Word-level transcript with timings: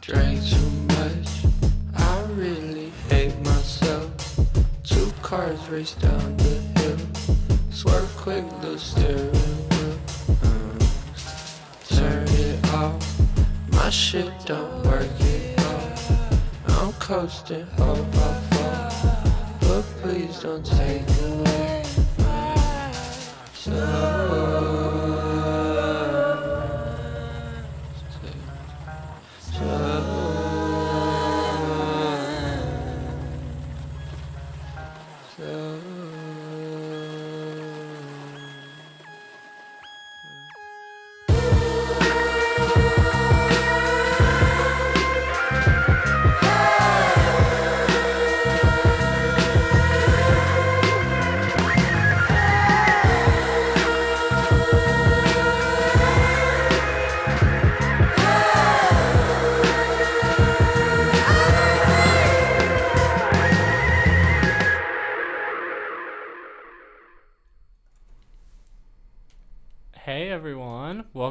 Drank 0.00 0.44
too 0.44 0.70
much, 0.88 1.28
I 1.96 2.22
really 2.32 2.90
hate 3.08 3.38
myself. 3.44 4.10
Two 4.82 5.12
cars 5.22 5.60
race 5.68 5.92
down 5.94 6.36
the 6.36 6.58
hill, 6.80 6.98
swerve 7.70 8.12
quick, 8.16 8.44
the 8.60 8.76
steering 8.76 9.30
wheel. 9.30 9.98
Uh, 10.42 10.78
turn 11.94 12.26
it 12.28 12.72
off, 12.74 13.20
my 13.72 13.88
shit 13.90 14.32
don't 14.46 14.82
work 14.84 15.06
at 15.20 15.60
all. 15.64 16.86
I'm 16.86 16.92
coasting, 16.94 17.66
hope 17.78 17.98
I 18.14 18.34
fall, 18.50 19.22
but 19.60 19.82
please 20.02 20.40
don't 20.40 20.66
take 20.66 21.02
it. 21.02 21.49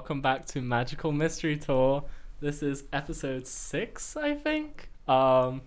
Welcome 0.10 0.22
back 0.24 0.44
to 0.44 0.60
Magical 0.60 1.12
Mystery 1.12 1.56
Tour. 1.56 2.04
This 2.40 2.64
is 2.64 2.86
episode 2.92 3.46
six, 3.46 4.18
I 4.18 4.34
think. 4.34 4.90
Um, 5.08 5.62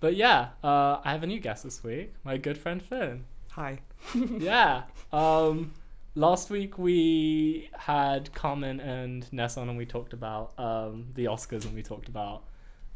but 0.00 0.16
yeah, 0.16 0.48
uh, 0.64 0.98
I 1.04 1.12
have 1.12 1.22
a 1.22 1.28
new 1.28 1.38
guest 1.38 1.62
this 1.62 1.84
week, 1.84 2.12
my 2.24 2.36
good 2.36 2.58
friend 2.58 2.82
Finn. 2.82 3.22
Hi. 3.52 3.78
yeah. 4.40 4.82
Um, 5.12 5.74
last 6.16 6.50
week 6.50 6.76
we 6.76 7.70
had 7.78 8.34
Carmen 8.34 8.80
and 8.80 9.32
Ness 9.32 9.56
on, 9.56 9.68
and 9.68 9.78
we 9.78 9.86
talked 9.86 10.12
about 10.12 10.58
um, 10.58 11.06
the 11.14 11.26
Oscars, 11.26 11.64
and 11.64 11.72
we 11.72 11.84
talked 11.84 12.08
about 12.08 12.42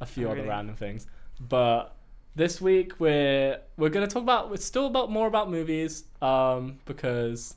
a 0.00 0.06
few 0.06 0.26
Oh, 0.26 0.31
other 0.32 0.38
really? 0.38 0.48
random 0.48 0.75
things. 0.75 1.06
But 1.38 1.94
this 2.34 2.60
week 2.60 2.98
we're 2.98 3.60
we're 3.76 3.91
gonna 3.91 4.08
talk 4.08 4.25
about 4.25 4.53
it's 4.53 4.64
still 4.64 4.87
about 4.87 5.12
more 5.12 5.28
about 5.28 5.48
movies, 5.48 6.06
um, 6.20 6.81
because 6.87 7.54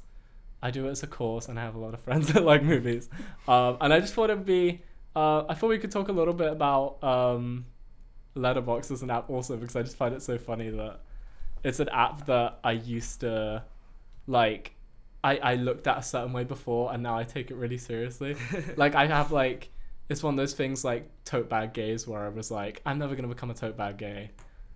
I 0.61 0.71
do 0.71 0.87
it 0.87 0.91
as 0.91 1.03
a 1.03 1.07
course, 1.07 1.47
and 1.47 1.59
I 1.59 1.63
have 1.63 1.75
a 1.75 1.79
lot 1.79 1.93
of 1.93 1.99
friends 2.07 2.31
that 2.33 2.43
like 2.43 2.63
movies. 2.63 3.09
Um, 3.47 3.77
and 3.81 3.93
I 3.93 3.99
just 3.99 4.13
thought 4.13 4.29
it'd 4.29 4.45
be 4.45 4.81
uh, 5.15 5.45
I 5.49 5.53
thought 5.55 5.67
we 5.67 5.77
could 5.79 5.91
talk 5.91 6.07
a 6.07 6.13
little 6.13 6.33
bit 6.33 6.51
about 6.51 7.03
um, 7.03 7.65
Letterboxd 8.35 8.91
as 8.91 9.01
an 9.01 9.09
app 9.09 9.29
also 9.29 9.57
because 9.57 9.75
I 9.75 9.81
just 9.83 9.97
find 9.97 10.15
it 10.15 10.21
so 10.21 10.37
funny 10.37 10.69
that 10.69 10.99
it's 11.63 11.79
an 11.79 11.89
app 11.89 12.25
that 12.27 12.59
I 12.63 12.71
used 12.71 13.19
to 13.21 13.63
like 14.27 14.75
I, 15.23 15.37
I 15.37 15.55
looked 15.55 15.85
at 15.87 15.97
a 15.97 16.01
certain 16.01 16.33
way 16.33 16.43
before 16.43 16.93
and 16.93 17.03
now 17.03 17.17
I 17.17 17.23
take 17.23 17.51
it 17.51 17.55
really 17.55 17.77
seriously. 17.77 18.35
like 18.77 18.95
I 18.95 19.07
have 19.07 19.31
like 19.31 19.69
it's 20.09 20.23
one 20.23 20.33
of 20.33 20.37
those 20.37 20.53
things 20.53 20.83
like 20.83 21.09
tote 21.25 21.49
bag 21.49 21.73
gays 21.73 22.07
where 22.07 22.25
I 22.25 22.29
was 22.29 22.49
like, 22.51 22.81
I'm 22.85 22.97
never 22.97 23.15
gonna 23.15 23.27
become 23.27 23.51
a 23.51 23.53
tote 23.53 23.77
bag 23.77 23.97
gay 23.97 24.31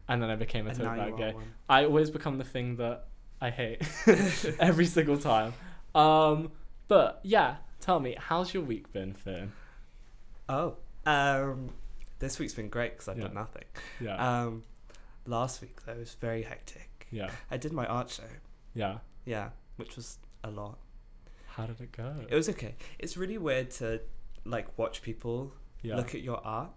and 0.07 0.21
then 0.21 0.29
I 0.29 0.35
became 0.35 0.67
a 0.67 0.71
And 0.71 0.79
tote 0.79 0.97
bag 0.97 1.17
gay. 1.17 1.33
one. 1.33 1.53
I 1.69 1.85
always 1.85 2.09
become 2.09 2.37
the 2.37 2.43
thing 2.43 2.75
that 2.77 3.05
I 3.41 3.49
hate 3.49 3.81
every 4.59 4.85
single 4.85 5.17
time. 5.17 5.53
Um 5.95 6.51
but 6.87 7.19
yeah, 7.23 7.55
tell 7.79 7.99
me, 7.99 8.15
how's 8.19 8.53
your 8.53 8.63
week 8.63 8.91
been, 8.93 9.13
Finn? 9.13 9.51
Oh, 10.47 10.75
um, 11.07 11.69
this 12.19 12.37
week's 12.37 12.53
been 12.53 12.69
great 12.69 12.91
because 12.93 13.07
I've 13.07 13.17
Yeah. 13.17 13.23
done 13.25 13.33
nothing. 13.33 13.63
Yeah. 13.99 14.15
Um, 14.43 14.63
last 15.25 15.61
week 15.61 15.83
though 15.85 15.93
it 15.93 15.97
was 15.99 16.13
very 16.15 16.43
hectic. 16.43 17.07
yeah. 17.11 17.31
I 17.49 17.57
did 17.57 17.71
my 17.73 17.85
art 17.87 18.09
show. 18.11 18.23
Yeah. 18.75 18.99
Yeah, 19.25 19.49
which 19.77 19.95
was 19.95 20.19
a 20.43 20.51
lot. 20.51 20.77
How 21.47 21.65
did 21.65 21.79
it 21.81 21.91
go? 21.91 22.13
It 22.29 22.35
was 22.35 22.49
okay. 22.49 22.75
It's 22.99 23.15
really 23.17 23.37
weird 23.37 23.71
to 23.71 24.01
like 24.43 24.77
watch 24.77 25.01
people 25.01 25.53
yeah. 25.81 25.95
look 25.95 26.13
at 26.13 26.21
your 26.21 26.45
art. 26.45 26.71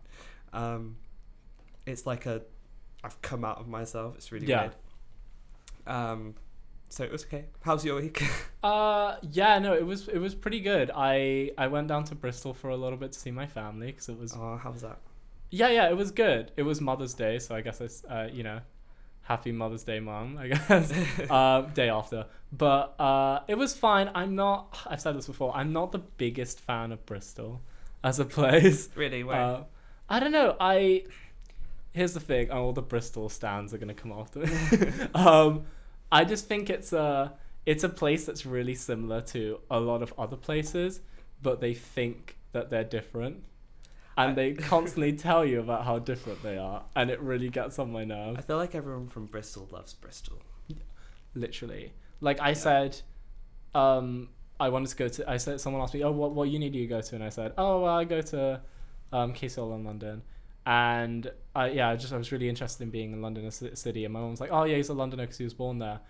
Um, 0.52 0.96
it's 1.84 2.06
like 2.06 2.24
a 2.26 2.42
I've 3.04 3.20
come 3.22 3.44
out 3.44 3.58
of 3.58 3.68
myself. 3.68 4.14
It's 4.16 4.32
really 4.32 4.46
Yeah. 4.46 4.60
weird. 4.62 4.74
Um, 5.86 6.34
so 6.88 7.04
it 7.04 7.12
was 7.12 7.24
okay. 7.24 7.44
How's 7.62 7.84
your 7.84 7.96
week? 8.00 8.22
Uh 8.60 9.18
yeah 9.30 9.60
no 9.60 9.72
it 9.72 9.86
was 9.86 10.08
it 10.08 10.18
was 10.18 10.34
pretty 10.34 10.58
good 10.58 10.90
I 10.92 11.52
I 11.56 11.68
went 11.68 11.86
down 11.86 12.02
to 12.06 12.16
Bristol 12.16 12.52
for 12.52 12.70
a 12.70 12.76
little 12.76 12.98
bit 12.98 13.12
to 13.12 13.18
see 13.18 13.30
my 13.30 13.46
family 13.46 13.86
because 13.92 14.08
it 14.08 14.18
was 14.18 14.34
oh, 14.36 14.56
how 14.60 14.72
was 14.72 14.82
that? 14.82 14.98
yeah 15.50 15.68
yeah 15.68 15.88
it 15.88 15.96
was 15.96 16.10
good 16.10 16.50
it 16.56 16.64
was 16.64 16.80
Mother's 16.80 17.14
Day 17.14 17.38
so 17.38 17.54
I 17.54 17.60
guess 17.60 17.80
it's 17.80 18.04
uh 18.06 18.28
you 18.32 18.42
know 18.42 18.58
happy 19.22 19.52
Mother's 19.52 19.84
Day 19.84 20.00
mom 20.00 20.38
I 20.38 20.48
guess 20.52 20.92
uh, 21.30 21.60
day 21.72 21.88
after 21.88 22.26
but 22.50 22.98
uh 22.98 23.42
it 23.46 23.56
was 23.56 23.76
fine 23.76 24.10
I'm 24.12 24.34
not 24.34 24.76
I've 24.88 25.00
said 25.00 25.16
this 25.16 25.28
before 25.28 25.54
I'm 25.54 25.72
not 25.72 25.92
the 25.92 26.00
biggest 26.00 26.58
fan 26.60 26.90
of 26.90 27.06
Bristol 27.06 27.60
as 28.02 28.18
a 28.18 28.24
place 28.24 28.88
Really? 28.96 29.22
Where? 29.22 29.36
uh, 29.36 29.62
I 30.08 30.18
don't 30.18 30.32
know 30.32 30.56
I 30.58 31.04
here's 31.92 32.14
the 32.14 32.20
thing 32.20 32.50
all 32.50 32.72
the 32.72 32.82
Bristol 32.82 33.28
stands 33.28 33.72
are 33.72 33.78
gonna 33.78 33.94
come 33.94 34.10
after 34.10 34.40
me 34.40 34.50
um 35.14 35.64
I 36.10 36.24
just 36.24 36.46
think 36.46 36.70
it's 36.70 36.92
a 36.92 37.34
it's 37.66 37.84
a 37.84 37.88
place 37.88 38.24
that's 38.24 38.46
really 38.46 38.74
similar 38.74 39.20
to 39.20 39.60
a 39.70 39.78
lot 39.78 40.02
of 40.02 40.14
other 40.18 40.36
places, 40.36 41.00
but 41.42 41.60
they 41.60 41.74
think 41.74 42.36
that 42.52 42.70
they're 42.70 42.84
different. 42.84 43.44
And 44.16 44.30
I- 44.32 44.34
they 44.34 44.52
constantly 44.74 45.12
tell 45.12 45.44
you 45.44 45.60
about 45.60 45.84
how 45.84 45.98
different 45.98 46.42
they 46.42 46.56
are, 46.58 46.84
and 46.96 47.10
it 47.10 47.20
really 47.20 47.50
gets 47.50 47.78
on 47.78 47.92
my 47.92 48.04
nerves. 48.04 48.38
I 48.38 48.42
feel 48.42 48.56
like 48.56 48.74
everyone 48.74 49.08
from 49.08 49.26
Bristol 49.26 49.68
loves 49.70 49.94
Bristol. 49.94 50.38
Literally, 51.34 51.92
like 52.20 52.40
I 52.40 52.52
said, 52.54 53.00
um, 53.74 54.30
I 54.58 54.70
wanted 54.70 54.88
to 54.88 54.96
go 54.96 55.08
to. 55.08 55.30
I 55.30 55.36
said 55.36 55.60
someone 55.60 55.82
asked 55.82 55.94
me, 55.94 56.02
"Oh, 56.02 56.10
what 56.10 56.32
what 56.32 56.48
uni 56.48 56.70
do 56.70 56.78
you 56.78 56.88
go 56.88 57.00
to?" 57.00 57.14
And 57.14 57.22
I 57.22 57.28
said, 57.28 57.52
"Oh, 57.58 57.82
well, 57.82 57.94
I 57.94 58.04
go 58.04 58.22
to 58.22 58.60
um, 59.12 59.34
KCL 59.34 59.74
in 59.76 59.84
London." 59.84 60.22
And 60.72 61.32
I 61.56 61.70
yeah, 61.70 61.88
I 61.88 61.96
just 61.96 62.12
I 62.12 62.18
was 62.18 62.30
really 62.30 62.46
interested 62.48 62.82
in 62.82 62.90
being 62.90 63.12
in 63.14 63.22
London 63.22 63.46
a 63.46 63.50
city. 63.50 64.04
And 64.04 64.12
my 64.12 64.20
mom 64.20 64.32
was 64.32 64.40
like, 64.40 64.50
"Oh 64.52 64.64
yeah, 64.64 64.76
he's 64.76 64.90
a 64.90 64.94
Londoner 64.94 65.22
because 65.22 65.38
he 65.38 65.44
was 65.44 65.54
born 65.54 65.78
there." 65.78 66.00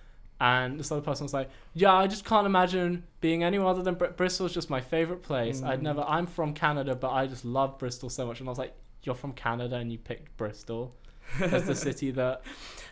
And 0.40 0.80
this 0.80 0.90
other 0.90 1.00
person 1.00 1.24
was 1.24 1.32
like, 1.32 1.48
"Yeah, 1.74 1.94
I 1.94 2.08
just 2.08 2.24
can't 2.24 2.44
imagine 2.44 3.04
being 3.20 3.44
anywhere 3.44 3.68
other 3.68 3.82
than 3.84 3.94
Br- 3.94 4.06
Bristol's 4.06 4.52
just 4.52 4.68
my 4.68 4.80
favorite 4.80 5.22
place. 5.22 5.62
I'd 5.62 5.78
Mm. 5.78 5.82
never. 5.82 6.00
I'm 6.08 6.26
from 6.26 6.54
Canada, 6.54 6.96
but 6.96 7.10
I 7.10 7.28
just 7.28 7.44
love 7.44 7.78
Bristol 7.78 8.10
so 8.10 8.26
much." 8.26 8.40
And 8.40 8.48
I 8.48 8.50
was 8.50 8.58
like, 8.58 8.74
"You're 9.04 9.14
from 9.14 9.32
Canada 9.32 9.76
and 9.76 9.92
you 9.92 9.98
picked 9.98 10.36
Bristol 10.36 10.96
as 11.40 11.66
the 11.66 11.76
city 11.76 12.10
that." 12.20 12.42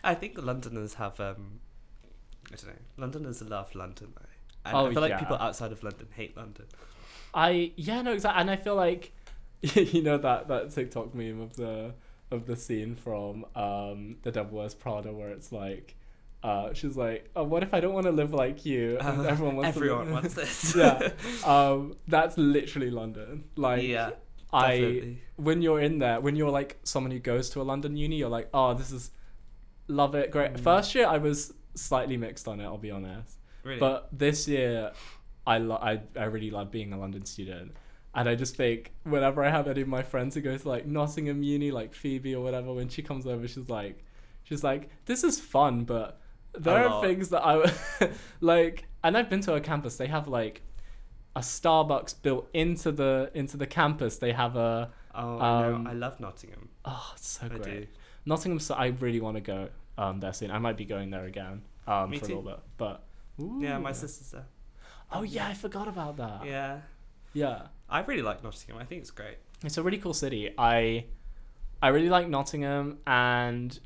I 0.05 0.13
think 0.15 0.37
Londoners 0.41 0.93
have 0.93 1.19
um 1.19 1.59
I 2.49 2.55
don't 2.55 2.67
know. 2.67 2.73
Londoners 2.95 3.41
love 3.41 3.75
London 3.75 4.13
though. 4.15 4.25
And 4.65 4.77
Oh, 4.77 4.85
I 4.87 4.93
feel 4.93 5.01
like 5.01 5.09
yeah. 5.09 5.19
people 5.19 5.35
outside 5.37 5.73
of 5.73 5.83
London 5.83 6.07
hate 6.15 6.37
London. 6.37 6.65
I 7.33 7.73
yeah 7.75 8.01
no 8.03 8.13
exactly, 8.13 8.39
and 8.39 8.49
I 8.49 8.55
feel 8.55 8.75
like 8.75 9.11
you 9.75 10.01
know 10.01 10.17
that 10.17 10.47
that 10.47 10.71
TikTok 10.71 11.13
meme 11.15 11.41
of 11.41 11.55
the 11.55 11.93
of 12.31 12.45
the 12.45 12.55
scene 12.55 12.95
from 12.95 13.45
um 13.55 14.17
The 14.23 14.31
Devil 14.31 14.57
Wears 14.59 14.75
Prada 14.75 15.11
where 15.11 15.29
it's 15.29 15.51
like. 15.51 15.95
Uh, 16.43 16.71
she's 16.71 16.95
like, 16.95 17.29
oh, 17.35 17.43
what 17.43 17.63
if 17.63 17.73
I 17.73 17.79
don't 17.79 17.93
want 17.95 18.05
to 18.05 18.11
live 18.11 18.31
like 18.31 18.63
you? 18.63 18.97
And 19.01 19.21
Uh, 19.21 19.23
everyone 19.23 19.55
wants 19.55 19.75
everyone 19.75 20.05
to 20.05 20.13
live. 20.13 20.23
wants 20.23 20.33
this. 20.35 20.75
yeah. 20.75 21.09
Um, 21.45 21.95
that's 22.07 22.37
literally 22.37 22.91
London. 22.91 23.45
Like, 23.55 23.81
yeah. 23.83 24.11
I 24.53 24.77
definitely. 24.77 25.21
when 25.37 25.61
you're 25.63 25.81
in 25.81 25.97
there, 25.97 26.21
when 26.21 26.35
you're 26.35 26.51
like 26.51 26.77
someone 26.83 27.11
who 27.11 27.17
goes 27.19 27.49
to 27.49 27.61
a 27.61 27.63
London 27.63 27.97
uni, 27.97 28.17
you're 28.17 28.29
like, 28.29 28.49
oh, 28.53 28.75
this 28.75 28.91
is 28.91 29.09
love 29.87 30.13
it, 30.13 30.29
great. 30.31 30.53
Mm. 30.53 30.59
First 30.59 30.93
year, 30.93 31.07
I 31.07 31.17
was 31.17 31.53
slightly 31.73 32.17
mixed 32.17 32.47
on 32.47 32.59
it. 32.59 32.65
I'll 32.65 32.77
be 32.77 32.91
honest. 32.91 33.39
Really. 33.63 33.79
But 33.79 34.07
this 34.13 34.47
year, 34.47 34.91
I 35.45 35.57
lo- 35.57 35.79
I 35.81 36.01
I 36.15 36.25
really 36.25 36.51
love 36.51 36.69
being 36.71 36.93
a 36.93 36.99
London 36.99 37.25
student, 37.25 37.71
and 38.17 38.27
I 38.27 38.33
just 38.33 38.55
think 38.55 38.91
whenever 39.03 39.43
I 39.43 39.51
have 39.51 39.67
any 39.67 39.81
of 39.81 39.87
my 39.87 40.01
friends 40.01 40.33
who 40.33 40.41
go 40.41 40.57
to 40.57 40.67
like 40.67 40.87
Nottingham 40.87 41.43
Uni, 41.43 41.69
like 41.69 41.93
Phoebe 41.93 42.33
or 42.33 42.43
whatever, 42.43 42.73
when 42.73 42.89
she 42.89 43.03
comes 43.03 43.27
over, 43.27 43.47
she's 43.47 43.69
like, 43.69 44.03
she's 44.43 44.63
like, 44.63 44.89
this 45.05 45.23
is 45.23 45.39
fun, 45.39 45.83
but 45.83 46.19
there 46.57 46.89
are 46.89 46.99
things 47.03 47.29
that 47.29 47.45
I 47.45 47.71
like, 48.41 48.85
and 49.03 49.15
I've 49.15 49.29
been 49.29 49.41
to 49.41 49.53
a 49.53 49.61
campus. 49.61 49.97
They 49.97 50.07
have 50.07 50.27
like 50.27 50.63
a 51.35 51.41
Starbucks 51.41 52.15
built 52.23 52.49
into 52.55 52.91
the 52.91 53.29
into 53.35 53.55
the 53.55 53.67
campus. 53.67 54.17
They 54.17 54.31
have 54.31 54.55
a 54.55 54.89
oh, 55.13 55.37
I 55.37 55.65
um, 55.67 55.83
know. 55.83 55.89
I 55.91 55.93
love 55.93 56.19
Nottingham. 56.19 56.69
oh, 56.85 57.11
it's 57.15 57.27
so 57.27 57.45
I 57.45 57.49
great. 57.49 57.63
do. 57.63 57.87
Nottingham. 58.25 58.59
So 58.59 58.73
I 58.73 58.87
really 58.87 59.21
want 59.21 59.35
to 59.35 59.41
go 59.41 59.69
um 59.95 60.21
there 60.21 60.33
soon. 60.33 60.49
I 60.49 60.57
might 60.57 60.75
be 60.75 60.85
going 60.85 61.11
there 61.11 61.25
again 61.25 61.61
um 61.85 62.09
Me 62.09 62.17
for 62.17 62.25
too. 62.25 62.33
a 62.33 62.35
little 62.37 62.51
bit, 62.51 62.59
but 62.77 63.03
Yeah, 63.37 63.77
my 63.77 63.91
sister's 63.91 64.31
there. 64.31 64.47
Oh 65.11 65.21
yeah, 65.21 65.47
I 65.47 65.53
forgot 65.53 65.87
about 65.87 66.17
that. 66.17 66.47
Yeah. 66.47 66.79
Yeah. 67.37 67.67
I 67.89 68.01
really 68.01 68.21
like 68.21 68.43
Nottingham. 68.43 68.77
I 68.81 68.85
think 68.85 69.01
it's 69.01 69.11
great. 69.11 69.37
It's 69.63 69.77
a 69.77 69.83
really 69.83 69.97
cool 69.97 70.13
city. 70.13 70.53
I 70.57 71.05
I 71.81 71.89
really 71.89 72.09
like 72.09 72.27
Nottingham 72.27 72.97
and 73.05 73.79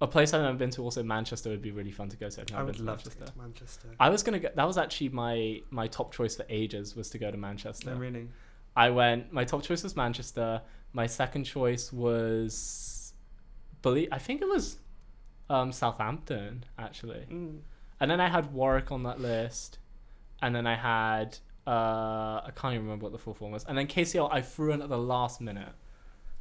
a 0.00 0.06
place 0.06 0.34
I've 0.34 0.42
never 0.42 0.56
been 0.56 0.70
to. 0.70 0.82
Also, 0.82 1.02
Manchester 1.02 1.50
would 1.50 1.62
be 1.62 1.70
really 1.70 1.92
fun 1.92 2.08
to 2.08 2.16
go 2.16 2.28
to. 2.28 2.40
I've 2.40 2.52
I 2.54 2.62
would 2.62 2.76
to 2.76 2.82
love 2.82 3.02
to 3.02 3.10
Manchester. 3.10 3.24
go 3.24 3.30
to 3.30 3.38
Manchester. 3.38 3.88
I 4.00 4.08
was 4.08 4.22
gonna 4.22 4.38
go. 4.38 4.48
That 4.54 4.66
was 4.66 4.78
actually 4.78 5.10
my 5.10 5.60
my 5.70 5.86
top 5.86 6.12
choice 6.12 6.34
for 6.36 6.46
ages 6.48 6.96
was 6.96 7.10
to 7.10 7.18
go 7.18 7.30
to 7.30 7.36
Manchester. 7.36 7.90
No, 7.90 8.00
really. 8.00 8.28
I 8.76 8.90
went. 8.90 9.32
My 9.32 9.44
top 9.44 9.62
choice 9.62 9.82
was 9.82 9.94
Manchester. 9.94 10.62
My 10.92 11.06
second 11.06 11.44
choice 11.44 11.92
was, 11.92 13.14
believe 13.82 14.08
I 14.12 14.18
think 14.18 14.42
it 14.42 14.48
was, 14.48 14.78
um, 15.50 15.72
Southampton 15.72 16.64
actually. 16.78 17.26
Mm. 17.30 17.58
And 18.00 18.10
then 18.10 18.20
I 18.20 18.28
had 18.28 18.52
Warwick 18.52 18.90
on 18.92 19.02
that 19.04 19.20
list, 19.20 19.78
and 20.42 20.54
then 20.54 20.66
I 20.66 20.76
had 20.76 21.38
uh 21.66 21.70
I 22.46 22.50
can't 22.54 22.74
even 22.74 22.84
remember 22.86 23.04
what 23.04 23.12
the 23.12 23.18
full 23.18 23.34
form 23.34 23.52
was. 23.52 23.64
And 23.64 23.76
then 23.76 23.86
KCL 23.86 24.28
I 24.32 24.42
threw 24.42 24.72
in 24.72 24.82
at 24.82 24.88
the 24.88 24.98
last 24.98 25.40
minute, 25.40 25.72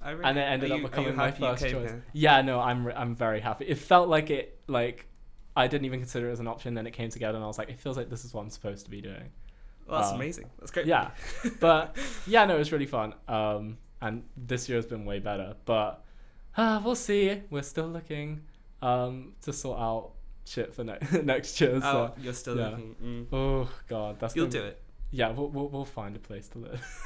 I 0.02 0.12
really, 0.12 0.24
and 0.26 0.38
it 0.38 0.42
ended 0.42 0.72
up 0.72 0.78
you- 0.78 0.84
are 0.84 0.88
you 0.88 0.90
becoming 0.90 1.16
my 1.16 1.32
first 1.32 1.64
choice. 1.64 1.72
here? 1.92 2.04
Yeah, 2.14 2.42
no, 2.42 2.60
I'm 2.60 2.86
re- 2.88 2.94
I'm 2.96 3.16
very 3.16 3.40
happy. 3.40 3.66
It 3.66 3.78
felt 3.78 4.10
like 4.10 4.30
it 4.30 4.60
like 4.68 5.08
I 5.56 5.68
didn't 5.68 5.86
even 5.86 6.00
consider 6.00 6.30
it 6.30 6.34
as 6.34 6.40
an 6.40 6.48
option. 6.48 6.74
Then 6.74 6.88
it 6.88 6.92
came 6.92 7.10
together, 7.10 7.36
and 7.38 7.44
I 7.44 7.48
was 7.48 7.58
like, 7.58 7.70
it 7.70 7.80
feels 7.80 7.96
like 7.98 8.10
this 8.10 8.26
is 8.26 8.34
what 8.34 8.42
I'm 8.42 8.50
supposed 8.50 8.86
to 8.86 8.92
be 8.92 9.02
doing. 9.02 9.30
Well, 9.88 10.00
that's 10.02 10.12
Uh, 10.12 10.16
amazing. 10.16 10.50
That's 10.60 10.72
great. 10.72 10.88
Yeah, 10.88 11.12
but 11.60 11.96
yeah, 12.28 12.46
no, 12.46 12.56
it 12.56 12.60
was 12.60 12.72
really 12.72 12.86
fun. 12.86 13.14
Um, 13.28 13.78
and 14.02 14.24
this 14.36 14.68
year 14.68 14.78
has 14.78 14.86
been 14.86 15.06
way 15.06 15.20
better. 15.20 15.56
But 15.66 16.04
uh, 16.58 16.82
we'll 16.84 16.96
see. 16.96 17.42
We're 17.50 17.64
still 17.64 17.88
looking 17.88 18.42
um 18.82 19.34
to 19.44 19.54
sort 19.54 19.80
out 19.80 20.12
shit 20.46 20.74
for 20.74 20.84
ne- 20.84 20.98
next 21.24 21.62
year. 21.62 21.80
So. 21.80 21.88
Oh, 21.88 22.14
you're 22.22 22.34
still 22.34 22.58
yeah. 22.58 22.70
looking. 22.70 22.96
Mm. 23.02 23.28
Oh 23.32 23.70
god, 23.88 24.20
that's 24.20 24.36
You'll 24.36 24.48
gonna 24.48 24.60
do 24.64 24.68
it. 24.68 24.82
Yeah, 25.14 25.30
we'll, 25.30 25.48
we'll 25.50 25.70
we'll 25.70 25.86
find 25.86 26.16
a 26.16 26.20
place 26.20 26.48
to 26.50 26.58
live, 26.58 27.04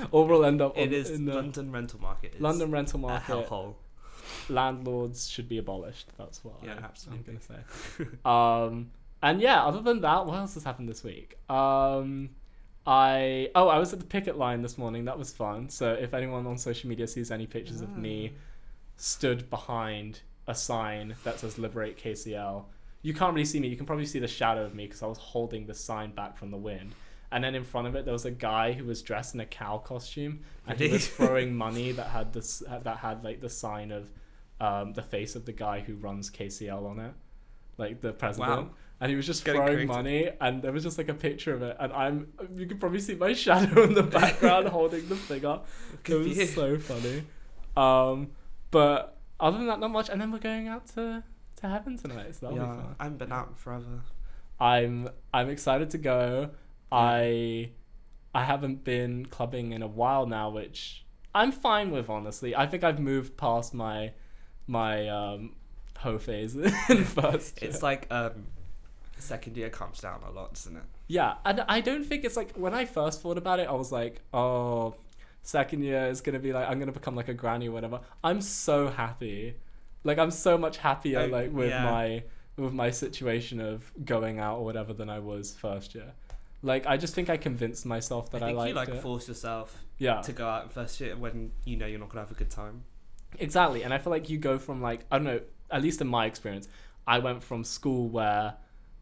or 0.12 0.26
we'll 0.26 0.44
end 0.44 0.62
up. 0.62 0.78
It 0.78 0.88
on, 0.88 0.94
is 0.94 1.10
in 1.10 1.24
the 1.24 1.34
London 1.34 1.72
rental 1.72 2.00
market. 2.00 2.36
Is 2.36 2.40
London 2.40 2.70
rental 2.70 3.00
a 3.00 3.02
market. 3.02 3.32
hellhole. 3.32 3.74
Landlords 4.48 5.28
should 5.28 5.48
be 5.48 5.58
abolished. 5.58 6.08
That's 6.16 6.44
what 6.44 6.54
Yeah, 6.62 6.74
I, 6.80 6.84
absolutely. 6.84 7.34
I'm 7.34 7.40
gonna 7.40 7.64
say. 8.00 8.06
um, 8.24 8.90
and 9.22 9.40
yeah, 9.40 9.64
other 9.64 9.80
than 9.80 10.00
that, 10.02 10.26
what 10.26 10.38
else 10.38 10.54
has 10.54 10.62
happened 10.62 10.88
this 10.88 11.02
week? 11.02 11.36
Um, 11.50 12.30
I 12.86 13.50
oh, 13.56 13.68
I 13.68 13.78
was 13.78 13.92
at 13.92 13.98
the 13.98 14.06
picket 14.06 14.38
line 14.38 14.62
this 14.62 14.78
morning. 14.78 15.04
That 15.06 15.18
was 15.18 15.32
fun. 15.32 15.68
So 15.68 15.92
if 15.94 16.14
anyone 16.14 16.46
on 16.46 16.58
social 16.58 16.88
media 16.88 17.08
sees 17.08 17.30
any 17.32 17.46
pictures 17.46 17.80
of 17.80 17.98
me 17.98 18.34
stood 18.96 19.50
behind 19.50 20.20
a 20.46 20.54
sign 20.54 21.16
that 21.24 21.40
says 21.40 21.58
"Liberate 21.58 21.98
KCL," 21.98 22.64
you 23.02 23.14
can't 23.14 23.34
really 23.34 23.44
see 23.44 23.58
me. 23.58 23.66
You 23.68 23.76
can 23.76 23.86
probably 23.86 24.06
see 24.06 24.20
the 24.20 24.28
shadow 24.28 24.64
of 24.64 24.74
me 24.74 24.86
because 24.86 25.02
I 25.02 25.06
was 25.06 25.18
holding 25.18 25.66
the 25.66 25.74
sign 25.74 26.12
back 26.12 26.36
from 26.36 26.52
the 26.52 26.56
wind. 26.56 26.94
And 27.30 27.44
then 27.44 27.54
in 27.54 27.64
front 27.64 27.86
of 27.86 27.94
it, 27.94 28.04
there 28.04 28.12
was 28.12 28.24
a 28.24 28.30
guy 28.30 28.72
who 28.72 28.84
was 28.84 29.02
dressed 29.02 29.34
in 29.34 29.40
a 29.40 29.46
cow 29.46 29.78
costume, 29.78 30.40
and 30.66 30.80
he 30.80 30.88
was 30.88 31.06
throwing 31.16 31.54
money 31.54 31.92
that 31.92 32.06
had 32.08 32.32
this 32.32 32.62
that 32.66 32.98
had 32.98 33.22
like 33.22 33.40
the 33.40 33.50
sign 33.50 33.90
of 33.90 34.10
um, 34.60 34.94
the 34.94 35.02
face 35.02 35.36
of 35.36 35.44
the 35.44 35.52
guy 35.52 35.80
who 35.80 35.94
runs 35.96 36.30
KCL 36.30 36.88
on 36.88 36.98
it, 37.00 37.12
like 37.76 38.00
the 38.00 38.12
president. 38.12 38.50
Wow. 38.50 38.70
And 39.00 39.10
he 39.10 39.16
was 39.16 39.26
just 39.26 39.44
Getting 39.44 39.60
throwing 39.60 39.86
creative. 39.86 39.94
money, 39.94 40.30
and 40.40 40.60
there 40.60 40.72
was 40.72 40.82
just 40.82 40.98
like 40.98 41.08
a 41.08 41.14
picture 41.14 41.54
of 41.54 41.62
it, 41.62 41.76
and 41.78 41.92
I'm 41.92 42.32
you 42.56 42.66
can 42.66 42.78
probably 42.78 43.00
see 43.00 43.14
my 43.14 43.32
shadow 43.44 43.82
in 43.84 43.94
the 43.94 44.02
background 44.02 44.68
holding 44.70 45.08
the 45.08 45.14
figure. 45.16 45.60
It 46.04 46.14
was 46.14 46.36
you. 46.36 46.46
so 46.46 46.78
funny. 46.78 47.22
Um, 47.76 48.32
but 48.70 49.18
other 49.38 49.58
than 49.58 49.66
that, 49.68 49.78
not 49.78 49.90
much. 49.90 50.08
And 50.08 50.20
then 50.20 50.32
we're 50.32 50.38
going 50.38 50.66
out 50.66 50.86
to 50.94 51.22
to 51.56 51.68
heaven 51.68 51.96
tonight, 51.96 52.34
so 52.34 52.46
that'll 52.46 52.56
yeah, 52.58 52.72
be 52.74 52.82
fun. 52.82 52.96
I 52.98 53.04
haven't 53.04 53.18
been 53.18 53.32
out 53.32 53.58
forever. 53.58 54.02
I'm 54.58 55.08
I'm 55.32 55.48
excited 55.48 55.90
to 55.90 55.98
go. 55.98 56.50
I 56.90 57.70
I 58.34 58.44
haven't 58.44 58.84
been 58.84 59.26
clubbing 59.26 59.72
in 59.72 59.82
a 59.82 59.86
while 59.88 60.26
now, 60.26 60.50
which 60.50 61.04
I'm 61.34 61.52
fine 61.52 61.90
with 61.90 62.08
honestly. 62.08 62.54
I 62.54 62.66
think 62.66 62.84
I've 62.84 62.98
moved 63.00 63.36
past 63.36 63.74
my 63.74 64.12
my 64.66 65.08
um 65.08 65.54
hoe 65.98 66.18
phase 66.18 66.54
in 66.88 67.04
first. 67.04 67.60
year. 67.60 67.70
It's 67.70 67.82
like 67.82 68.06
um, 68.10 68.46
second 69.18 69.56
year 69.56 69.70
calms 69.70 70.00
down 70.00 70.20
a 70.26 70.30
lot, 70.30 70.54
doesn't 70.54 70.76
it? 70.76 70.82
Yeah, 71.08 71.34
and 71.44 71.64
I 71.68 71.80
don't 71.80 72.04
think 72.04 72.24
it's 72.24 72.36
like 72.36 72.52
when 72.52 72.74
I 72.74 72.84
first 72.84 73.22
thought 73.22 73.38
about 73.38 73.60
it, 73.60 73.68
I 73.68 73.72
was 73.72 73.90
like, 73.90 74.20
oh, 74.32 74.94
second 75.42 75.82
year 75.82 76.06
is 76.06 76.20
gonna 76.20 76.38
be 76.38 76.52
like 76.52 76.68
I'm 76.68 76.78
gonna 76.78 76.92
become 76.92 77.16
like 77.16 77.28
a 77.28 77.34
granny 77.34 77.68
or 77.68 77.72
whatever. 77.72 78.00
I'm 78.22 78.40
so 78.40 78.88
happy, 78.88 79.54
like 80.04 80.18
I'm 80.18 80.30
so 80.30 80.56
much 80.58 80.78
happier 80.78 81.20
I- 81.20 81.26
like 81.26 81.52
with 81.52 81.70
yeah. 81.70 81.84
my 81.84 82.22
with 82.56 82.72
my 82.72 82.90
situation 82.90 83.60
of 83.60 83.92
going 84.04 84.40
out 84.40 84.58
or 84.58 84.64
whatever 84.64 84.92
than 84.92 85.08
I 85.08 85.20
was 85.20 85.52
first 85.54 85.94
year. 85.94 86.12
Like 86.62 86.86
I 86.86 86.96
just 86.96 87.14
think 87.14 87.30
I 87.30 87.36
convinced 87.36 87.86
myself 87.86 88.30
that 88.32 88.42
I 88.42 88.46
I, 88.46 88.48
think 88.48 88.58
liked 88.58 88.68
you 88.70 88.74
like 88.74 88.88
it. 88.88 89.02
force 89.02 89.28
yourself 89.28 89.84
yeah, 89.98 90.20
to 90.22 90.32
go 90.32 90.48
out 90.48 90.64
in 90.64 90.68
first 90.70 91.00
year 91.00 91.16
when 91.16 91.52
you 91.64 91.76
know 91.76 91.86
you're 91.86 92.00
not 92.00 92.08
gonna 92.08 92.20
have 92.22 92.30
a 92.30 92.34
good 92.34 92.50
time. 92.50 92.84
Exactly, 93.38 93.82
and 93.82 93.92
I 93.94 93.98
feel 93.98 94.10
like 94.10 94.28
you 94.28 94.38
go 94.38 94.58
from 94.58 94.80
like 94.82 95.00
I 95.10 95.18
don't 95.18 95.24
know, 95.26 95.40
at 95.70 95.82
least 95.82 96.00
in 96.00 96.06
my 96.08 96.26
experience, 96.26 96.68
I 97.06 97.18
went 97.20 97.42
from 97.42 97.62
school 97.64 98.08
where 98.08 98.54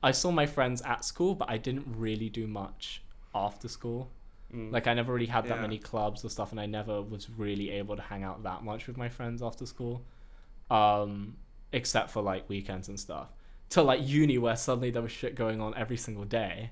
I 0.03 0.11
saw 0.13 0.31
my 0.31 0.47
friends 0.47 0.83
at 0.83 1.05
school, 1.05 1.35
but 1.35 1.49
I 1.51 1.57
didn't 1.57 1.87
really 1.97 2.29
do 2.29 2.47
much 2.47 3.03
after 3.35 3.69
school. 3.69 4.11
Mm. 4.55 4.71
Like 4.73 4.87
I 4.87 4.95
never 4.95 5.13
really 5.13 5.27
had 5.27 5.45
that 5.45 5.57
Yeah. 5.57 5.63
many 5.63 5.79
clubs 5.79 6.25
or 6.25 6.29
stuff, 6.31 6.51
and 6.53 6.61
I 6.61 6.67
never 6.67 7.01
was 7.01 7.31
really 7.31 7.71
able 7.71 7.97
to 7.97 8.03
hang 8.03 8.23
out 8.23 8.43
that 8.43 8.63
much 8.65 8.87
with 8.87 8.97
my 8.97 9.09
friends 9.09 9.43
after 9.43 9.65
school, 9.67 10.05
um, 10.71 11.37
except 11.73 12.11
for 12.11 12.23
like 12.23 12.49
weekends 12.49 12.89
and 12.89 12.99
stuff. 13.01 13.29
To 13.71 13.83
like 13.83 14.07
uni, 14.07 14.39
where 14.39 14.57
suddenly 14.57 14.91
there 14.91 15.03
was 15.03 15.11
shit 15.13 15.35
going 15.35 15.61
on 15.61 15.75
every 15.75 15.97
single 15.97 16.25
day, 16.25 16.71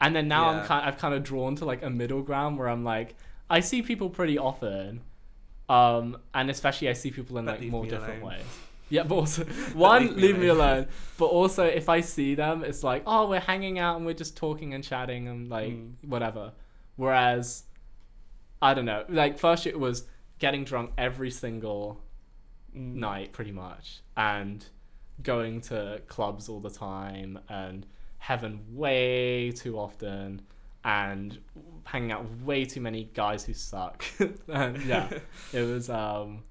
and 0.00 0.14
then 0.14 0.28
now 0.28 0.48
I'm 0.50 0.64
kind, 0.64 0.86
I've 0.86 0.98
kind 0.98 1.14
of 1.14 1.22
drawn 1.24 1.56
to 1.56 1.64
like 1.64 1.82
a 1.82 1.90
middle 1.90 2.22
ground 2.22 2.58
where 2.58 2.68
I'm 2.68 2.84
like, 2.84 3.16
I 3.50 3.60
see 3.60 3.82
people 3.82 4.10
pretty 4.10 4.38
often, 4.38 5.02
um, 5.68 6.18
and 6.34 6.50
especially 6.50 6.88
I 6.88 6.92
see 6.94 7.10
people 7.10 7.38
in 7.38 7.44
But 7.46 7.60
like 7.60 7.70
more 7.70 7.84
different 7.86 8.22
alone. 8.22 8.32
ways. 8.32 8.44
Yeah, 8.90 9.02
but 9.02 9.14
also 9.16 9.44
one, 9.74 10.06
leave 10.08 10.16
leave, 10.16 10.34
me 10.36 10.40
me 10.42 10.46
alone. 10.48 10.68
alone. 10.76 10.86
But 11.18 11.26
also, 11.26 11.64
if 11.64 11.88
I 11.88 12.00
see 12.00 12.34
them, 12.34 12.64
it's 12.64 12.82
like, 12.82 13.02
oh, 13.06 13.28
we're 13.28 13.40
hanging 13.40 13.78
out 13.78 13.96
and 13.96 14.06
we're 14.06 14.14
just 14.14 14.36
talking 14.36 14.72
and 14.74 14.82
chatting 14.84 15.28
and 15.28 15.48
like 15.50 15.72
Mm. 15.72 15.92
whatever. 16.06 16.52
Whereas, 16.96 17.64
I 18.62 18.74
don't 18.74 18.86
know. 18.86 19.04
Like 19.08 19.38
first 19.38 19.66
it 19.66 19.78
was 19.78 20.04
getting 20.38 20.64
drunk 20.64 20.92
every 20.96 21.30
single 21.30 22.00
Mm. 22.76 22.94
night, 22.96 23.32
pretty 23.32 23.52
much, 23.52 24.02
and 24.16 24.64
going 25.22 25.60
to 25.62 26.00
clubs 26.06 26.48
all 26.48 26.60
the 26.60 26.70
time 26.70 27.38
and 27.48 27.86
heaven 28.28 28.60
way 28.72 29.50
too 29.52 29.78
often 29.78 30.42
and 30.84 31.38
hanging 31.84 32.12
out 32.12 32.22
with 32.22 32.42
way 32.42 32.62
too 32.62 32.78
many 32.78 33.08
guys 33.14 33.42
who 33.42 33.54
suck. 33.54 34.04
and 34.48 34.84
yeah, 34.84 35.08
it 35.54 35.62
was. 35.62 35.88
um 35.88 36.44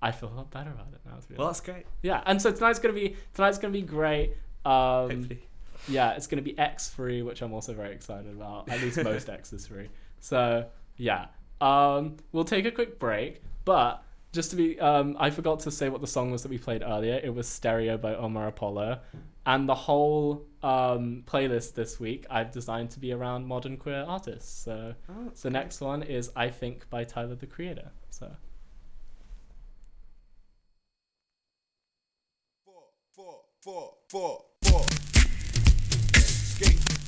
I 0.00 0.12
feel 0.12 0.28
a 0.28 0.36
lot 0.36 0.50
better 0.52 0.70
about 0.70 0.88
it 0.92 1.00
now. 1.04 1.12
Well, 1.36 1.46
honest. 1.46 1.64
that's 1.64 1.74
great. 1.74 1.86
Yeah, 2.02 2.22
and 2.26 2.40
so 2.40 2.52
tonight's 2.52 2.78
gonna 2.78 2.94
be 2.94 3.16
tonight's 3.34 3.58
gonna 3.58 3.72
be 3.72 3.82
great. 3.82 4.36
Um, 4.64 4.72
Hopefully. 4.72 5.48
yeah, 5.88 6.12
it's 6.12 6.28
gonna 6.28 6.42
be 6.42 6.56
X 6.56 6.88
free, 6.90 7.22
which 7.22 7.42
I'm 7.42 7.52
also 7.52 7.74
very 7.74 7.92
excited 7.92 8.30
about. 8.32 8.68
At 8.68 8.80
least 8.80 9.02
most 9.02 9.28
X 9.28 9.52
is 9.52 9.66
free. 9.66 9.88
So 10.20 10.66
yeah, 10.98 11.26
um, 11.60 12.16
we'll 12.30 12.44
take 12.44 12.64
a 12.64 12.70
quick 12.70 13.00
break, 13.00 13.42
but 13.64 14.04
just 14.32 14.50
to 14.50 14.56
be, 14.56 14.78
um, 14.78 15.16
I 15.18 15.30
forgot 15.30 15.60
to 15.60 15.70
say 15.72 15.88
what 15.88 16.00
the 16.00 16.06
song 16.06 16.30
was 16.30 16.42
that 16.42 16.50
we 16.50 16.58
played 16.58 16.82
earlier. 16.82 17.20
It 17.22 17.34
was 17.34 17.48
Stereo 17.48 17.96
by 17.96 18.14
Omar 18.14 18.46
Apollo, 18.48 19.00
and 19.46 19.68
the 19.68 19.74
whole 19.74 20.46
um, 20.62 21.22
playlist 21.26 21.74
this 21.74 22.00
week 22.00 22.26
I've 22.30 22.50
designed 22.50 22.90
to 22.92 23.00
be 23.00 23.12
around 23.12 23.46
modern 23.46 23.76
queer 23.76 24.04
artists. 24.06 24.64
So 24.64 24.94
Oh, 25.08 25.24
the 25.34 25.42
great. 25.42 25.52
next 25.52 25.80
one 25.80 26.02
is 26.02 26.30
I 26.34 26.48
Think 26.50 26.88
by 26.90 27.04
Tyler 27.04 27.34
the 27.34 27.46
Creator. 27.46 27.90
So. 28.10 28.30
four, 32.64 32.82
four, 33.14 33.40
four, 33.60 33.94
four, 34.08 34.44
four. 34.62 34.82
Skate. 36.16 37.03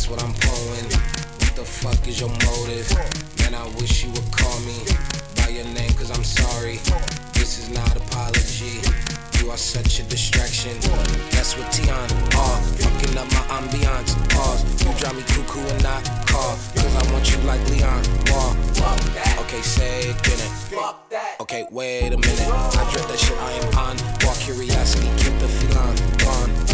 That's 0.00 0.08
what 0.08 0.24
I'm 0.24 0.32
pulling. 0.40 0.88
What 1.44 1.54
the 1.56 1.64
fuck 1.64 2.08
is 2.08 2.20
your 2.20 2.30
motive? 2.48 2.88
Man, 3.40 3.54
I 3.54 3.66
wish 3.76 4.02
you 4.02 4.10
would 4.12 4.32
call 4.32 4.58
me 4.60 4.80
by 5.36 5.48
your 5.48 5.66
name, 5.76 5.92
cause 5.92 6.10
I'm 6.10 6.24
sorry. 6.24 6.80
This 7.36 7.58
is 7.58 7.68
not 7.68 7.94
apology. 7.94 8.80
You 9.36 9.50
are 9.50 9.58
such 9.58 10.00
a 10.00 10.04
distraction. 10.04 10.72
That's 11.36 11.52
what 11.58 11.68
Tion 11.74 11.90
are. 11.90 12.08
Uh, 12.32 12.60
fucking 12.80 13.18
up 13.18 13.28
my 13.28 13.44
ambiance. 13.60 14.16
Pause. 14.32 14.64
You 14.80 14.92
drive 14.96 15.16
me 15.16 15.22
cuckoo 15.36 15.60
and 15.68 15.82
not 15.82 16.02
call. 16.26 16.56
Cause 16.80 16.96
I 16.96 17.12
want 17.12 17.28
you 17.30 17.38
like 17.44 17.60
Leon. 17.68 18.00
Wall. 18.32 18.56
Okay, 19.44 19.60
say 19.60 20.08
it, 20.08 20.16
it. 20.16 21.40
Okay, 21.40 21.66
wait 21.70 22.14
a 22.14 22.16
minute. 22.16 22.48
I 22.48 22.88
dread 22.90 23.04
that 23.04 23.18
shit 23.18 23.36
I 23.36 23.52
am 23.52 23.68
on. 23.76 23.96
Walk 24.24 24.38
curiosity, 24.38 25.08
keep 25.20 25.36
the 25.40 25.48
feline 25.48 25.96
gone. 26.24 26.69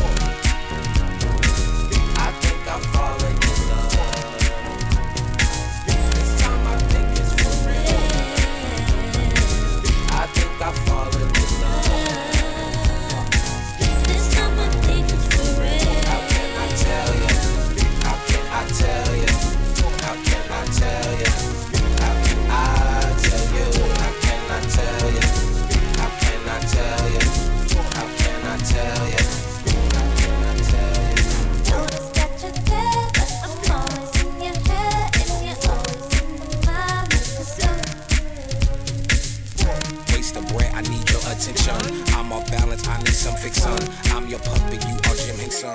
Some 43.26 43.36
fiction. 43.36 43.72
I'm 44.14 44.28
your 44.28 44.38
puppet, 44.38 44.84
you 44.86 44.94
are 44.94 45.16
Jim 45.16 45.36
Henson. 45.36 45.70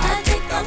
I 0.00 0.22
think 0.24 0.42
I'm 0.52 0.66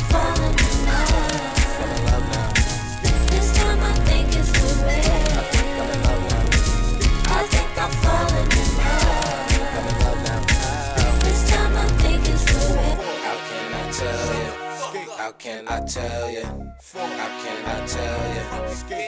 can 15.37 15.67
I 15.67 15.79
tell 15.81 16.31
you? 16.31 16.43
How 16.43 17.07
can 17.43 17.65
I 17.65 17.85
tell 17.87 18.35
you? 18.35 18.41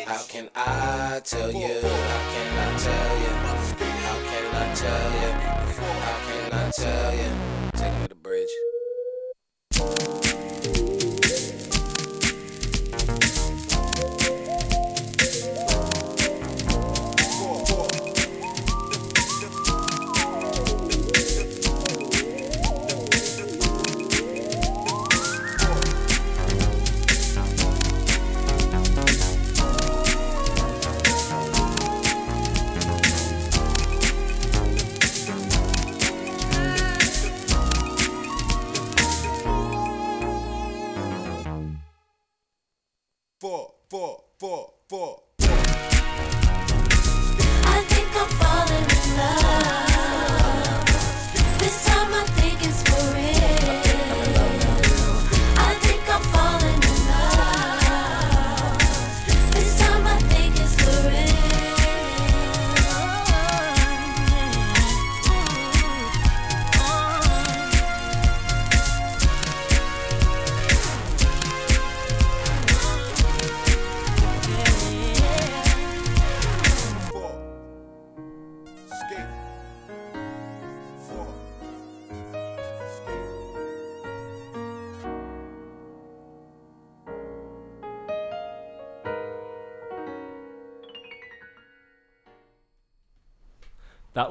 How 0.05 0.24
can 0.27 0.50
I 0.55 1.19
tell 1.24 1.51
you? 1.51 1.81
How 1.81 2.22
can 2.34 2.57
I 2.57 2.77
tell 2.77 3.17
you? 3.19 3.34
How 3.38 3.60
can 4.24 4.55
I 4.55 4.74
tell 4.74 5.12
you? 5.13 5.31
How 5.79 6.17
can 6.27 6.53
I 6.53 6.72
tell 6.72 7.13
you? 7.15 7.31
Take 7.74 7.93
me 7.93 8.01
to 8.03 8.10
the 8.10 8.15
bridge. 8.15 8.53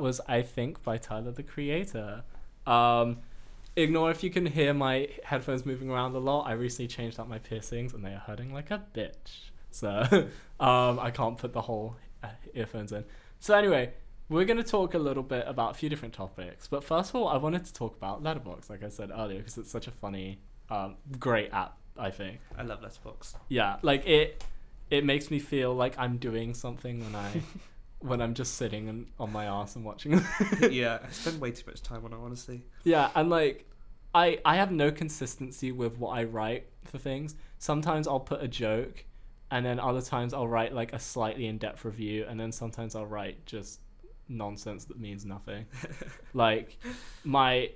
Was 0.07 0.21
I 0.29 0.43
Think 0.43 0.83
by 0.85 0.99
Tyler 0.99 1.33
the 1.33 1.43
Creator. 1.43 2.23
Um, 2.67 3.19
ignore 3.75 4.11
if 4.11 4.23
you 4.23 4.31
can 4.31 4.47
hear 4.47 4.73
my 4.73 5.09
headphones 5.25 5.67
moving 5.67 5.91
around 5.91 6.15
a 6.15 6.19
lot. 6.21 6.43
I 6.47 6.53
recently 6.53 6.87
changed 6.87 7.19
out 7.19 7.29
my 7.29 7.39
piercings 7.39 7.93
and 7.93 8.05
they 8.05 8.11
are 8.11 8.23
hurting 8.25 8.55
like 8.55 8.71
a 8.71 8.83
bitch. 8.95 9.51
So 9.73 9.89
um, 10.61 10.99
I 11.01 11.11
can't 11.11 11.37
put 11.37 11.53
the 11.53 11.63
whole 11.63 11.97
uh, 12.23 12.29
earphones 12.55 12.93
in. 12.93 13.05
So 13.41 13.55
anyway, 13.57 13.95
we're 14.29 14.45
going 14.45 14.57
to 14.59 14.71
talk 14.79 14.95
a 14.95 14.99
little 14.99 15.25
bit 15.25 15.45
about 15.47 15.73
a 15.73 15.75
few 15.75 15.89
different 15.89 16.15
topics. 16.15 16.69
But 16.69 16.85
first 16.85 17.11
of 17.11 17.17
all, 17.17 17.27
I 17.29 17.37
wanted 17.37 17.65
to 17.65 17.73
talk 17.73 17.97
about 17.97 18.23
Letterboxd, 18.23 18.71
like 18.71 18.85
I 18.85 18.89
said 18.89 19.11
earlier, 19.13 19.39
because 19.39 19.59
it's 19.59 19.71
such 19.71 19.89
a 19.89 19.91
funny, 19.91 20.39
um, 20.71 20.97
great 21.19 21.53
app, 21.53 21.77
I 21.99 22.11
think 22.11 22.41
I 22.57 22.63
love 22.63 22.81
Letterboxd. 22.81 23.35
yeah 23.49 23.77
like 23.83 24.07
it 24.07 24.45
it 24.91 25.05
makes 25.05 25.31
me 25.33 25.39
feel 25.39 25.75
like 25.75 25.95
i'm 25.99 26.17
doing 26.19 26.55
something 26.55 27.01
when 27.01 27.15
i 27.17 27.31
when 28.01 28.21
i'm 28.21 28.35
just 28.35 28.55
sitting 28.55 28.89
and 28.89 29.07
on 29.19 29.33
my 29.33 29.45
ass 29.47 29.77
and 29.77 29.85
watching 29.85 30.13
yeah, 30.71 30.99
I 31.07 31.11
spend 31.11 31.41
way 31.41 31.51
too 31.51 31.65
much 31.67 31.83
time 31.83 32.05
on 32.05 32.13
it, 32.13 32.19
honestly. 32.23 32.63
yeah 32.85 33.11
and 33.15 33.31
like 33.31 33.69
i 34.15 34.39
i 34.45 34.57
have 34.57 34.71
no 34.71 34.91
consistency 34.91 35.73
with 35.73 35.99
what 35.99 36.11
i 36.11 36.25
write 36.25 36.67
for 36.85 36.99
things. 36.99 37.35
Sometimes 37.59 38.07
i'll 38.07 38.21
put 38.21 38.43
a 38.43 38.49
joke 38.49 39.05
and 39.51 39.65
then 39.65 39.81
other 39.81 40.03
times 40.03 40.35
i'll 40.35 40.49
write 40.49 40.73
like 40.75 40.93
a 40.93 40.99
slightly 40.99 41.47
in-depth 41.47 41.85
review 41.85 42.27
and 42.29 42.39
then 42.39 42.53
sometimes 42.53 42.95
i'll 42.95 43.07
write 43.07 43.45
just 43.47 43.81
nonsense 44.29 44.85
that 44.87 44.99
means 44.99 45.25
nothing. 45.25 45.67
Like 46.35 46.79
my 47.25 47.71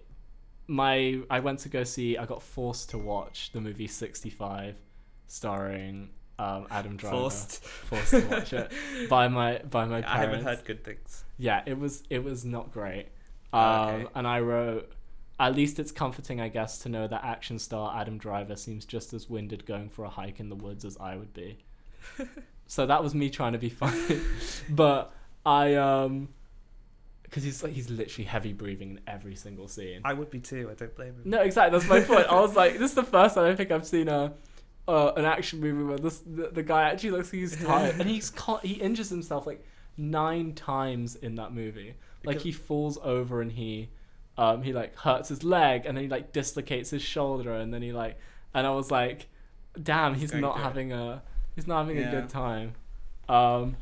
my 0.67 1.21
I 1.31 1.41
went 1.41 1.61
to 1.61 1.69
go 1.69 1.83
see 1.85 2.17
I 2.19 2.27
got 2.27 2.43
forced 2.43 2.91
to 2.91 2.99
watch 2.99 3.51
the 3.53 3.61
movie 3.61 3.87
65 3.87 4.77
starring 5.27 6.11
um, 6.41 6.67
Adam 6.71 6.97
Driver 6.97 7.17
Forced. 7.17 7.65
forced 7.65 8.11
to 8.11 8.21
watch 8.29 8.53
it 8.53 8.73
by 9.09 9.29
my 9.29 9.59
by 9.59 9.85
my 9.85 10.01
parents. 10.01 10.09
I 10.11 10.19
haven't 10.19 10.45
heard 10.45 10.65
good 10.65 10.83
things. 10.85 11.25
yeah 11.39 11.63
it 11.67 11.79
was 11.79 12.03
it 12.11 12.23
was 12.25 12.45
not 12.45 12.73
great 12.73 13.07
um, 13.53 13.61
Okay. 13.63 14.07
and 14.15 14.27
I 14.27 14.41
wrote 14.41 14.93
at 15.39 15.55
least 15.55 15.79
it's 15.79 15.93
comforting 15.93 16.41
I 16.41 16.49
guess 16.49 16.79
to 16.81 16.89
know 16.89 17.07
that 17.09 17.25
action 17.25 17.59
star 17.59 17.99
Adam 18.01 18.17
Driver 18.19 18.57
seems 18.57 18.85
just 18.85 19.13
as 19.13 19.29
winded 19.29 19.67
going 19.67 19.89
for 19.89 20.05
a 20.05 20.09
hike 20.09 20.41
in 20.41 20.49
the 20.49 20.57
woods 20.57 20.85
as 20.85 20.97
I 20.99 21.17
would 21.17 21.33
be 21.35 21.59
so 22.67 22.87
that 22.87 23.03
was 23.03 23.15
me 23.15 23.29
trying 23.31 23.53
to 23.53 23.59
be 23.59 23.69
funny 23.71 24.21
but 24.71 25.13
I 25.45 25.75
um 25.75 26.29
because 27.23 27.43
he's 27.45 27.63
like 27.63 27.73
he's 27.73 27.89
literally 27.91 28.25
heavy 28.27 28.53
breathing 28.53 28.91
in 28.93 29.01
every 29.07 29.35
single 29.37 29.69
scene 29.69 30.01
I 30.05 30.15
would 30.15 30.31
be 30.31 30.41
too. 30.41 30.69
I 30.71 30.75
don't 30.75 30.95
blame 30.97 31.15
him. 31.15 31.23
no, 31.25 31.41
exactly. 31.43 31.79
That's 31.79 31.89
my 31.89 32.01
point. 32.01 32.27
I 32.29 32.41
was 32.41 32.57
like, 32.57 32.73
this 32.79 32.91
is 32.91 32.95
the 32.97 33.05
first 33.05 33.37
time 33.37 33.45
I 33.45 33.55
think 33.55 33.71
I've 33.71 33.87
seen 33.87 34.09
a 34.09 34.33
uh, 34.91 35.13
an 35.17 35.25
action 35.25 35.61
movie 35.61 35.83
where 35.85 35.99
this 35.99 36.19
the, 36.19 36.49
the 36.53 36.63
guy 36.63 36.83
actually 36.91 37.11
looks 37.13 37.33
like 37.33 37.41
he's 37.41 37.57
tired 37.65 38.01
and 38.01 38.09
he's 38.11 38.31
con- 38.31 38.61
he 38.63 38.75
injures 38.75 39.09
himself 39.11 39.47
like 39.47 39.65
nine 39.97 40.53
times 40.55 41.17
in 41.17 41.35
that 41.37 41.53
movie. 41.53 41.95
Like 42.25 42.37
Because- 42.39 42.43
he 42.43 42.53
falls 42.53 42.99
over 43.03 43.41
and 43.41 43.53
he 43.53 43.91
um 44.39 44.63
he 44.63 44.73
like 44.73 44.97
hurts 44.97 45.29
his 45.29 45.43
leg 45.45 45.85
and 45.87 45.97
then 45.97 46.05
he 46.05 46.11
like 46.11 46.33
dislocates 46.33 46.91
his 46.91 47.03
shoulder 47.03 47.53
and 47.53 47.73
then 47.75 47.83
he 47.83 47.93
like 47.93 48.17
and 48.55 48.67
I 48.67 48.71
was 48.71 48.91
like, 48.91 49.29
damn, 49.81 50.15
he's 50.15 50.31
Going 50.31 50.43
not 50.43 50.55
through 50.55 50.63
it. 50.63 50.65
having 50.65 50.93
a 50.93 51.23
he's 51.57 51.67
not 51.67 51.79
having 51.87 51.99
a 51.99 52.11
good 52.11 52.29
time. 52.29 52.75
Um, 53.29 53.77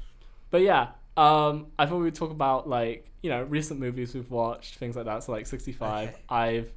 but 0.50 0.62
yeah, 0.62 0.88
um, 1.17 1.67
I 1.79 1.87
thought 1.87 1.97
we 1.99 2.05
would 2.05 2.15
talk 2.15 2.31
about 2.31 2.69
like 2.69 3.07
you 3.23 3.31
know 3.31 3.43
recent 3.45 3.81
movies 3.81 4.15
we've 4.15 4.31
watched, 4.31 4.77
things 4.77 4.95
like 4.97 5.07
that. 5.07 5.23
So 5.25 5.33
like 5.33 5.47
sixty 5.47 5.73
five, 5.73 6.11
Okay. 6.11 6.19
I've 6.29 6.73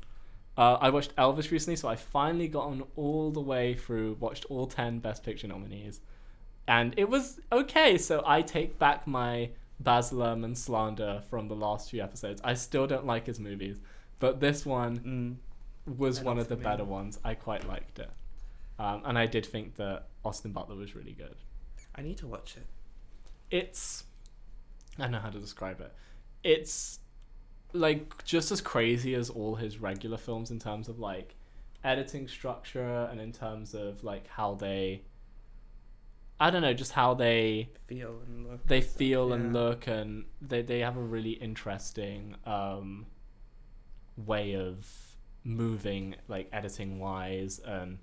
uh, 0.58 0.78
I 0.82 0.90
watched 0.90 1.16
Elvis 1.16 1.50
recently, 1.52 1.76
so 1.76 1.88
I 1.88 1.96
finally 1.96 2.48
got 2.48 2.66
on 2.66 2.84
all 2.96 3.32
the 3.32 3.40
way 3.42 3.74
through, 3.74 4.18
watched 4.20 4.46
all 4.46 4.68
ten 4.68 5.00
Best 5.00 5.24
Picture 5.24 5.48
nominees, 5.48 6.02
and 6.68 6.94
it 6.98 7.10
was 7.10 7.40
okay. 7.52 7.98
So 7.98 8.22
I 8.26 8.42
take 8.42 8.78
back 8.78 9.08
my 9.08 9.50
Baz 9.80 10.12
Luhrmann 10.12 10.56
slander 10.56 11.24
from 11.30 11.48
the 11.48 11.56
last 11.56 11.90
few 11.90 12.02
episodes. 12.04 12.42
I 12.44 12.54
still 12.54 12.86
don't 12.86 13.06
like 13.06 13.26
his 13.26 13.40
movies, 13.40 13.78
but 14.20 14.40
this 14.40 14.66
one 14.66 15.40
Mm. 15.90 15.98
was 15.98 16.20
I 16.20 16.24
one 16.24 16.38
of 16.38 16.48
the 16.50 16.56
better 16.56 16.84
ones. 16.84 17.20
I 17.24 17.34
quite 17.34 17.68
liked 17.68 17.98
it, 18.00 18.10
um, 18.78 19.02
and 19.06 19.18
I 19.18 19.26
did 19.26 19.46
think 19.46 19.76
that 19.78 20.08
Austin 20.24 20.52
Butler 20.52 20.76
was 20.76 20.96
really 20.96 21.14
good 21.14 21.36
I 21.96 22.02
need 22.04 22.18
to 22.20 22.28
watch 22.28 22.56
it. 22.58 22.68
it's 23.50 24.04
I 25.00 25.04
don't 25.04 25.12
know 25.14 25.20
how 25.20 25.30
to 25.32 25.40
describe 25.40 25.82
it. 25.82 25.94
It's 26.44 27.00
like 27.74 28.24
just 28.24 28.52
as 28.52 28.62
crazy 28.62 29.14
as 29.16 29.30
all 29.30 29.56
his 29.56 29.78
regular 29.80 30.18
films 30.18 30.52
in 30.52 30.60
terms 30.60 30.88
of 30.90 31.00
like 31.00 31.36
editing 31.84 32.28
structure 32.28 33.08
and 33.12 33.20
in 33.20 33.32
terms 33.32 33.74
of 33.74 34.04
like 34.04 34.28
how 34.28 34.54
they 34.56 35.02
I 36.40 36.50
don't 36.50 36.64
know, 36.64 36.74
just 36.74 36.94
how 36.94 37.14
they 37.14 37.70
Feel 37.88 38.20
and 38.26 38.48
look. 38.50 38.68
they 38.68 38.82
feel 38.82 39.32
and 39.34 39.54
look 39.54 39.86
and 39.88 40.26
they 40.42 40.62
they 40.64 40.80
have 40.80 40.98
a 40.98 41.02
really 41.02 41.32
interesting 41.32 42.36
um 42.46 43.06
way 44.18 44.56
of 44.56 44.88
moving 45.44 46.16
like 46.28 46.48
editing 46.52 47.00
wise 47.00 47.60
and 47.66 48.00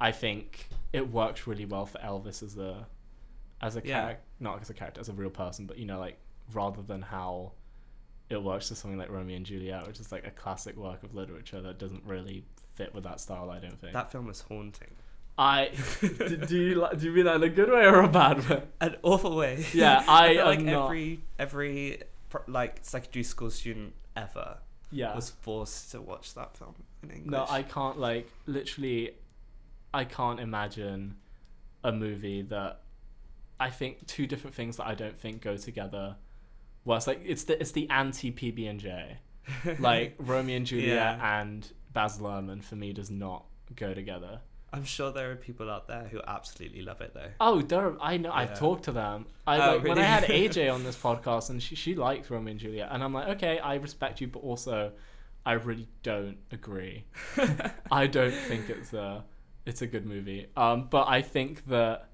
I 0.00 0.12
think 0.12 0.68
it 0.92 1.10
works 1.10 1.46
really 1.46 1.64
well 1.66 1.86
for 1.86 1.98
Elvis 1.98 2.42
as 2.42 2.56
a 2.56 2.86
as 3.60 3.76
a 3.76 3.82
Yeah. 3.84 4.00
character 4.02 4.22
not 4.40 4.60
as 4.62 4.70
a 4.70 4.74
character 4.74 5.00
as 5.00 5.08
a 5.08 5.12
real 5.12 5.30
person 5.30 5.66
but 5.66 5.78
you 5.78 5.84
know 5.86 5.98
like 6.00 6.16
rather 6.52 6.82
than 6.82 7.02
how 7.02 7.52
it 8.30 8.42
works 8.42 8.68
for 8.68 8.74
something 8.76 8.98
like 8.98 9.10
Romeo 9.10 9.36
and 9.36 9.44
Juliet 9.44 9.86
which 9.86 10.00
is 10.00 10.10
like 10.12 10.26
a 10.26 10.30
classic 10.30 10.76
work 10.76 11.02
of 11.02 11.14
literature 11.14 11.60
that 11.60 11.78
doesn't 11.78 12.04
really 12.04 12.44
fit 12.74 12.94
with 12.94 13.04
that 13.04 13.20
style 13.20 13.50
I 13.50 13.58
don't 13.58 13.78
think 13.80 13.92
That 13.92 14.10
film 14.10 14.30
is 14.30 14.40
haunting. 14.42 14.88
I 15.38 15.70
do, 16.00 16.36
do 16.36 16.56
you 16.58 16.74
like 16.76 16.98
do 16.98 17.06
you 17.06 17.12
mean 17.12 17.24
that 17.24 17.36
in 17.36 17.42
a 17.42 17.48
good 17.48 17.70
way 17.70 17.84
or 17.84 18.00
a 18.02 18.08
bad 18.08 18.48
way 18.48 18.62
An 18.80 18.96
awful 19.02 19.36
way. 19.36 19.64
Yeah, 19.74 20.02
I 20.08 20.34
feel 20.34 20.44
like 20.46 20.60
not- 20.60 20.84
every 20.86 21.20
every 21.38 22.02
like 22.46 22.78
secondary 22.82 23.24
school 23.24 23.50
student 23.50 23.92
ever 24.16 24.58
Yeah. 24.92 25.14
was 25.14 25.30
forced 25.30 25.90
to 25.92 26.00
watch 26.00 26.34
that 26.34 26.56
film 26.56 26.74
in 27.02 27.10
English. 27.10 27.30
No, 27.32 27.46
I 27.48 27.62
can't 27.62 27.98
like 27.98 28.30
literally 28.46 29.12
I 29.92 30.04
can't 30.04 30.38
imagine 30.40 31.16
a 31.82 31.90
movie 31.90 32.42
that 32.42 32.82
I 33.58 33.70
think 33.70 34.06
two 34.06 34.26
different 34.26 34.54
things 34.54 34.76
that 34.76 34.86
I 34.86 34.94
don't 34.94 35.18
think 35.18 35.42
go 35.42 35.56
together. 35.56 36.16
Well, 36.84 36.96
it's 36.96 37.06
like 37.06 37.20
it's 37.24 37.44
the 37.44 37.60
it's 37.60 37.72
the 37.72 37.88
anti 37.90 38.32
PB 38.32 38.68
and 38.70 38.80
J. 38.80 39.18
Like 39.78 40.14
Romeo 40.18 40.56
and 40.56 40.66
Juliet 40.66 40.88
Yeah. 41.18 41.40
and 41.40 41.66
Baz 41.92 42.18
Luhrmann 42.18 42.62
for 42.62 42.76
me 42.76 42.92
does 42.92 43.10
not 43.10 43.46
go 43.74 43.94
together. 43.94 44.40
I'm 44.72 44.84
sure 44.84 45.10
there 45.10 45.32
are 45.32 45.36
people 45.36 45.68
out 45.68 45.88
there 45.88 46.04
who 46.04 46.20
absolutely 46.24 46.82
love 46.82 47.00
it 47.00 47.12
though. 47.12 47.30
Oh, 47.40 47.60
there 47.60 47.80
are, 47.86 47.96
I 48.00 48.16
know. 48.18 48.30
I've 48.30 48.56
talked 48.56 48.84
to 48.84 48.92
them. 48.92 49.26
I 49.46 49.56
Oh, 49.56 49.76
like 49.76 49.84
when? 49.84 49.98
I 49.98 50.02
had 50.02 50.24
AJ 50.24 50.72
on 50.74 50.84
this 50.84 50.96
podcast, 50.96 51.50
and 51.50 51.60
she 51.60 51.74
she 51.74 51.94
liked 51.96 52.30
Romeo 52.30 52.52
and 52.52 52.60
Juliet, 52.60 52.88
and 52.92 53.02
I'm 53.02 53.12
like, 53.12 53.28
okay, 53.36 53.58
I 53.58 53.74
respect 53.76 54.20
you, 54.20 54.28
but 54.28 54.40
also, 54.44 54.92
I 55.44 55.52
really 55.54 55.88
don't 56.04 56.38
agree. 56.52 57.04
I 57.90 58.06
don't 58.06 58.34
think 58.34 58.70
it's 58.70 58.92
a 58.92 59.24
it's 59.66 59.82
a 59.82 59.88
good 59.88 60.06
movie. 60.06 60.46
Um, 60.56 60.86
but 60.88 61.08
I 61.08 61.22
think 61.22 61.66
that 61.66 62.08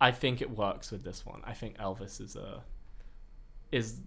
I 0.00 0.12
think 0.12 0.40
it 0.40 0.50
works 0.50 0.90
with 0.90 1.04
this 1.04 1.26
one. 1.26 1.42
I 1.44 1.52
think 1.52 1.76
Elvis 1.76 2.22
is 2.22 2.36
a 2.36 2.62
is 3.72 4.00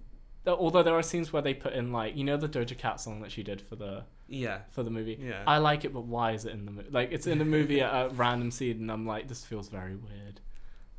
although 0.48 0.84
there 0.84 0.94
are 0.94 1.02
scenes 1.04 1.34
where 1.34 1.42
they 1.42 1.54
put 1.56 1.74
in 1.74 1.92
like 1.92 2.16
you 2.16 2.24
know 2.24 2.38
the 2.38 2.48
Doja 2.48 2.78
Cat 2.78 3.02
song 3.02 3.20
that 3.22 3.32
she 3.32 3.42
did 3.44 3.60
for 3.62 3.76
the 3.76 4.04
Yeah. 4.28 4.60
for 4.70 4.84
the 4.84 4.92
movie. 4.92 5.18
Yeah. 5.20 5.44
I 5.48 5.58
like 5.58 5.84
it, 5.86 5.92
but 5.94 6.02
why 6.06 6.32
is 6.34 6.46
it 6.46 6.54
in 6.54 6.66
the 6.66 6.72
movie? 6.72 6.90
Like 6.92 7.12
it's 7.12 7.26
in 7.28 7.40
the 7.40 7.46
movie 7.46 7.82
at 7.82 7.92
a 7.92 8.10
random 8.14 8.52
scene, 8.52 8.78
and 8.82 8.92
I'm 8.92 9.06
like, 9.06 9.28
this 9.28 9.44
feels 9.44 9.70
very 9.70 9.96
weird. 9.96 10.40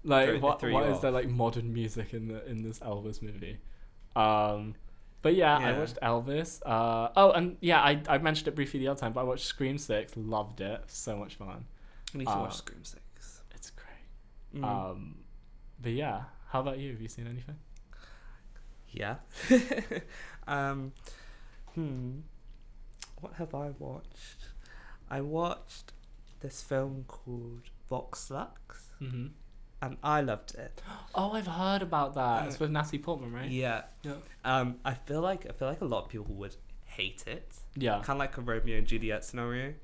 Like 0.05 0.29
Threw- 0.29 0.40
what? 0.40 0.61
threw 0.61 0.72
Why 0.72 0.87
you 0.88 0.94
is 0.94 1.00
there 1.00 1.11
like 1.12 1.29
modern 1.29 1.72
music 1.72 2.12
in 2.12 2.29
the 2.29 2.44
in 2.46 2.62
this 2.62 2.79
Elvis 2.81 3.22
movie? 3.22 3.59
Um, 4.14 4.74
but 5.22 5.35
yeah, 5.35 5.57
I 5.59 5.76
watched 5.79 5.98
Elvis. 6.02 6.61
Uh, 6.64 7.09
oh, 7.16 7.33
and 7.33 7.57
yeah, 7.61 7.81
I 7.81 8.00
I 8.09 8.18
mentioned 8.18 8.48
it 8.48 8.55
briefly 8.55 8.81
the 8.81 8.88
other 8.88 9.00
time, 9.00 9.12
but 9.12 9.20
I 9.20 9.24
watched 9.24 9.46
Scream 9.46 9.79
Six. 9.79 10.16
Loved 10.16 10.61
it. 10.61 10.83
So 10.87 11.16
much 11.16 11.35
fun. 11.37 11.66
I 12.14 12.18
need 12.18 12.26
to 12.26 12.31
watch 12.35 12.57
Scream 12.57 12.85
Six. 12.85 13.42
It's 13.55 13.70
great. 13.70 14.62
Mm. 14.62 14.64
Um, 14.64 15.16
but 15.83 15.92
yeah, 15.92 16.22
how 16.48 16.61
about 16.61 16.79
you? 16.79 16.92
Have 16.92 17.00
you 17.00 17.09
seen 17.09 17.26
anything? 17.26 17.57
Yeah. 18.96 19.16
um, 20.48 20.92
hmm. 21.74 22.20
What 23.20 23.35
have 23.35 23.54
I 23.54 23.70
watched? 23.78 24.46
I 25.11 25.20
watched 25.20 25.92
this 26.40 26.62
film 26.62 27.04
called 27.06 27.62
Vox 27.88 28.30
Lux, 28.30 28.90
Mm-hmm. 29.00 29.26
and 29.82 29.96
I 30.02 30.22
loved 30.22 30.54
it. 30.54 30.80
Oh, 31.14 31.32
I've 31.32 31.46
heard 31.46 31.82
about 31.82 32.14
that. 32.14 32.46
It's 32.46 32.56
Uh, 32.56 32.59
with 32.61 32.70
Natalie 32.70 32.98
Portman, 32.98 33.32
right? 33.32 33.50
Yeah. 33.50 33.82
Yeah. 34.02 34.14
Um, 34.44 34.76
I 34.85 34.94
feel 34.94 35.20
like 35.20 35.46
I 35.48 35.52
feel 35.52 35.68
like 35.68 35.82
a 35.82 35.85
lot 35.85 36.04
of 36.04 36.09
people 36.11 36.35
would 36.37 36.56
hate 36.87 37.24
it. 37.26 37.54
Yeah. 37.76 37.96
Kind 38.02 38.16
of 38.16 38.18
like 38.18 38.37
a 38.38 38.40
Romeo 38.40 38.78
and 38.78 38.87
Juliet 38.87 39.24
scenario. 39.24 39.74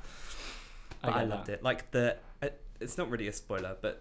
But 1.03 1.12
I, 1.14 1.20
get 1.20 1.29
loved 1.29 1.46
that. 1.48 1.53
it. 1.55 1.62
Like 1.62 1.90
the, 1.90 2.16
it, 2.40 2.61
it's 2.81 2.96
not 2.96 3.11
really 3.11 3.29
a 3.29 3.33
spoiler, 3.33 3.77
but 3.83 4.01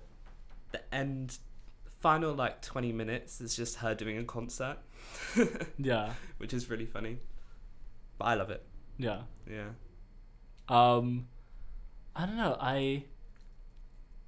the 0.71 0.81
end, 0.95 1.37
final 2.01 2.33
like 2.33 2.61
twenty 2.61 2.91
minutes 2.91 3.39
is 3.41 3.55
just 3.55 3.77
her 3.77 3.95
doing 3.95 4.17
a 4.17 4.23
concert, 4.23 4.77
Yeah. 5.77 6.13
which 6.37 6.53
is 6.53 6.69
really 6.69 6.85
funny. 6.85 7.19
But 8.17 8.25
I 8.25 8.33
love 8.35 8.49
it. 8.49 8.63
Yeah. 8.97 9.21
Yeah. 9.49 9.69
Um, 10.69 11.27
I 12.15 12.25
don't 12.25 12.37
know. 12.37 12.57
I, 12.59 13.05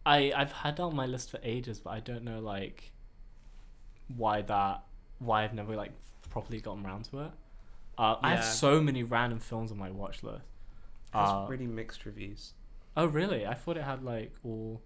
I, 0.06 0.34
I've 0.36 0.52
had 0.52 0.78
that 0.78 0.84
on 0.84 0.96
my 0.96 1.06
list 1.06 1.32
for 1.32 1.40
ages, 1.44 1.80
but 1.80 1.92
I 1.92 2.00
don't 2.00 2.24
know 2.24 2.40
like 2.40 2.92
why 4.16 4.42
that, 4.42 4.84
why 5.20 5.44
I've 5.44 5.54
never 5.54 5.76
like 5.76 5.92
properly 6.30 6.60
gotten 6.60 6.86
around 6.86 7.06
to 7.06 7.20
it. 7.22 7.32
Uh, 7.98 8.16
I 8.22 8.32
have 8.32 8.44
so 8.44 8.82
many 8.82 9.04
random 9.04 9.40
films 9.40 9.72
on 9.72 9.78
my 9.78 9.92
watch 9.92 10.24
list. 10.24 10.44
It 11.14 11.18
has 11.18 11.30
Uh, 11.30 11.46
really 11.48 11.68
mixed 11.68 12.06
reviews. 12.06 12.54
Oh 12.98 13.06
really? 13.06 13.46
I 13.46 13.54
thought 13.54 13.78
it 13.78 13.84
had 13.84 14.04
like 14.04 14.34
all 14.44 14.82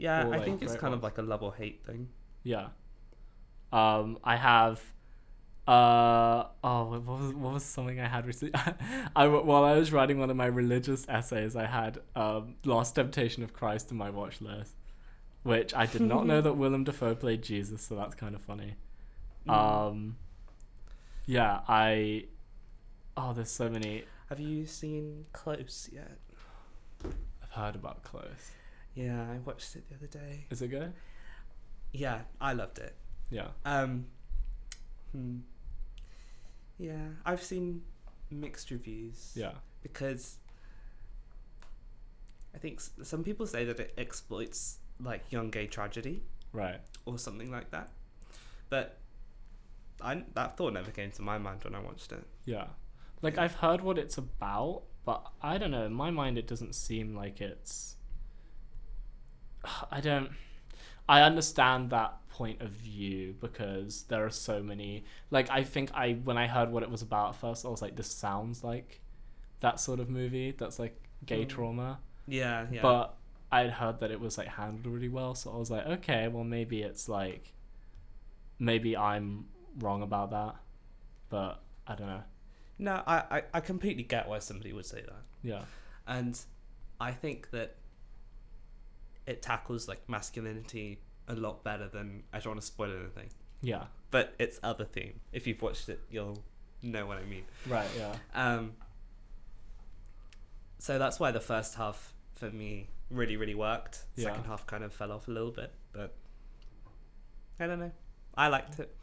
Yeah, 0.00 0.24
or, 0.24 0.34
I 0.34 0.38
like, 0.38 0.44
think 0.44 0.62
it's 0.62 0.76
kind 0.76 0.94
of 0.94 1.02
like 1.02 1.18
a 1.18 1.22
love 1.22 1.42
or 1.42 1.54
hate 1.54 1.84
thing. 1.84 2.08
yeah. 2.42 2.68
Um, 3.72 4.18
I 4.24 4.36
have. 4.36 4.80
Uh 5.68 6.46
oh, 6.64 6.84
what 7.04 7.20
was 7.20 7.34
what 7.34 7.52
was 7.52 7.64
something 7.64 8.00
I 8.00 8.08
had 8.08 8.26
recently? 8.26 8.58
I 9.14 9.28
while 9.28 9.62
I 9.62 9.76
was 9.76 9.92
writing 9.92 10.18
one 10.18 10.30
of 10.30 10.36
my 10.36 10.46
religious 10.46 11.06
essays, 11.08 11.54
I 11.54 11.66
had 11.66 11.98
um 12.16 12.56
Last 12.64 12.94
Temptation 12.96 13.44
of 13.44 13.52
Christ 13.52 13.92
in 13.92 13.96
my 13.96 14.10
watch 14.10 14.40
list, 14.40 14.74
which 15.44 15.72
I 15.74 15.86
did 15.86 16.00
not 16.00 16.26
know 16.26 16.40
that 16.40 16.54
Willem 16.60 16.82
Dafoe 16.82 17.14
played 17.14 17.42
Jesus, 17.42 17.82
so 17.82 17.94
that's 17.94 18.16
kind 18.16 18.34
of 18.34 18.42
funny. 18.42 18.74
Mm. 19.46 19.52
Um, 19.52 20.16
yeah, 21.26 21.60
I. 21.68 22.24
Oh, 23.16 23.32
there's 23.32 23.50
so 23.50 23.68
many. 23.68 24.04
Have 24.30 24.40
you 24.40 24.66
seen 24.66 25.26
Close 25.32 25.88
yet? 25.92 26.18
I've 27.04 27.50
heard 27.50 27.74
about 27.76 28.02
Close. 28.02 28.52
Yeah, 28.94 29.22
I 29.30 29.38
watched 29.38 29.76
it 29.76 29.88
the 29.88 29.94
other 29.96 30.06
day. 30.06 30.46
Is 30.50 30.62
it 30.62 30.68
good? 30.68 30.92
Yeah, 31.92 32.20
I 32.40 32.52
loved 32.52 32.78
it. 32.78 32.94
Yeah. 33.30 33.48
Um, 33.64 34.06
hmm. 35.12 35.38
Yeah, 36.78 37.08
I've 37.24 37.42
seen 37.42 37.82
mixed 38.30 38.70
reviews. 38.70 39.32
Yeah. 39.34 39.52
Because 39.82 40.38
I 42.54 42.58
think 42.58 42.80
some 43.02 43.22
people 43.24 43.46
say 43.46 43.64
that 43.64 43.78
it 43.80 43.94
exploits 43.96 44.78
like 44.98 45.30
young 45.30 45.50
gay 45.50 45.66
tragedy 45.66 46.22
Right. 46.52 46.80
or 47.06 47.16
something 47.18 47.50
like 47.50 47.70
that, 47.70 47.90
but 48.68 48.98
I 50.00 50.24
that 50.34 50.56
thought 50.56 50.72
never 50.72 50.90
came 50.90 51.10
to 51.12 51.22
my 51.22 51.38
mind 51.38 51.62
when 51.64 51.74
I 51.74 51.80
watched 51.80 52.10
it. 52.12 52.24
Yeah. 52.44 52.66
Like 53.22 53.38
I've 53.38 53.54
heard 53.54 53.82
what 53.82 53.98
it's 53.98 54.18
about, 54.18 54.82
but 55.04 55.24
I 55.42 55.58
don't 55.58 55.70
know. 55.70 55.84
In 55.86 55.92
my 55.92 56.10
mind, 56.10 56.38
it 56.38 56.46
doesn't 56.46 56.74
seem 56.74 57.14
like 57.14 57.40
it's. 57.40 57.96
I 59.90 60.00
don't. 60.00 60.30
I 61.08 61.22
understand 61.22 61.90
that 61.90 62.16
point 62.30 62.60
of 62.62 62.70
view 62.70 63.34
because 63.40 64.04
there 64.04 64.24
are 64.24 64.30
so 64.30 64.62
many. 64.62 65.04
Like 65.30 65.50
I 65.50 65.64
think 65.64 65.90
I 65.94 66.12
when 66.12 66.38
I 66.38 66.46
heard 66.46 66.70
what 66.70 66.82
it 66.82 66.90
was 66.90 67.02
about 67.02 67.36
first, 67.36 67.64
I 67.66 67.68
was 67.68 67.82
like, 67.82 67.96
this 67.96 68.10
sounds 68.10 68.62
like 68.64 69.00
that 69.60 69.80
sort 69.80 70.00
of 70.00 70.08
movie. 70.08 70.52
That's 70.56 70.78
like 70.78 71.00
gay 71.26 71.44
Mm. 71.44 71.48
trauma. 71.48 71.98
Yeah, 72.26 72.66
yeah. 72.70 72.82
But 72.82 73.14
I'd 73.52 73.70
heard 73.70 73.98
that 74.00 74.10
it 74.12 74.20
was 74.20 74.38
like 74.38 74.46
handled 74.48 74.86
really 74.86 75.08
well, 75.08 75.34
so 75.34 75.52
I 75.52 75.56
was 75.58 75.70
like, 75.70 75.84
okay, 75.86 76.28
well 76.28 76.44
maybe 76.44 76.82
it's 76.82 77.08
like, 77.08 77.52
maybe 78.58 78.96
I'm 78.96 79.46
wrong 79.78 80.02
about 80.02 80.30
that, 80.30 80.56
but 81.28 81.60
I 81.86 81.94
don't 81.96 82.06
know. 82.06 82.22
no, 82.78 83.02
I, 83.06 83.16
I 83.38 83.42
I 83.54 83.60
completely 83.60 84.04
get 84.04 84.28
why 84.28 84.38
somebody 84.38 84.72
would 84.72 84.86
say 84.86 85.02
that. 85.02 85.22
Yeah. 85.42 85.62
and 86.06 86.38
I 87.00 87.12
think 87.12 87.50
that 87.50 87.76
it 89.30 89.40
tackles 89.42 89.86
like 89.88 90.00
masculinity 90.08 91.00
a 91.28 91.34
lot 91.34 91.62
better 91.64 91.88
than 91.88 92.24
I 92.32 92.38
don't 92.40 92.50
want 92.52 92.60
to 92.60 92.66
spoil 92.66 92.90
anything, 92.90 93.30
Yeah. 93.62 93.84
but 94.10 94.34
it's 94.38 94.58
other 94.62 94.84
theme. 94.84 95.20
If 95.32 95.46
you've 95.46 95.62
watched 95.62 95.88
it, 95.88 96.00
you'll 96.10 96.42
know 96.82 97.06
what 97.06 97.18
I 97.18 97.24
mean. 97.24 97.44
Right. 97.68 97.88
Yeah. 97.96 98.14
Um, 98.34 98.72
so 100.78 100.98
that's 100.98 101.20
why 101.20 101.30
the 101.30 101.40
first 101.40 101.74
half 101.76 102.12
for 102.34 102.50
me 102.50 102.88
really 103.10 103.36
really 103.36 103.54
worked. 103.54 104.04
Yeah. 104.16 104.24
Second 104.26 104.44
half 104.46 104.66
kind 104.66 104.82
of 104.84 104.92
fell 104.92 105.12
off 105.12 105.28
a 105.28 105.30
little 105.30 105.50
bit, 105.52 105.72
but 105.92 106.14
I 107.58 107.66
don't 107.66 107.80
know. 107.80 107.92
I 108.36 108.48
liked 108.48 108.78
it. 108.80 108.94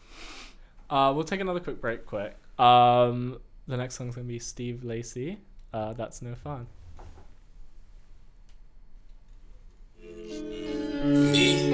Uh, 0.89 1.11
we'll 1.15 1.23
take 1.25 1.39
another 1.41 1.59
quick 1.59 1.79
break. 1.81 2.05
Quick. 2.05 2.35
Um, 2.59 3.39
the 3.67 3.77
next 3.77 3.95
song's 3.95 4.15
gonna 4.15 4.27
be 4.27 4.39
Steve 4.39 4.83
Lacy. 4.83 5.39
Uh, 5.73 5.93
that's 5.93 6.21
no 6.21 6.33
fun. 6.35 6.67
Me? 11.07 11.71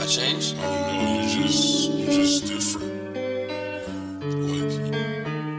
I 0.00 0.06
changed? 0.06 0.56
I 0.56 0.62
don't 0.62 1.04
know, 1.04 1.20
you're 1.20 1.46
just 1.48 1.90
you're 1.90 2.12
just 2.12 2.46
different. 2.46 2.92
Like 4.50 4.74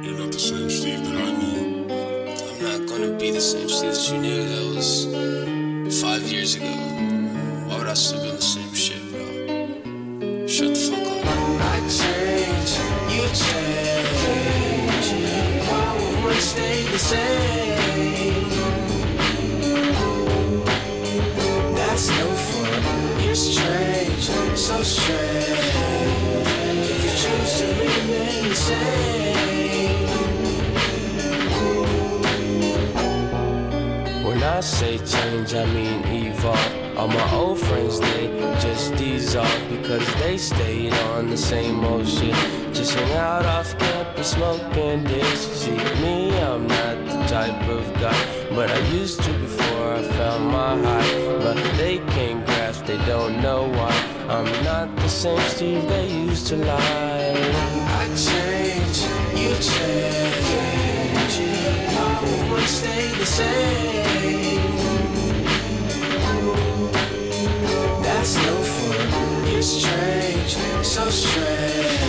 you're 0.05 0.17
not 0.17 0.31
the 0.31 0.39
same 0.39 0.69
Steve 0.69 1.03
that 1.03 1.15
I 1.15 1.31
knew. 1.33 1.89
I'm 1.91 2.59
not 2.63 2.87
gonna 2.89 3.11
be 3.17 3.31
the 3.31 3.41
same 3.41 3.67
Steve 3.67 3.91
that 3.91 4.09
you 4.09 4.17
knew. 4.21 4.47
That 4.47 4.65
was 4.73 6.01
five 6.01 6.23
years 6.31 6.55
ago. 6.55 6.71
Why 7.67 7.77
would 7.77 7.87
I 7.87 7.93
still 7.93 8.23
be 8.23 8.29
on 8.29 8.35
the 8.37 8.41
same 8.41 8.73
shit, 8.73 9.01
bro? 9.11 10.47
Shut 10.47 10.69
the 10.69 10.79
fuck 10.79 11.07
up. 11.07 11.25
I 11.59 11.79
change, 11.99 12.71
you 13.11 13.23
change. 13.43 15.07
Why 15.67 15.87
would 15.99 16.23
one 16.23 16.39
stay 16.39 16.83
the 16.83 16.99
same? 16.99 17.64
So 24.65 24.81
strange. 24.81 25.19
If 26.93 27.03
you 27.05 27.11
choose 27.21 27.53
to 27.59 27.67
remain 27.83 28.49
the 28.49 28.55
same. 28.55 30.07
When 34.25 34.41
I 34.41 34.61
say 34.61 34.97
change, 34.97 35.53
I 35.53 35.65
mean 35.65 36.03
evolve. 36.07 36.97
All 36.97 37.07
my 37.07 37.31
old 37.31 37.59
friends, 37.59 37.99
they 37.99 38.25
just 38.59 39.35
off 39.35 39.69
because 39.69 40.07
they 40.15 40.37
stayed 40.39 40.93
on 41.13 41.29
the 41.29 41.37
same 41.37 41.85
old 41.85 42.07
shit. 42.07 42.33
Just 42.73 42.95
hang 42.95 43.13
out 43.17 43.45
off 43.45 43.77
campus, 43.77 44.31
smoking 44.31 45.03
this. 45.03 45.39
See 45.61 45.77
me, 46.01 46.35
I'm 46.39 46.65
not 46.65 46.95
the 47.05 47.23
type 47.27 47.69
of 47.69 47.85
guy, 48.01 48.25
but 48.55 48.71
I 48.71 48.79
used 48.87 49.21
to 49.21 49.31
before 49.33 49.93
I 49.93 50.01
found 50.17 50.45
my 50.47 50.75
high. 50.81 51.37
But 51.37 51.57
they 51.77 51.99
can't 52.15 52.43
grasp, 52.47 52.85
they 52.85 52.97
don't 53.05 53.43
know 53.43 53.67
why. 53.69 54.14
I'm 54.27 54.63
not 54.63 54.95
the 54.95 55.07
same 55.07 55.39
Steve 55.49 55.87
they 55.87 56.07
used 56.09 56.47
to 56.47 56.55
lie. 56.57 56.79
I 56.79 58.07
change, 58.17 59.03
you 59.37 59.53
change. 59.61 61.35
No 61.93 62.51
one 62.51 62.63
stay 62.63 63.07
the 63.19 63.25
same. 63.25 64.71
That's 68.01 68.35
no 68.37 68.55
fun. 68.63 69.51
You're 69.51 69.61
strange, 69.61 70.55
so 70.83 71.07
strange. 71.11 72.01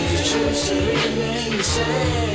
If 0.00 0.10
you 0.10 0.18
choose 0.18 0.68
to 0.68 0.74
remain 0.74 1.56
the 1.56 1.62
same. 1.62 2.25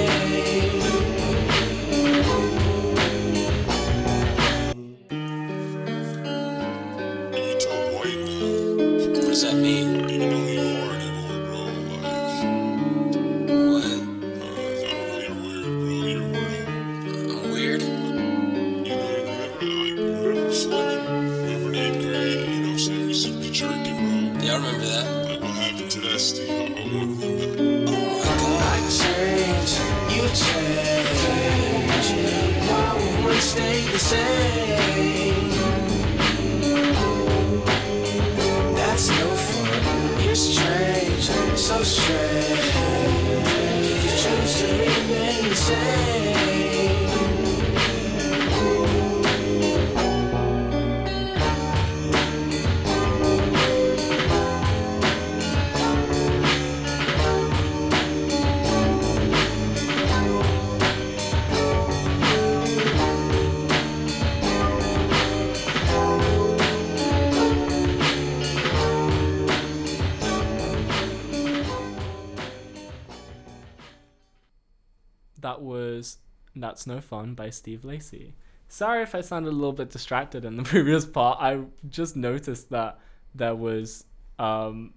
That's 76.72 76.88
No 76.88 77.02
Fun 77.02 77.34
by 77.34 77.50
Steve 77.50 77.84
Lacy. 77.84 78.34
Sorry 78.70 79.04
if 79.04 79.14
I 79.14 79.20
sounded 79.20 79.50
a 79.50 79.52
little 79.52 79.74
bit 79.74 79.90
distracted 79.90 80.46
in 80.46 80.56
the 80.56 80.64
previous 80.74 81.06
part. 81.06 81.38
I 81.42 81.64
just 81.90 82.16
noticed 82.16 82.70
that 82.70 82.98
there 83.36 83.56
was 83.56 84.06
um 84.40 84.94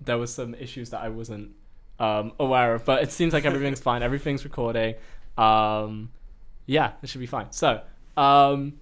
there 0.00 0.18
was 0.18 0.32
some 0.32 0.54
issues 0.54 0.90
that 0.90 1.00
I 1.00 1.08
wasn't 1.08 1.50
um 1.98 2.32
aware 2.38 2.74
of, 2.74 2.84
but 2.84 3.02
it 3.02 3.10
seems 3.10 3.32
like 3.32 3.44
everything's 3.44 3.80
fine. 3.80 4.04
Everything's 4.04 4.44
recording. 4.44 4.94
Um 5.36 6.10
yeah, 6.66 6.92
it 7.02 7.08
should 7.08 7.20
be 7.20 7.26
fine. 7.26 7.50
So, 7.50 7.80
um 8.16 8.74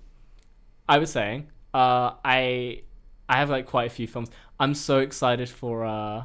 I 0.86 0.98
was 0.98 1.10
saying, 1.10 1.48
uh 1.72 2.12
I 2.22 2.82
I 3.26 3.36
have 3.38 3.48
like 3.48 3.64
quite 3.64 3.86
a 3.86 3.94
few 3.94 4.06
films. 4.06 4.28
I'm 4.60 4.74
so 4.74 4.98
excited 4.98 5.48
for 5.48 5.86
uh 5.86 6.24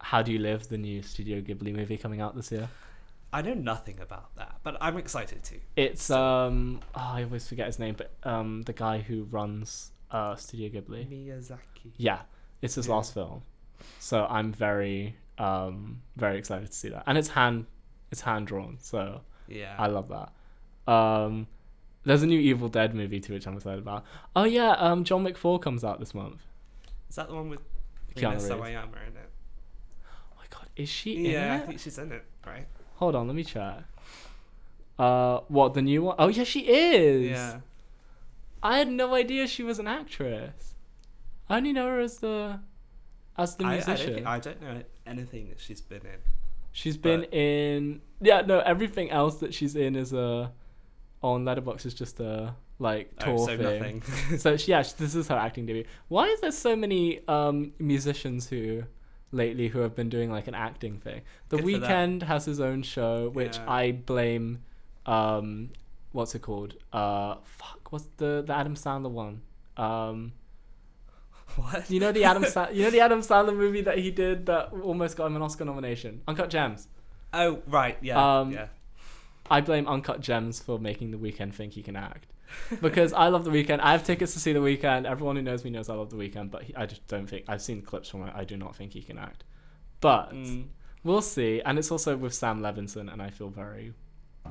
How 0.00 0.20
Do 0.20 0.32
You 0.32 0.38
Live, 0.38 0.68
the 0.68 0.76
new 0.76 1.00
Studio 1.00 1.40
Ghibli 1.40 1.74
movie 1.74 1.96
coming 1.96 2.20
out 2.20 2.36
this 2.36 2.52
year. 2.52 2.68
I 3.32 3.42
know 3.42 3.54
nothing 3.54 4.00
about 4.00 4.34
that, 4.36 4.56
but 4.64 4.76
I'm 4.80 4.96
excited 4.96 5.42
to. 5.44 5.56
It's 5.76 6.10
um 6.10 6.80
oh, 6.94 7.10
I 7.14 7.22
always 7.24 7.46
forget 7.48 7.66
his 7.66 7.78
name, 7.78 7.94
but 7.96 8.10
um 8.24 8.62
the 8.62 8.72
guy 8.72 8.98
who 8.98 9.24
runs 9.24 9.92
uh 10.10 10.34
Studio 10.36 10.68
Ghibli. 10.80 11.08
Miyazaki. 11.08 11.92
Yeah, 11.96 12.22
it's 12.62 12.74
his 12.74 12.88
Yeah. 12.88 12.94
last 12.94 13.14
film. 13.14 13.42
So 13.98 14.26
I'm 14.28 14.52
very 14.52 15.16
um 15.38 16.02
very 16.16 16.38
excited 16.38 16.66
to 16.68 16.72
see 16.76 16.88
that. 16.88 17.04
And 17.06 17.16
it's 17.16 17.28
hand 17.28 17.66
it's 18.10 18.22
hand 18.22 18.46
drawn, 18.48 18.78
so 18.80 19.20
Yeah. 19.46 19.76
I 19.78 19.86
love 19.86 20.08
that. 20.08 20.92
Um 20.92 21.46
there's 22.04 22.22
a 22.22 22.26
new 22.26 22.40
Evil 22.40 22.68
Dead 22.68 22.94
movie 22.94 23.20
too 23.20 23.34
which 23.34 23.46
I'm 23.46 23.54
excited 23.56 23.78
about. 23.78 24.04
Oh 24.34 24.44
yeah, 24.44 24.72
um 24.72 25.04
John 25.04 25.24
McFall 25.24 25.62
comes 25.62 25.84
out 25.84 26.00
this 26.00 26.14
month. 26.14 26.42
Is 27.08 27.16
that 27.16 27.28
the 27.28 27.34
one 27.34 27.48
with 27.50 27.60
Keanu 28.16 28.32
Reeves. 28.32 28.48
Sawayama 28.50 28.96
in 29.08 29.16
it? 29.16 29.30
Oh 30.04 30.36
my 30.36 30.44
god, 30.50 30.68
is 30.74 30.88
she 30.88 31.26
in 31.26 31.26
it? 31.26 31.32
Yeah, 31.34 31.54
I 31.54 31.58
think 31.60 31.78
she's 31.78 31.96
in 31.98 32.10
it, 32.10 32.24
right? 32.44 32.66
Hold 33.00 33.14
on, 33.16 33.26
let 33.26 33.34
me 33.36 33.44
check. 33.44 33.82
Uh 34.98 35.40
what, 35.48 35.74
the 35.74 35.82
new 35.82 36.02
one? 36.02 36.16
Oh 36.18 36.28
yeah, 36.28 36.44
she 36.44 36.60
is. 36.68 37.30
Yeah. 37.30 37.60
I 38.62 38.76
had 38.78 38.88
no 38.88 39.14
idea 39.14 39.46
she 39.46 39.62
was 39.62 39.78
an 39.78 39.86
actress. 39.86 40.74
I 41.48 41.56
only 41.56 41.72
know 41.72 41.86
her 41.86 42.00
as 42.00 42.18
the 42.18 42.60
as 43.38 43.56
the 43.56 43.64
I, 43.64 43.68
I, 43.72 43.76
don't 43.78 43.86
musician. 43.88 44.26
I 44.26 44.38
don't 44.38 44.60
know 44.62 44.82
anything 45.06 45.48
that 45.48 45.58
she's 45.58 45.80
been 45.80 46.02
in. 46.02 46.20
she's 46.72 46.96
been 46.98 47.24
in 47.24 48.00
yeah 48.20 48.42
no 48.42 48.60
everything 48.60 49.10
else 49.10 49.36
that 49.38 49.52
she's 49.54 49.74
in 49.74 49.96
is 49.96 50.12
a 50.12 50.52
on 51.22 51.44
Letterboxd 51.44 51.86
is 51.86 51.94
just 51.94 52.20
a 52.20 52.54
like 52.78 53.16
tour 53.18 53.34
Oh, 53.34 53.46
so 53.46 53.56
thing. 53.56 53.62
nothing. 53.78 54.38
so 54.38 54.56
she, 54.60 54.70
yeah, 54.72 54.82
this 54.82 55.14
is 55.14 55.28
her 55.28 55.34
acting 55.36 55.64
debut. 55.66 55.84
Why 56.08 56.26
is 56.26 56.40
there 56.42 56.52
so 56.52 56.76
many 56.76 57.26
um 57.26 57.72
musicians 57.78 58.48
who 58.50 58.84
lately 59.32 59.68
who 59.68 59.80
have 59.80 59.94
been 59.94 60.08
doing 60.08 60.30
like 60.30 60.46
an 60.48 60.54
acting 60.54 60.98
thing? 60.98 61.22
The 61.48 61.56
Good. 61.58 61.64
Weeknd 61.82 62.22
has 62.22 62.44
his 62.44 62.60
own 62.60 62.82
show, 62.82 63.28
which 63.30 63.56
Yeah. 63.56 63.70
I 63.70 63.92
blame. 63.92 64.62
Um, 65.06 65.70
what's 66.12 66.34
it 66.34 66.42
called? 66.42 66.74
Uh, 66.92 67.36
fuck, 67.44 67.92
what's 67.92 68.08
the 68.16 68.42
the 68.46 68.54
Adam 68.54 68.74
Sandler 68.74 69.10
one? 69.10 69.42
Um, 69.76 70.32
what? 71.56 71.90
you 71.90 72.00
know 72.00 72.12
the 72.12 72.24
Adam 72.24 72.44
Sa- 72.44 72.68
you 72.70 72.82
know 72.84 72.90
the 72.90 73.00
Adam 73.00 73.20
Sandler 73.30 73.56
movie 73.56 73.80
that 73.82 73.98
he 73.98 74.10
did 74.10 74.46
that 74.46 74.70
almost 74.82 75.16
got 75.16 75.26
him 75.26 75.36
an 75.36 75.42
Oscar 75.42 75.64
nomination, 75.64 76.22
Uncut 76.28 76.50
Gems. 76.50 76.88
Oh, 77.32 77.62
right. 77.66 77.96
Yeah. 78.00 78.40
Um, 78.40 78.52
yeah. 78.52 78.66
I 79.50 79.60
blame 79.60 79.86
Uncut 79.88 80.20
Gems 80.20 80.60
for 80.60 80.78
making 80.78 81.10
The 81.12 81.16
Weeknd 81.18 81.52
think 81.54 81.72
he 81.74 81.82
can 81.82 81.96
act. 81.96 82.26
Because 82.80 83.12
I 83.12 83.28
love 83.28 83.44
The 83.44 83.50
Weeknd. 83.50 83.80
I 83.80 83.92
have 83.92 84.04
tickets 84.04 84.32
to 84.34 84.40
see 84.40 84.52
The 84.52 84.60
Weeknd. 84.60 85.04
Everyone 85.06 85.36
who 85.36 85.42
knows 85.42 85.64
me 85.64 85.70
knows 85.70 85.88
I 85.88 85.94
love 85.94 86.10
The 86.10 86.16
Weeknd, 86.16 86.50
but 86.50 86.62
he, 86.64 86.74
I 86.76 86.86
just 86.86 87.06
don't 87.08 87.26
think 87.28 87.44
I've 87.48 87.62
seen 87.62 87.82
clips 87.82 88.08
from 88.08 88.22
it. 88.26 88.32
I 88.34 88.44
do 88.44 88.56
not 88.56 88.74
think 88.76 88.92
he 88.92 89.02
can 89.02 89.18
act. 89.18 89.44
But 90.00 90.32
Mm. 90.32 90.66
we'll 91.04 91.22
see. 91.22 91.60
And 91.64 91.78
it's 91.78 91.90
also 91.90 92.16
with 92.16 92.32
Sam 92.34 92.60
Levinson, 92.60 93.12
and 93.12 93.20
I 93.20 93.30
feel 93.30 93.48
very 93.50 93.92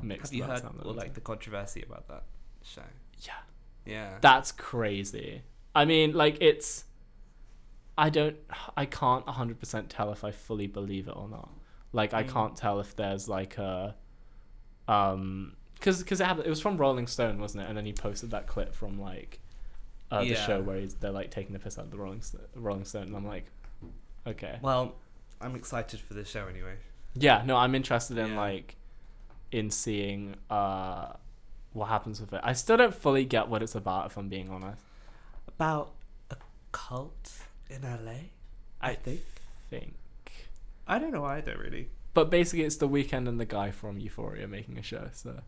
mixed 0.02 0.32
Have 0.32 0.38
you 0.38 0.44
about 0.44 0.62
heard 0.62 0.72
Sam 0.84 0.96
like 0.96 1.14
the 1.14 1.22
controversy 1.22 1.82
about 1.82 2.08
that 2.10 2.24
show? 2.64 2.84
yeah, 3.26 3.34
Yeah. 3.86 4.18
that's 4.22 4.52
crazy. 4.52 5.42
I 5.74 5.86
mean, 5.86 6.14
like 6.14 6.38
it's. 6.42 6.86
I 7.98 8.10
don't. 8.10 8.38
I 8.78 8.86
can't 8.86 9.26
100% 9.26 9.86
tell 9.90 10.12
if 10.12 10.24
I 10.24 10.32
fully 10.32 10.68
believe 10.68 11.08
it 11.08 11.16
or 11.16 11.28
not. 11.28 11.50
Like 11.92 12.14
I 12.14 12.24
Mm. 12.24 12.30
can't 12.30 12.56
tell 12.56 12.80
if 12.80 12.96
there's 12.96 13.28
like 13.28 13.58
a. 13.58 13.96
Um, 14.88 15.56
because 15.80 16.00
because 16.04 16.20
it. 16.22 16.28
It 16.46 16.50
was 16.50 16.60
from 16.62 16.78
Rolling 16.78 17.08
Stone, 17.08 17.40
wasn't 17.40 17.64
it? 17.64 17.68
And 17.70 17.78
then 17.78 17.86
he 17.86 17.94
posted 17.94 18.32
that 18.32 18.48
clip 18.48 18.74
from 18.76 19.00
like, 19.00 19.40
uh, 20.12 20.24
the 20.24 20.36
show 20.36 20.62
where 20.62 20.78
he's, 20.80 20.96
they're 20.96 21.12
like 21.12 21.32
taking 21.32 21.54
the 21.54 21.60
piss 21.60 21.78
out 21.78 21.86
of 21.86 21.92
the 21.92 21.98
Rolling 21.98 22.22
Sto- 22.22 22.40
Rolling 22.56 22.86
Stone, 22.86 23.04
and 23.08 23.16
I'm 23.16 23.26
like, 23.28 23.46
okay, 24.28 24.60
well, 24.62 24.96
I'm 25.42 25.56
excited 25.56 26.00
for 26.00 26.14
the 26.14 26.26
show 26.26 26.48
anyway. 26.48 26.76
yeah, 27.16 27.44
no, 27.46 27.56
I'm 27.58 27.76
interested 27.76 28.18
in 28.18 28.32
Yeah. 28.32 28.40
like, 28.40 28.76
in 29.52 29.70
seeing 29.72 30.36
uh, 30.50 31.14
what 31.74 31.88
happens 31.88 32.20
with 32.22 32.34
it. 32.34 32.42
I 32.44 32.54
still 32.54 32.78
don't 32.78 32.94
fully 32.94 33.26
get 33.26 33.48
what 33.48 33.64
it's 33.64 33.76
about, 33.76 34.08
if 34.08 34.18
I'm 34.18 34.30
being 34.30 34.50
honest. 34.50 34.82
About 35.48 35.92
a 36.32 36.36
cult 36.72 37.32
in 37.70 37.82
LA, 37.84 38.30
I 38.82 38.94
think. 38.96 39.22
think. 39.70 39.94
I 40.88 40.98
don't 41.00 41.12
know 41.12 41.26
either, 41.26 41.58
really. 41.62 41.90
But 42.14 42.30
basically, 42.32 42.64
it's 42.66 42.78
the 42.78 42.90
Weeknd 42.90 43.28
and 43.28 43.40
the 43.40 43.46
guy 43.46 43.70
from 43.72 44.00
Euphoria 44.00 44.48
making 44.48 44.78
a 44.78 44.82
show, 44.84 45.10
so 45.14 45.42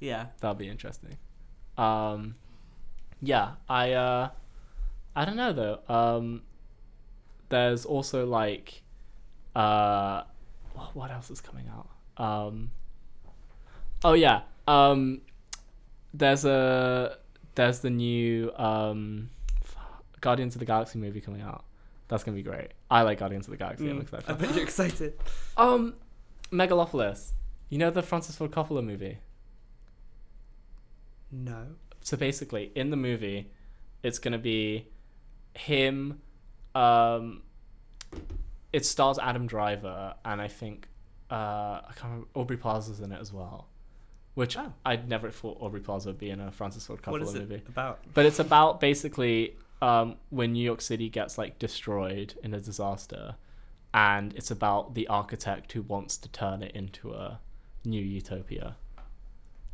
Yeah. 0.00 0.26
that'll 0.40 0.54
be 0.54 0.68
interesting. 0.68 1.16
Um, 1.76 2.34
yeah, 3.20 3.52
I 3.68 3.92
uh, 3.92 4.30
I 5.16 5.24
don't 5.24 5.36
know 5.36 5.52
though. 5.52 5.78
Um, 5.88 6.42
there's 7.48 7.84
also 7.84 8.26
like, 8.26 8.82
uh, 9.56 10.22
what 10.94 11.10
else 11.10 11.30
is 11.30 11.40
coming 11.40 11.66
out? 11.68 11.88
Um, 12.22 12.70
oh 14.04 14.12
yeah, 14.14 14.42
um, 14.66 15.20
there's 16.14 16.44
a 16.44 17.16
there's 17.54 17.80
the 17.80 17.90
new 17.90 18.52
um, 18.56 19.30
Guardians 20.20 20.54
of 20.54 20.60
the 20.60 20.66
Galaxy 20.66 20.98
movie 20.98 21.20
coming 21.20 21.42
out. 21.42 21.64
That's 22.08 22.24
gonna 22.24 22.36
be 22.36 22.42
great. 22.42 22.68
I 22.90 23.02
like 23.02 23.18
Guardians 23.18 23.46
of 23.46 23.50
the 23.52 23.56
Galaxy. 23.56 23.88
I'm 23.90 23.98
Mm, 23.98 24.02
excited. 24.02 24.30
I 24.30 24.32
bet 24.34 24.54
you're 24.54 24.64
excited. 24.64 25.14
Um, 25.56 25.94
Megalopolis. 26.52 27.32
You 27.68 27.78
know 27.78 27.90
the 27.90 28.02
Francis 28.02 28.36
Ford 28.36 28.50
Coppola 28.50 28.82
movie. 28.84 29.18
No. 31.30 31.66
So 32.00 32.16
basically, 32.16 32.72
in 32.74 32.90
the 32.90 32.96
movie, 32.96 33.50
it's 34.02 34.18
gonna 34.18 34.38
be 34.38 34.88
him. 35.54 36.20
Um, 36.74 37.42
it 38.72 38.84
stars 38.86 39.18
Adam 39.18 39.46
Driver, 39.46 40.14
and 40.24 40.40
I 40.40 40.48
think 40.48 40.88
uh, 41.30 41.34
I 41.34 41.92
can't 41.96 42.04
remember 42.04 42.28
Aubrey 42.34 42.56
Plaza's 42.56 43.00
in 43.00 43.12
it 43.12 43.20
as 43.20 43.32
well. 43.32 43.68
Which 44.34 44.56
Oh. 44.56 44.72
I'd 44.86 45.08
never 45.08 45.30
thought 45.30 45.58
Aubrey 45.60 45.80
Plaza 45.80 46.10
would 46.10 46.18
be 46.18 46.30
in 46.30 46.40
a 46.40 46.52
Francis 46.52 46.86
Ford 46.86 47.02
Coppola 47.02 47.10
what 47.12 47.22
is 47.22 47.34
it 47.34 47.48
movie. 47.48 47.62
about? 47.68 48.00
But 48.14 48.24
it's 48.24 48.38
about 48.38 48.80
basically 48.80 49.56
um, 49.82 50.16
when 50.30 50.52
New 50.52 50.62
York 50.62 50.80
City 50.80 51.08
gets 51.08 51.36
like 51.38 51.58
destroyed 51.58 52.34
in 52.44 52.54
a 52.54 52.60
disaster, 52.60 53.34
and 53.92 54.32
it's 54.34 54.50
about 54.50 54.94
the 54.94 55.08
architect 55.08 55.72
who 55.72 55.82
wants 55.82 56.16
to 56.18 56.28
turn 56.28 56.62
it 56.62 56.72
into 56.74 57.12
a 57.14 57.40
new 57.84 58.00
utopia. 58.02 58.76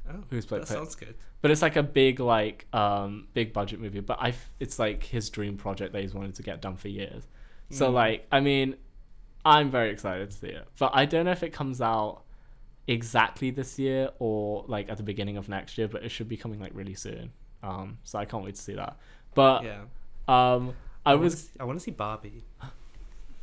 Oh, 0.08 0.22
Who's 0.30 0.44
played 0.46 0.62
that 0.62 0.68
sounds 0.68 0.94
good. 0.94 1.14
But 1.40 1.50
it's 1.50 1.62
like 1.62 1.76
a 1.76 1.82
big 1.82 2.20
like 2.20 2.66
um, 2.72 3.28
big 3.32 3.52
budget 3.52 3.80
movie. 3.80 4.00
But 4.00 4.18
I, 4.20 4.28
f- 4.30 4.50
it's 4.60 4.78
like 4.78 5.02
his 5.04 5.30
dream 5.30 5.56
project 5.56 5.92
that 5.92 6.02
he's 6.02 6.14
wanted 6.14 6.34
to 6.36 6.42
get 6.42 6.60
done 6.60 6.76
for 6.76 6.88
years. 6.88 7.24
So 7.70 7.90
Mm. 7.90 7.94
like, 7.94 8.26
I 8.30 8.40
mean, 8.40 8.76
I'm 9.44 9.70
very 9.70 9.90
excited 9.90 10.30
to 10.30 10.36
see 10.36 10.48
it. 10.48 10.66
But 10.78 10.90
I 10.94 11.04
don't 11.06 11.24
know 11.24 11.30
if 11.32 11.42
it 11.42 11.52
comes 11.52 11.80
out 11.80 12.22
exactly 12.86 13.50
this 13.50 13.78
year 13.78 14.10
or 14.18 14.64
like 14.68 14.90
at 14.90 14.98
the 14.98 15.02
beginning 15.02 15.36
of 15.38 15.48
next 15.48 15.78
year. 15.78 15.88
But 15.88 16.04
it 16.04 16.10
should 16.10 16.28
be 16.28 16.36
coming 16.36 16.60
like 16.60 16.72
really 16.74 16.94
soon. 16.94 17.32
Um, 17.62 17.98
so 18.04 18.18
I 18.18 18.26
can't 18.26 18.44
wait 18.44 18.56
to 18.56 18.60
see 18.60 18.74
that. 18.74 18.98
But 19.34 19.64
Yeah. 19.64 19.80
um, 20.28 20.74
I 21.06 21.14
wanna 21.14 21.24
was 21.24 21.50
I 21.58 21.64
want 21.64 21.78
to 21.78 21.82
see 21.82 21.90
Barbie. 21.90 22.44
I'm 22.60 22.68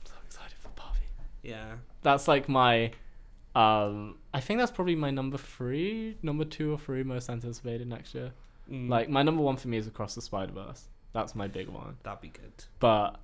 so 0.06 0.13
excited 0.26 0.58
for 0.60 0.69
Barbie. 0.76 1.00
Yeah. 1.43 1.74
That's 2.04 2.28
like 2.28 2.47
my, 2.47 2.91
um, 3.56 4.18
I 4.34 4.40
think 4.40 4.60
that's 4.60 4.72
probably 4.72 4.96
my 4.96 5.12
number 5.12 5.38
three, 5.38 6.18
number 6.22 6.46
two 6.46 6.72
or 6.74 6.78
three 6.78 7.04
most 7.04 7.30
anticipated 7.30 7.88
next 7.88 8.14
year. 8.16 8.32
Mm, 8.70 8.90
Like 8.90 9.10
my 9.10 9.24
number 9.24 9.42
one 9.42 9.58
for 9.58 9.68
me 9.68 9.78
is 9.78 9.88
Across 9.88 10.16
the 10.16 10.22
Spider 10.22 10.54
Verse. 10.54 10.88
That's 11.14 11.36
my 11.36 11.48
big 11.48 11.68
one. 11.68 11.98
that'd 12.04 12.22
be 12.22 12.30
good. 12.30 12.54
But 12.80 13.20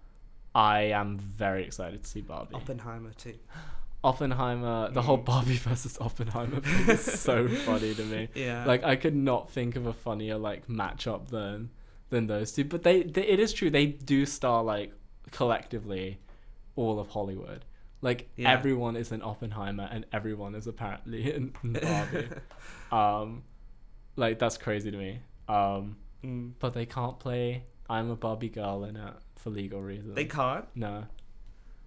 I 0.53 0.81
am 0.91 1.17
very 1.17 1.63
excited 1.63 2.03
to 2.03 2.09
see 2.09 2.21
Barbie. 2.21 2.55
Oppenheimer 2.55 3.11
too. 3.13 3.35
Oppenheimer, 4.03 4.91
the 4.91 5.01
whole 5.01 5.17
Mm. 5.17 5.25
Barbie 5.25 5.55
versus 5.57 5.97
Oppenheimer 5.99 6.61
thing 6.61 6.89
is 6.95 7.01
so 7.01 7.47
funny 7.65 7.93
to 7.95 8.03
me. 8.05 8.29
Yeah. 8.35 8.65
Like 8.65 8.83
I 8.83 8.95
could 8.95 9.15
not 9.15 9.49
think 9.49 9.75
of 9.75 9.85
a 9.87 9.93
funnier 9.93 10.37
like 10.37 10.67
matchup 10.67 11.29
than 11.29 11.69
than 12.09 12.27
those 12.27 12.51
two. 12.51 12.63
But 12.63 12.83
they, 12.83 13.03
they 13.03 13.23
it 13.25 13.39
is 13.39 13.53
true 13.53 13.69
they 13.69 13.85
do 13.87 14.25
star 14.25 14.63
like 14.63 14.93
collectively 15.31 16.19
all 16.75 16.99
of 16.99 17.07
Hollywood. 17.09 17.65
Like 18.01 18.29
Yeah. 18.35 18.51
everyone 18.51 18.95
is 18.95 19.11
in 19.11 19.21
Oppenheimer 19.21 19.87
and 19.91 20.05
everyone 20.13 20.53
is 20.55 20.67
apparently 20.67 21.33
in, 21.33 21.53
in 21.63 21.73
Barbie. 21.73 22.27
um, 22.91 23.43
like 24.15 24.39
that's 24.39 24.57
crazy 24.57 24.91
to 24.91 24.97
me. 24.97 25.19
Um, 25.47 25.97
Mm. 26.23 26.53
but 26.59 26.73
they 26.73 26.85
can't 26.87 27.19
play 27.19 27.63
I'm 27.87 28.09
a 28.09 28.15
Barbie 28.15 28.49
girl 28.49 28.83
in 28.83 28.95
it 28.95 29.13
for 29.35 29.51
legal 29.51 29.81
reasons. 29.81 30.15
They 30.15 30.25
can't. 30.25 30.65
No. 30.75 31.05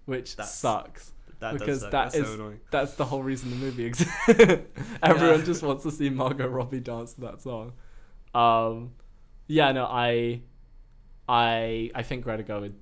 Which 0.07 0.37
That's- 0.37 0.55
sucks. 0.57 1.12
That 1.40 1.55
because 1.55 1.66
does 1.66 1.81
suck. 1.81 1.90
that 1.90 2.03
That's 2.12 2.14
is 2.16 2.27
so 2.29 2.35
annoying. 2.35 2.61
that's 2.70 2.94
the 2.94 3.05
whole 3.07 3.23
reason 3.23 3.51
the 3.51 3.57
movie 3.57 3.85
exists. 3.87 4.12
Everyone 5.03 5.38
Yeah. 5.40 5.44
just 5.44 5.62
wants 5.62 5.83
to 5.85 5.90
see 5.90 6.11
Margot 6.11 6.46
Robbie 6.49 6.81
dance 6.81 7.14
to 7.14 7.20
that 7.23 7.40
song. 7.42 7.73
Um, 8.35 8.92
yeah, 9.46 9.73
no, 9.73 9.85
I, 9.87 10.42
I, 11.29 11.90
I 11.94 12.03
think 12.03 12.25
Greta 12.25 12.42
Gerwig 12.42 12.75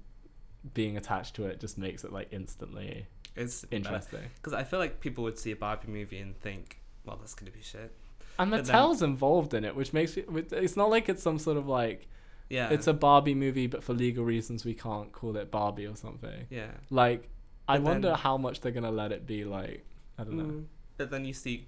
being 0.75 0.97
attached 0.97 1.35
to 1.37 1.47
it 1.47 1.61
just 1.61 1.79
makes 1.79 2.05
it 2.05 2.13
like 2.13 2.29
instantly 2.33 3.07
It's 3.39 3.65
interesting. 3.71 4.21
because 4.37 4.53
I 4.53 4.65
feel 4.65 4.79
like 4.79 5.01
people 5.01 5.25
would 5.25 5.39
see 5.39 5.51
a 5.53 5.57
Barbie 5.57 5.89
movie 5.89 6.19
and 6.19 6.39
think, 6.41 6.81
"Well, 7.05 7.17
that's 7.17 7.35
gonna 7.35 7.51
be 7.51 7.63
shit." 7.63 7.93
And 8.39 8.51
But 8.51 8.65
then- 8.67 8.75
Mattel's 8.75 9.03
involved 9.03 9.55
in 9.55 9.65
it, 9.65 9.75
which 9.75 9.93
makes 9.93 10.17
it. 10.17 10.29
It's 10.53 10.77
not 10.77 10.91
like 10.91 11.09
it's 11.09 11.23
some 11.23 11.39
sort 11.39 11.57
of 11.57 11.67
like 11.69 12.07
Yeah. 12.49 12.71
it's 12.71 12.87
a 12.87 12.93
Barbie 12.93 13.35
movie, 13.35 13.67
but 13.67 13.83
for 13.83 13.93
legal 13.95 14.25
reasons 14.25 14.65
we 14.65 14.75
can't 14.75 15.13
call 15.13 15.37
it 15.37 15.51
Barbie 15.51 15.87
or 15.87 15.97
something. 15.97 16.47
yeah. 16.51 16.71
Like, 16.91 17.29
I 17.69 17.77
But 17.79 17.83
wonder 17.85 18.09
then- 18.09 18.19
how 18.19 18.37
much 18.39 18.61
they're 18.61 18.73
gonna 18.73 18.91
let 18.91 19.13
it 19.13 19.27
be 19.27 19.45
like. 19.45 19.85
I 20.19 20.25
don't 20.25 20.37
know. 20.37 20.45
Mm. 20.45 20.67
But 20.97 21.11
then 21.11 21.25
you 21.25 21.33
see 21.33 21.67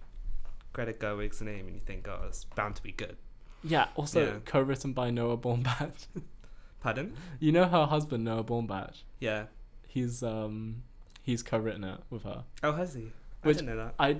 Greta 0.73 0.93
Gerwig's 0.93 1.41
name 1.43 1.67
and 1.67 1.75
you 1.75 1.81
think, 1.85 2.07
"Oh, 2.09 2.23
it's 2.27 2.45
bound 2.45 2.77
to 2.77 2.83
be 2.83 2.93
good." 2.93 3.17
Yeah. 3.63 3.89
Also, 3.97 4.25
Yeah. 4.25 4.39
co-written 4.45 4.93
by 4.93 5.11
Noah 5.11 5.37
Baumbach. 5.37 6.07
Pardon? 6.81 7.15
you 7.39 7.53
know 7.53 7.67
her 7.67 7.85
husband 7.87 8.25
Noah 8.25 8.43
Baumbach. 8.45 9.03
Yeah. 9.19 9.47
He's 9.87 10.23
um 10.23 10.83
he's 11.31 11.43
co-written 11.43 11.85
it 11.85 12.01
with 12.11 12.23
her. 12.25 12.45
Oh, 12.63 12.73
has 12.73 12.95
he? 12.95 13.13
Which- 13.43 13.57
I 13.57 13.61
didn't 13.61 13.77
know 13.77 13.85
that. 13.85 13.95
I 13.99 14.17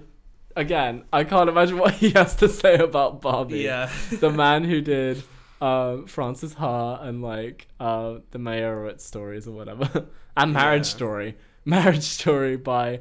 again 0.57 1.05
I 1.13 1.23
can't 1.25 1.49
imagine 1.49 1.79
what 1.79 1.95
he 1.95 2.11
has 2.11 2.35
to 2.37 2.49
say 2.49 2.75
about 2.77 3.21
Barbie. 3.21 3.61
Yeah. 3.61 3.91
the 4.11 4.31
man 4.45 4.65
who 4.65 4.81
did 4.81 5.23
um 5.61 6.07
Frances 6.07 6.55
Ha 6.55 6.97
and 7.03 7.23
like 7.23 7.69
uh 7.79 8.15
the 8.31 8.39
Meyerowitz 8.39 9.03
stories 9.03 9.47
or 9.47 9.53
whatever 9.53 10.07
and 10.37 10.53
Marriage 10.53 10.87
Yeah. 10.87 10.97
Story. 10.97 11.37
Marriage 11.65 12.03
Story 12.03 12.57
by 12.57 13.01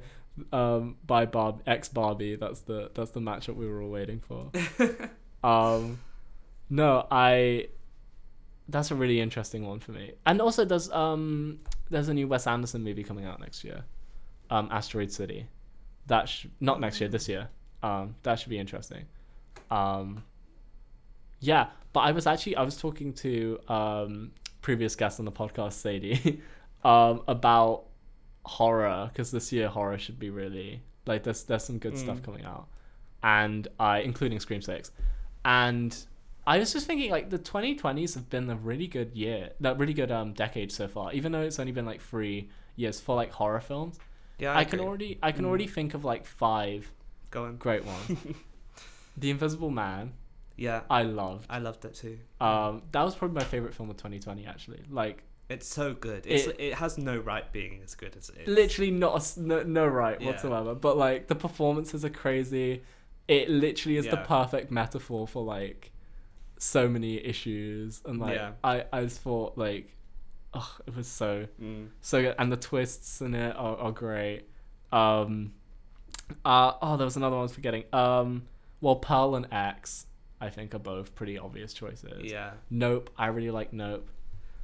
um 0.53 0.97
by 1.07 1.25
Barb 1.25 1.61
ex 1.65 1.87
Barbie. 1.89 2.35
That's 2.35 2.59
the 2.61 2.91
that's 2.93 3.11
the 3.11 3.19
matchup 3.21 3.55
we 3.55 3.67
were 3.67 3.81
all 3.81 3.89
waiting 3.89 4.19
for. 4.19 4.51
um 5.43 5.99
no, 6.69 7.07
I 7.09 7.69
that's 8.67 8.91
a 8.91 8.95
really 8.95 9.19
interesting 9.19 9.65
one 9.65 9.79
for 9.79 9.91
me. 9.93 10.11
And 10.25 10.39
also 10.41 10.65
there's 10.65 10.91
um 10.91 11.59
there's 11.89 12.09
a 12.09 12.13
new 12.13 12.27
Wes 12.27 12.45
Anderson 12.45 12.83
movie 12.83 13.03
coming 13.03 13.25
out 13.25 13.39
next 13.39 13.63
year. 13.63 13.85
Um 14.49 14.67
Asteroid 14.71 15.11
City. 15.11 15.47
That 16.07 16.27
sh- 16.29 16.47
not 16.59 16.79
next 16.79 16.99
year, 16.99 17.09
this 17.09 17.27
year. 17.29 17.49
Um 17.83 18.15
that 18.23 18.39
should 18.39 18.49
be 18.49 18.57
interesting. 18.59 19.05
Um 19.71 20.23
yeah, 21.39 21.67
but 21.93 22.01
I 22.01 22.11
was 22.11 22.27
actually 22.27 22.55
I 22.55 22.63
was 22.63 22.77
talking 22.77 23.13
to 23.13 23.59
um 23.67 24.31
previous 24.61 24.95
guest 24.95 25.19
on 25.19 25.25
the 25.25 25.31
podcast 25.31 25.73
Sadie 25.73 26.41
um 26.83 27.21
about 27.27 27.83
horror 28.45 29.09
because 29.11 29.31
this 29.31 29.51
year 29.51 29.67
horror 29.67 29.97
should 29.97 30.19
be 30.19 30.29
really 30.29 30.81
like 31.05 31.23
there's 31.23 31.43
there's 31.43 31.63
some 31.63 31.77
good 31.77 31.97
stuff 31.97 32.17
Mm. 32.19 32.23
coming 32.23 32.45
out 32.45 32.67
and 33.23 33.67
I 33.79 33.99
including 33.99 34.39
Scream 34.39 34.61
6 34.61 34.91
and 35.45 35.95
I 36.47 36.57
was 36.57 36.73
just 36.73 36.87
thinking 36.87 37.11
like 37.11 37.29
the 37.29 37.37
2020s 37.39 38.15
have 38.15 38.29
been 38.29 38.49
a 38.49 38.55
really 38.55 38.87
good 38.87 39.15
year 39.15 39.51
that 39.59 39.77
really 39.77 39.93
good 39.93 40.11
um 40.11 40.33
decade 40.33 40.71
so 40.71 40.87
far 40.87 41.13
even 41.13 41.31
though 41.31 41.41
it's 41.41 41.59
only 41.59 41.71
been 41.71 41.85
like 41.85 42.01
3 42.01 42.49
years 42.75 42.99
for 42.99 43.15
like 43.15 43.31
horror 43.33 43.59
films 43.59 43.99
yeah. 44.39 44.57
I, 44.57 44.63
can 44.63 44.79
already 44.79 45.19
I 45.21 45.31
can 45.31 45.45
Mm. 45.45 45.49
already 45.49 45.67
think 45.67 45.93
of 45.93 46.03
like 46.05 46.25
5 46.25 46.91
go 47.31 47.45
on. 47.45 47.57
great 47.57 47.85
ones 47.85 48.17
The 49.17 49.29
Invisible 49.31 49.69
Man 49.69 50.13
Yeah. 50.55 50.81
I 50.89 51.03
loved 51.03 51.45
I 51.49 51.59
loved 51.59 51.85
it 51.85 51.93
too. 51.95 52.19
um 52.41 52.81
that 52.91 53.03
was 53.03 53.15
probably 53.15 53.35
my 53.35 53.43
favorite 53.43 53.73
film 53.73 53.89
of 53.89 53.97
2020 53.97 54.45
actually 54.45 54.81
like 54.89 55.23
It's 55.49 55.67
so 55.67 55.93
good. 55.93 56.25
It's, 56.27 56.47
It- 56.47 56.59
it, 56.59 56.73
has 56.75 56.97
no 56.97 57.17
right 57.17 57.51
being 57.51 57.81
as 57.83 57.95
good 57.95 58.15
as 58.15 58.29
it 58.29 58.41
is. 58.41 58.47
literally 58.47 58.91
not 58.91 59.13
a 59.37 59.39
no, 59.41 59.63
no 59.63 59.85
right 59.87 60.19
Yeah. 60.19 60.27
whatsoever 60.27 60.73
but 60.75 60.97
like 60.97 61.27
the 61.27 61.35
performances 61.35 62.03
are 62.05 62.09
crazy 62.23 62.83
it 63.27 63.49
literally 63.49 63.97
is 63.97 64.07
the 64.07 64.17
perfect 64.17 64.71
metaphor 64.71 65.27
for 65.27 65.43
like 65.43 65.91
so 66.57 66.87
many 66.89 67.23
issues 67.23 68.01
and 68.05 68.19
like 68.19 68.35
Yeah. 68.35 68.51
i 68.63 68.85
i 68.91 69.03
just 69.03 69.21
thought 69.21 69.57
like 69.57 69.95
oh 70.53 70.77
it 70.87 70.95
was 70.95 71.07
so 71.07 71.47
Mm. 71.61 71.89
so 72.01 72.21
good 72.21 72.35
and 72.39 72.51
the 72.51 72.57
twists 72.57 73.21
in 73.21 73.33
it 73.35 73.55
are, 73.55 73.77
are 73.77 73.91
great 73.91 74.43
um 74.91 75.53
uh 76.45 76.73
oh 76.81 76.97
there 76.97 77.05
was 77.05 77.17
another 77.17 77.35
one 77.35 77.41
I 77.41 77.43
was 77.43 77.53
forgetting 77.53 77.83
um 77.93 78.43
well 78.81 78.95
pearl 78.95 79.35
and 79.35 79.47
x 79.51 80.05
i 80.41 80.49
think 80.49 80.73
are 80.73 80.79
both 80.79 81.13
pretty 81.15 81.37
obvious 81.37 81.73
choices 81.73 82.31
Yeah. 82.31 82.51
nope 82.69 83.09
i 83.17 83.27
really 83.27 83.51
like 83.51 83.73
nope 83.73 84.09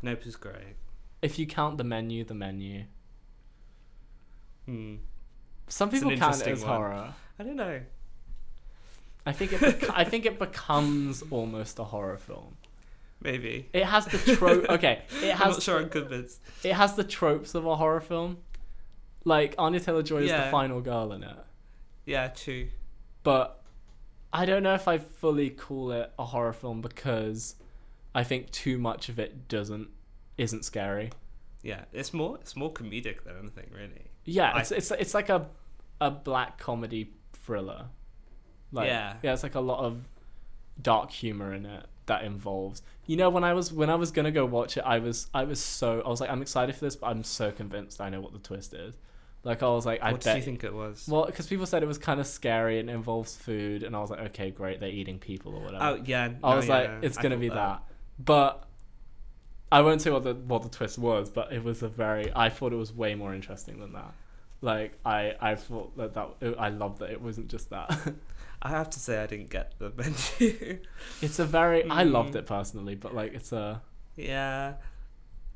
Nope 0.01 0.25
is 0.25 0.35
great. 0.35 0.75
if 1.21 1.37
you 1.39 1.45
count 1.47 1.77
the 1.77 1.83
menu 1.83 2.23
the 2.23 2.33
menu 2.35 2.85
Hmm. 4.65 4.95
some 5.67 5.89
people 5.89 6.15
count 6.17 6.41
it 6.41 6.47
as 6.47 6.61
one. 6.63 6.69
horror 6.71 7.13
I 7.37 7.43
don't 7.43 7.55
know. 7.57 7.81
I 9.25 9.33
think 9.33 9.51
it. 9.53 9.89
I 9.89 10.03
think 10.05 10.25
it 10.25 10.39
becomes 10.39 11.21
almost 11.29 11.77
a 11.79 11.83
horror 11.83 12.17
film. 12.17 12.55
Maybe. 13.25 13.67
It 13.73 13.83
has 13.85 14.05
the 14.05 14.17
trope. 14.35 14.65
Okay, 14.69 15.01
it 15.21 15.31
I'm 15.31 15.37
has. 15.37 15.55
not 15.55 15.63
sure 15.63 15.79
I'm 15.79 15.89
convinced. 15.89 16.39
It 16.63 16.73
has 16.73 16.95
the 16.95 17.03
tropes 17.03 17.55
of 17.55 17.65
a 17.65 17.75
horror 17.75 17.99
film. 18.01 18.37
Like 19.25 19.55
Anya 19.57 19.79
Taylor 19.79 20.03
Joy 20.03 20.19
is 20.21 20.31
the 20.31 20.47
final 20.51 20.79
girl 20.81 21.11
in 21.11 21.23
it, 21.23 21.35
Yeah, 22.05 22.27
true. 22.27 22.67
but 23.23 23.63
I 24.31 24.45
don't 24.45 24.61
know 24.61 24.75
if 24.75 24.87
I 24.87 24.99
fully 24.99 25.49
call 25.49 25.91
it 25.91 26.11
a 26.19 26.25
horror 26.25 26.53
film 26.53 26.81
because 26.81 27.55
I 28.13 28.23
think 28.23 28.51
too 28.51 28.77
much 28.77 29.09
of 29.09 29.17
it 29.17 29.47
doesn't 29.47 29.87
isn't 30.37 30.63
scary. 30.65 31.09
Yeah, 31.63 31.85
it's 31.91 32.13
more 32.13 32.37
it's 32.39 32.55
more 32.55 32.71
comedic 32.71 33.23
than 33.23 33.35
anything, 33.39 33.71
really. 33.73 34.05
Yeah, 34.25 34.51
I- 34.53 34.59
it's 34.59 34.71
it's 34.71 34.91
it's 34.91 35.13
like 35.15 35.29
a 35.29 35.47
a 35.99 36.11
black 36.11 36.59
comedy 36.59 37.11
thriller. 37.33 37.87
Like, 38.71 38.87
Yeah. 38.87 39.15
yeah, 39.23 39.33
it's 39.33 39.41
like 39.43 39.55
a 39.55 39.59
lot 39.61 39.79
of 39.79 40.07
dark 40.79 41.09
humor 41.09 41.51
in 41.53 41.65
it. 41.65 41.85
That 42.05 42.23
involves 42.23 42.81
you 43.05 43.17
know 43.17 43.29
when 43.29 43.43
I 43.43 43.53
was 43.53 43.71
when 43.73 43.89
I 43.89 43.95
was 43.95 44.11
gonna 44.11 44.31
go 44.31 44.45
watch 44.45 44.77
it 44.77 44.83
I 44.85 44.99
was 44.99 45.27
I 45.33 45.43
was 45.43 45.59
so 45.59 46.01
I 46.05 46.09
was 46.09 46.21
like 46.21 46.29
I'm 46.29 46.41
excited 46.41 46.75
for 46.75 46.85
this 46.85 46.95
but 46.95 47.07
I'm 47.07 47.23
so 47.23 47.51
convinced 47.51 48.01
I 48.01 48.09
know 48.09 48.21
what 48.21 48.33
the 48.33 48.39
twist 48.39 48.73
is 48.73 48.95
like 49.43 49.63
I 49.63 49.67
was 49.67 49.85
like 49.85 50.01
I 50.01 50.11
what 50.11 50.23
bet 50.23 50.33
do 50.33 50.39
you 50.39 50.45
think 50.45 50.63
it 50.63 50.73
was? 50.73 51.07
well 51.07 51.25
because 51.25 51.47
people 51.47 51.65
said 51.65 51.83
it 51.83 51.87
was 51.87 51.97
kind 51.97 52.19
of 52.19 52.27
scary 52.27 52.79
and 52.79 52.89
involves 52.89 53.35
food 53.35 53.83
and 53.83 53.95
I 53.95 53.99
was 53.99 54.09
like 54.09 54.19
okay 54.31 54.51
great 54.51 54.79
they're 54.79 54.89
eating 54.89 55.19
people 55.19 55.55
or 55.55 55.61
whatever 55.61 55.83
oh 55.83 56.03
yeah. 56.05 56.29
I 56.43 56.49
no, 56.49 56.55
was 56.55 56.67
yeah, 56.67 56.73
like 56.73 56.89
it's 57.01 57.17
gonna 57.17 57.37
be 57.37 57.49
that. 57.49 57.83
but 58.19 58.67
I 59.71 59.81
won't 59.81 60.01
say 60.01 60.11
what 60.11 60.23
the 60.23 60.35
what 60.35 60.61
the 60.61 60.69
twist 60.69 60.97
was 60.97 61.29
but 61.29 61.51
it 61.51 61.63
was 61.63 61.83
a 61.83 61.87
very 61.89 62.31
I 62.35 62.49
thought 62.49 62.73
it 62.73 62.77
was 62.77 62.93
way 62.93 63.15
more 63.15 63.33
interesting 63.33 63.79
than 63.79 63.93
that 63.93 64.13
like 64.61 64.93
I 65.05 65.35
I 65.39 65.55
thought 65.55 65.95
that 65.97 66.13
that 66.13 66.55
I 66.57 66.69
loved 66.69 66.99
that 66.99 67.11
it 67.11 67.21
wasn't 67.21 67.49
just 67.49 67.69
that. 67.69 67.89
I 68.65 68.69
have 68.69 68.89
to 68.95 68.99
say 68.99 69.13
I 69.21 69.27
didn't 69.27 69.49
get 69.51 69.67
the 69.79 69.91
menu. 69.99 70.79
It's 71.21 71.39
a 71.39 71.45
very 71.45 71.83
I 71.89 72.03
loved 72.03 72.33
Mm. 72.33 72.39
it 72.39 72.45
personally, 72.47 72.95
but 72.95 73.13
like 73.13 73.33
it's 73.33 73.51
a 73.51 73.81
yeah, 74.15 74.75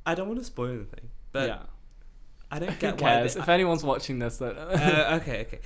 I 0.05 0.15
don't 0.15 0.27
want 0.27 0.39
to 0.39 0.45
spoil 0.45 0.69
anything, 0.79 1.09
but 1.31 1.47
yeah. 1.49 1.63
I 2.51 2.59
don't 2.59 2.69
Who 2.75 2.79
get 2.79 3.01
why. 3.01 3.09
cares? 3.09 3.33
They, 3.33 3.41
If 3.41 3.49
anyone's 3.49 3.83
watching 3.83 4.19
this, 4.19 4.37
that 4.37 4.55
uh, 4.57 5.17
okay, 5.21 5.41
okay. 5.45 5.59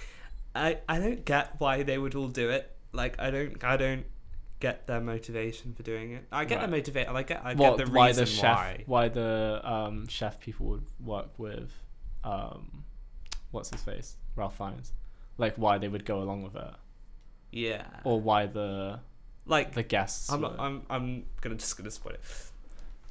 I 0.56 0.78
I 0.88 1.00
don't 1.00 1.24
get 1.26 1.46
why 1.60 1.84
they 1.84 1.98
would 1.98 2.16
all 2.16 2.28
do 2.44 2.50
it. 2.50 2.64
Like 2.94 3.20
I 3.20 3.30
don't 3.32 3.62
I 3.64 3.76
don't 3.78 4.06
get 4.60 4.88
their 4.88 5.02
motivation 5.02 5.74
for 5.74 5.84
doing 5.84 6.12
it. 6.18 6.24
I 6.32 6.46
get 6.46 6.56
Right. 6.56 6.62
their 6.70 6.78
motivation. 6.80 7.16
I 7.16 7.24
get 7.24 7.42
I 7.44 7.54
what 7.56 7.78
get 7.78 7.86
the 7.86 7.92
why 7.92 8.08
reason 8.08 8.24
the 8.26 8.32
chef 8.32 8.58
why. 8.58 8.84
why 8.86 9.06
the 9.10 9.62
um 9.74 10.08
chef 10.08 10.40
people 10.40 10.66
would 10.68 10.86
work 11.14 11.32
with 11.38 11.72
um 12.24 12.84
what's 13.52 13.70
his 13.72 13.82
face 13.82 14.16
Ralph 14.38 14.58
Fiennes, 14.58 14.94
like 15.38 15.56
why 15.58 15.78
they 15.78 15.90
would 15.94 16.06
go 16.06 16.18
along 16.26 16.44
with 16.44 16.56
it, 16.56 16.74
Yeah. 17.54 17.86
or 18.04 18.20
why 18.20 18.48
the 18.48 19.00
like 19.46 19.74
the 19.74 19.84
guests. 19.84 20.32
I'm 20.32 20.42
not, 20.42 20.56
I'm 20.60 20.82
I'm 20.90 21.26
gonna 21.42 21.56
just 21.56 21.78
gonna 21.78 21.92
spoil 21.92 22.14
it. 22.14 22.22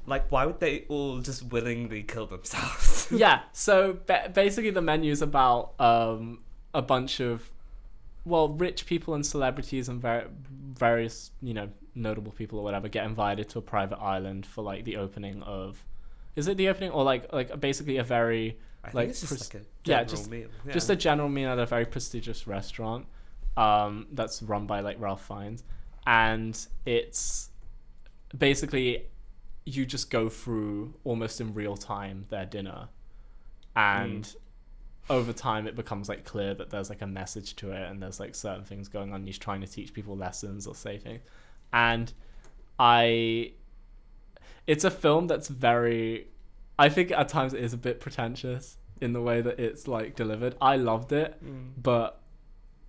Like 0.05 0.29
why 0.31 0.45
would 0.45 0.59
they 0.59 0.85
all 0.89 1.19
just 1.19 1.43
willingly 1.43 2.03
kill 2.03 2.25
themselves? 2.27 3.07
yeah. 3.11 3.41
So 3.53 3.97
ba- 4.05 4.29
basically, 4.33 4.71
the 4.71 4.81
menu 4.81 5.11
is 5.11 5.21
about 5.21 5.79
um, 5.79 6.39
a 6.73 6.81
bunch 6.81 7.19
of 7.19 7.49
well, 8.25 8.49
rich 8.49 8.85
people 8.85 9.13
and 9.15 9.25
celebrities 9.25 9.89
and 9.89 10.01
ver- 10.01 10.27
various 10.73 11.31
you 11.41 11.53
know 11.53 11.69
notable 11.95 12.31
people 12.31 12.59
or 12.59 12.63
whatever 12.63 12.89
get 12.89 13.05
invited 13.05 13.47
to 13.49 13.59
a 13.59 13.61
private 13.61 13.99
island 13.99 14.45
for 14.45 14.61
like 14.61 14.83
the 14.83 14.97
opening 14.97 15.41
of. 15.43 15.83
Is 16.35 16.47
it 16.47 16.57
the 16.57 16.67
opening 16.67 16.89
or 16.91 17.03
like 17.03 17.31
like 17.31 17.57
basically 17.59 17.97
a 17.97 18.03
very 18.03 18.57
I 18.83 18.87
think 18.87 18.95
like 18.95 19.09
it's 19.09 19.21
just 19.21 19.31
pres- 19.31 19.53
like 19.53 19.63
a 19.63 19.65
yeah, 19.85 20.03
just- 20.03 20.29
meal. 20.29 20.49
Yeah. 20.65 20.73
just 20.73 20.89
a 20.89 20.95
general 20.95 21.29
meal 21.29 21.49
at 21.51 21.59
a 21.59 21.65
very 21.65 21.85
prestigious 21.85 22.45
restaurant 22.47 23.05
um, 23.57 24.07
that's 24.11 24.41
run 24.41 24.65
by 24.67 24.79
like 24.81 24.99
Ralph 24.99 25.25
Fiennes, 25.27 25.63
and 26.07 26.57
it's 26.85 27.49
basically 28.37 29.05
you 29.65 29.85
just 29.85 30.09
go 30.09 30.27
through 30.29 30.93
almost 31.03 31.39
in 31.39 31.53
real 31.53 31.77
time 31.77 32.25
their 32.29 32.45
dinner, 32.45 32.89
and 33.75 34.35
over 35.09 35.33
time 35.33 35.67
it 35.67 35.75
becomes 35.75 36.07
like 36.09 36.23
clear 36.25 36.53
that 36.53 36.69
there's 36.69 36.89
like 36.89 37.01
a 37.01 37.07
message 37.07 37.55
to 37.57 37.71
it, 37.71 37.89
and 37.89 38.01
there's 38.01 38.19
like 38.19 38.35
certain 38.35 38.63
things 38.63 38.87
going 38.87 39.13
on. 39.13 39.23
He's 39.25 39.37
trying 39.37 39.61
to 39.61 39.67
teach 39.67 39.93
people 39.93 40.15
lessons 40.17 40.67
or 40.67 40.75
say 40.75 40.97
things, 40.97 41.21
and 41.71 42.11
I. 42.79 43.53
It's 44.65 44.85
a 44.85 44.91
film 44.91 45.27
that's 45.27 45.49
very 45.49 46.27
I 46.79 46.89
think 46.89 47.11
at 47.11 47.27
times 47.29 47.53
it 47.53 47.61
is 47.61 47.73
a 47.73 47.77
bit 47.77 47.99
pretentious 47.99 48.77
in 49.01 49.13
the 49.13 49.21
way 49.21 49.41
that 49.41 49.59
it's 49.59 49.87
like 49.87 50.15
delivered. 50.15 50.55
I 50.61 50.77
loved 50.77 51.11
it, 51.11 51.35
Mm. 51.43 51.71
but 51.81 52.21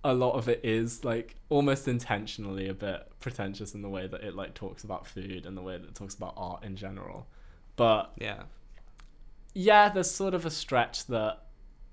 a 0.05 0.13
lot 0.13 0.33
of 0.33 0.47
it 0.47 0.61
is 0.63 1.03
like 1.03 1.35
almost 1.49 1.87
intentionally 1.87 2.69
a 2.69 2.73
bit 2.75 3.11
pretentious 3.19 3.73
in 3.73 3.81
the 3.81 3.89
way 3.89 4.05
that 4.05 4.21
it 4.21 4.35
like 4.35 4.53
talks 4.53 4.83
about 4.83 5.07
food 5.07 5.45
and 5.47 5.57
the 5.57 5.61
way 5.63 5.77
that 5.77 5.87
it 5.87 5.95
talks 5.95 6.13
about 6.13 6.33
art 6.37 6.63
in 6.63 6.75
general. 6.75 7.25
But 7.75 8.11
Yeah. 8.21 8.43
yeah, 9.53 9.89
there's 9.89 10.11
sort 10.11 10.33
of 10.35 10.45
a 10.45 10.51
stretch 10.51 11.07
that 11.07 11.41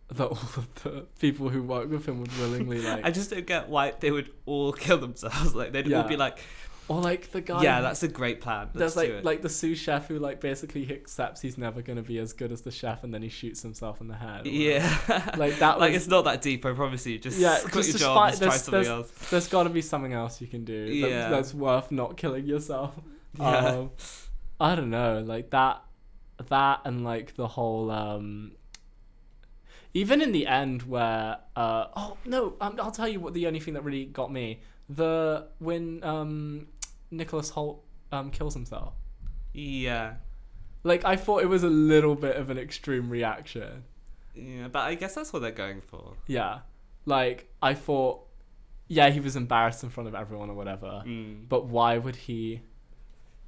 that 0.08 0.26
all 0.26 0.32
of 0.56 0.68
the 0.82 1.06
people 1.20 1.48
who 1.48 1.62
work 1.62 1.90
with 1.90 2.04
him 2.06 2.20
would 2.20 2.36
willingly 2.38 2.82
like 2.88 3.02
I 3.02 3.10
just 3.10 3.30
don't 3.30 3.46
get 3.46 3.70
why 3.70 3.94
they 3.98 4.10
would 4.10 4.30
all 4.44 4.72
kill 4.74 4.98
themselves. 4.98 5.54
Like 5.54 5.72
they'd 5.72 5.90
all 5.90 6.02
be 6.06 6.16
like, 6.16 6.38
or 6.89 7.01
like 7.01 7.30
the 7.33 7.41
guy 7.41 7.62
"Yeah, 7.62 7.80
that's 7.80 8.03
a 8.03 8.09
great 8.09 8.41
plan." 8.41 8.68
there's 8.74 8.97
Let's 8.97 9.07
do 9.09 9.12
like 9.14 9.20
it." 9.20 9.24
like 9.24 9.43
the 9.43 9.49
sous 9.49 9.78
chef 9.78 10.09
who 10.09 10.18
like 10.18 10.41
basically 10.41 10.91
accepts 10.93 11.41
he's 11.41 11.57
never 11.57 11.80
gonna 11.83 12.03
be 12.03 12.18
as 12.18 12.33
good 12.33 12.51
as 12.53 12.62
the 12.62 12.70
chef 12.70 13.05
and 13.05 13.14
then 13.14 13.22
he 13.22 13.28
shoots 13.28 13.62
himself 13.62 14.01
in 14.01 14.09
the 14.09 14.14
head. 14.16 14.47
yeah, 14.47 14.83
Like, 15.37 15.59
that 15.61 15.78
Like 15.80 15.93
was- 15.93 16.03
it's 16.03 16.09
not 16.11 16.24
that 16.24 16.43
deep. 16.43 16.66
I 16.66 16.72
promise 16.72 17.07
you. 17.07 17.18
Just 17.18 17.39
Yeah, 17.39 17.59
quit 17.61 17.72
just- 17.87 17.89
your 17.91 17.99
job. 18.01 18.28
Just 18.30 18.39
try 18.43 18.47
there's- 18.49 18.62
something 18.64 18.83
there's- 18.83 18.89
else. 18.89 19.30
There's 19.30 19.49
got 19.49 19.62
to 19.64 19.70
be 19.70 19.83
something 19.83 20.12
else 20.12 20.41
you 20.41 20.47
can 20.49 20.64
do. 20.64 20.87
that- 21.01 21.09
Yeah. 21.11 21.28
that's 21.30 21.55
worth 21.55 21.91
not 21.93 22.16
killing 22.16 22.47
yourself. 22.47 22.95
Yeah. 23.39 23.47
Um, 23.57 23.91
I 24.61 24.74
don't 24.74 24.91
know, 24.91 25.20
like 25.26 25.51
that, 25.51 25.83
that, 26.49 26.80
and 26.85 27.03
like 27.03 27.35
the 27.37 27.49
whole. 27.49 27.91
um 27.91 28.53
Even 29.95 30.20
in 30.22 30.33
the 30.33 30.47
end, 30.47 30.83
where 30.83 31.39
uh 31.57 31.87
oh 31.97 32.16
no, 32.26 32.55
um, 32.61 32.78
I'll 32.80 32.91
tell 32.91 33.09
you 33.09 33.20
what 33.20 33.35
the 33.35 33.47
only 33.47 33.61
thing 33.61 33.74
that 33.74 33.85
really 33.85 34.05
got 34.05 34.33
me 34.33 34.61
the 34.89 35.47
when 35.59 36.03
um 36.05 36.66
Nicholas 37.12 37.50
Hoult 37.52 37.78
um 38.10 38.30
kills 38.30 38.54
himself. 38.54 38.94
Yeah, 39.54 40.14
Like 40.82 41.04
I 41.04 41.14
thought 41.16 41.42
it 41.42 41.46
was 41.48 41.62
a 41.62 41.68
little 41.68 42.14
bit 42.16 42.36
of 42.36 42.50
an 42.50 42.58
extreme 42.58 43.08
reaction. 43.10 43.84
yeah, 44.34 44.68
but 44.68 44.80
I 44.80 44.94
guess 44.96 45.14
that's 45.14 45.32
what 45.32 45.40
they're 45.42 45.50
going 45.52 45.82
for. 45.82 46.14
Yeah, 46.26 46.60
like 47.04 47.48
I 47.62 47.74
thought, 47.74 48.22
yeah, 48.88 49.10
he 49.10 49.20
was 49.20 49.36
embarrassed 49.36 49.82
in 49.84 49.90
front 49.90 50.08
of 50.08 50.14
everyone 50.14 50.48
or 50.50 50.54
whatever. 50.54 51.02
Mm. 51.06 51.48
But 51.48 51.66
why 51.66 51.98
would 51.98 52.16
he? 52.16 52.62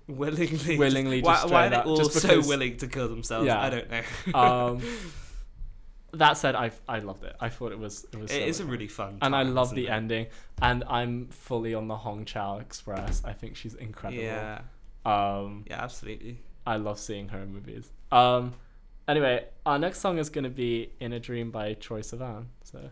Willingly, 0.07 0.77
Willingly 0.77 1.23
Just, 1.23 1.47
why, 1.47 1.51
why 1.51 1.67
are 1.67 1.71
they 1.71 1.77
all 1.79 1.97
just 1.97 2.13
so 2.13 2.41
willing 2.47 2.77
to 2.77 2.87
kill 2.87 3.09
themselves? 3.09 3.47
Yeah. 3.47 3.59
I 3.59 3.71
don't 3.71 3.91
know. 3.91 4.03
Um, 4.39 4.83
that 6.19 6.37
said, 6.37 6.55
I 6.55 6.71
I 6.89 6.99
loved 7.01 7.25
it. 7.25 7.35
I 7.41 7.49
thought 7.49 7.73
it 7.73 7.79
was 7.79 8.05
it 8.13 8.17
was. 8.19 8.31
it 8.31 8.41
so 8.41 8.41
is 8.47 8.61
a 8.61 8.63
much 8.63 8.67
fun. 8.67 8.73
really 8.73 8.89
fun. 8.89 9.19
and 9.23 9.37
I 9.37 9.43
love 9.43 9.75
the 9.75 9.87
it? 9.87 9.91
ending. 9.91 10.27
And 10.63 10.85
I'm 10.89 11.29
fully 11.29 11.75
on 11.75 11.89
the 11.89 11.97
Hong 11.97 12.25
Chau 12.25 12.59
Express. 12.59 13.23
I 13.25 13.33
think 13.33 13.57
she's 13.57 13.75
incredible. 13.75 14.23
Yeah, 14.23 14.61
Um, 15.05 15.65
yeah, 15.69 15.83
absolutely. 15.83 16.43
I 16.67 16.77
love 16.77 16.99
seeing 16.99 17.29
her 17.29 17.41
in 17.41 17.53
movies. 17.53 17.91
Um, 18.11 18.55
anyway, 19.07 19.47
our 19.67 19.79
next 19.79 20.01
song 20.01 20.19
is 20.19 20.31
gonna 20.31 20.49
be 20.51 20.91
"In 21.01 21.13
a 21.13 21.21
Dream" 21.21 21.51
by 21.51 21.75
Troye 21.75 22.01
Sivan. 22.03 22.47
So. 22.63 22.91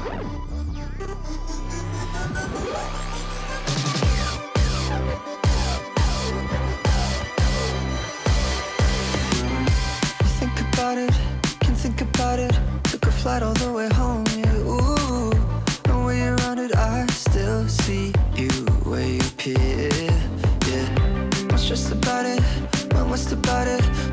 think 0.00 0.37
about 10.98 11.14
it, 11.14 11.60
can 11.60 11.74
think 11.74 12.00
about 12.00 12.38
it. 12.38 12.58
Took 12.84 13.06
a 13.06 13.10
flight 13.10 13.42
all 13.42 13.54
the 13.54 13.72
way 13.72 13.88
home, 13.94 14.24
yeah. 14.36 14.56
Ooh, 14.58 15.32
no 15.86 16.06
way 16.06 16.22
around 16.22 16.58
it. 16.58 16.74
I 16.76 17.06
still 17.06 17.68
see 17.68 18.12
you 18.34 18.50
where 18.84 19.06
you 19.06 19.20
appear, 19.20 19.90
yeah. 20.68 20.88
I'm 21.50 21.58
stressed 21.58 21.92
about 21.92 22.26
it, 22.26 22.40
when 22.92 23.10
west 23.10 23.32
about 23.32 23.66
it. 23.66 24.07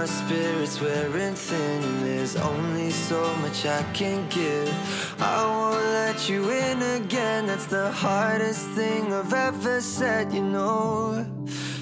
My 0.00 0.06
spirit's 0.06 0.80
wearing 0.80 1.34
thin, 1.34 1.84
and 1.84 2.02
there's 2.02 2.34
only 2.36 2.88
so 2.88 3.20
much 3.42 3.66
I 3.66 3.82
can 3.92 4.26
give. 4.30 4.72
I 5.20 5.44
won't 5.44 5.84
let 5.98 6.26
you 6.26 6.48
in 6.48 6.80
again. 6.80 7.44
That's 7.44 7.66
the 7.66 7.92
hardest 7.92 8.66
thing 8.68 9.12
I've 9.12 9.34
ever 9.34 9.78
said, 9.82 10.32
you 10.32 10.42
know. 10.42 11.26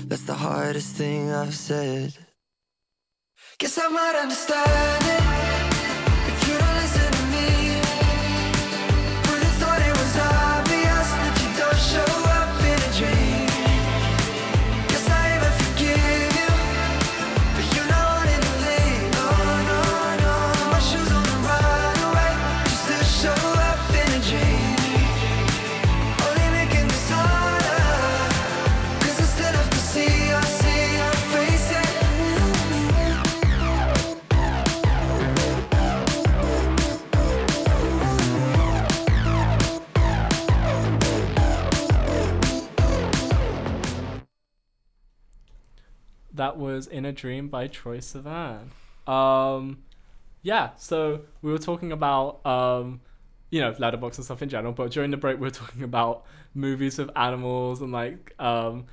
That's 0.09 0.25
the 0.25 0.35
hardest 0.35 0.97
thing 0.97 1.31
I've 1.31 1.55
said. 1.55 2.13
Guess 3.61 3.79
I 3.79 3.87
might 3.87 4.17
understand 4.17 5.05
it 5.17 5.48
That 46.39 46.57
was 46.57 46.87
In 46.87 47.05
a 47.05 47.11
Dream 47.11 47.49
by 47.49 47.67
Troye 47.67 47.99
Sivan. 47.99 48.71
Um, 49.13 49.83
yeah, 50.43 50.71
so 50.77 51.23
we 51.43 51.51
were 51.51 51.59
talking 51.59 51.91
about, 51.91 52.47
um, 52.47 53.01
you 53.51 53.61
know, 53.61 53.73
Letterboxd 53.73 54.19
and 54.19 54.25
stuff 54.25 54.41
in 54.41 54.49
general, 54.49 54.73
but 54.73 54.93
during 54.93 55.11
the 55.11 55.17
break 55.17 55.39
we 55.39 55.49
were 55.49 55.51
talking 55.51 55.83
about 55.83 56.25
movies 56.55 56.97
with 56.97 57.11
animals 57.17 57.83
and 57.83 57.91
like, 57.91 58.35
um, 58.39 58.87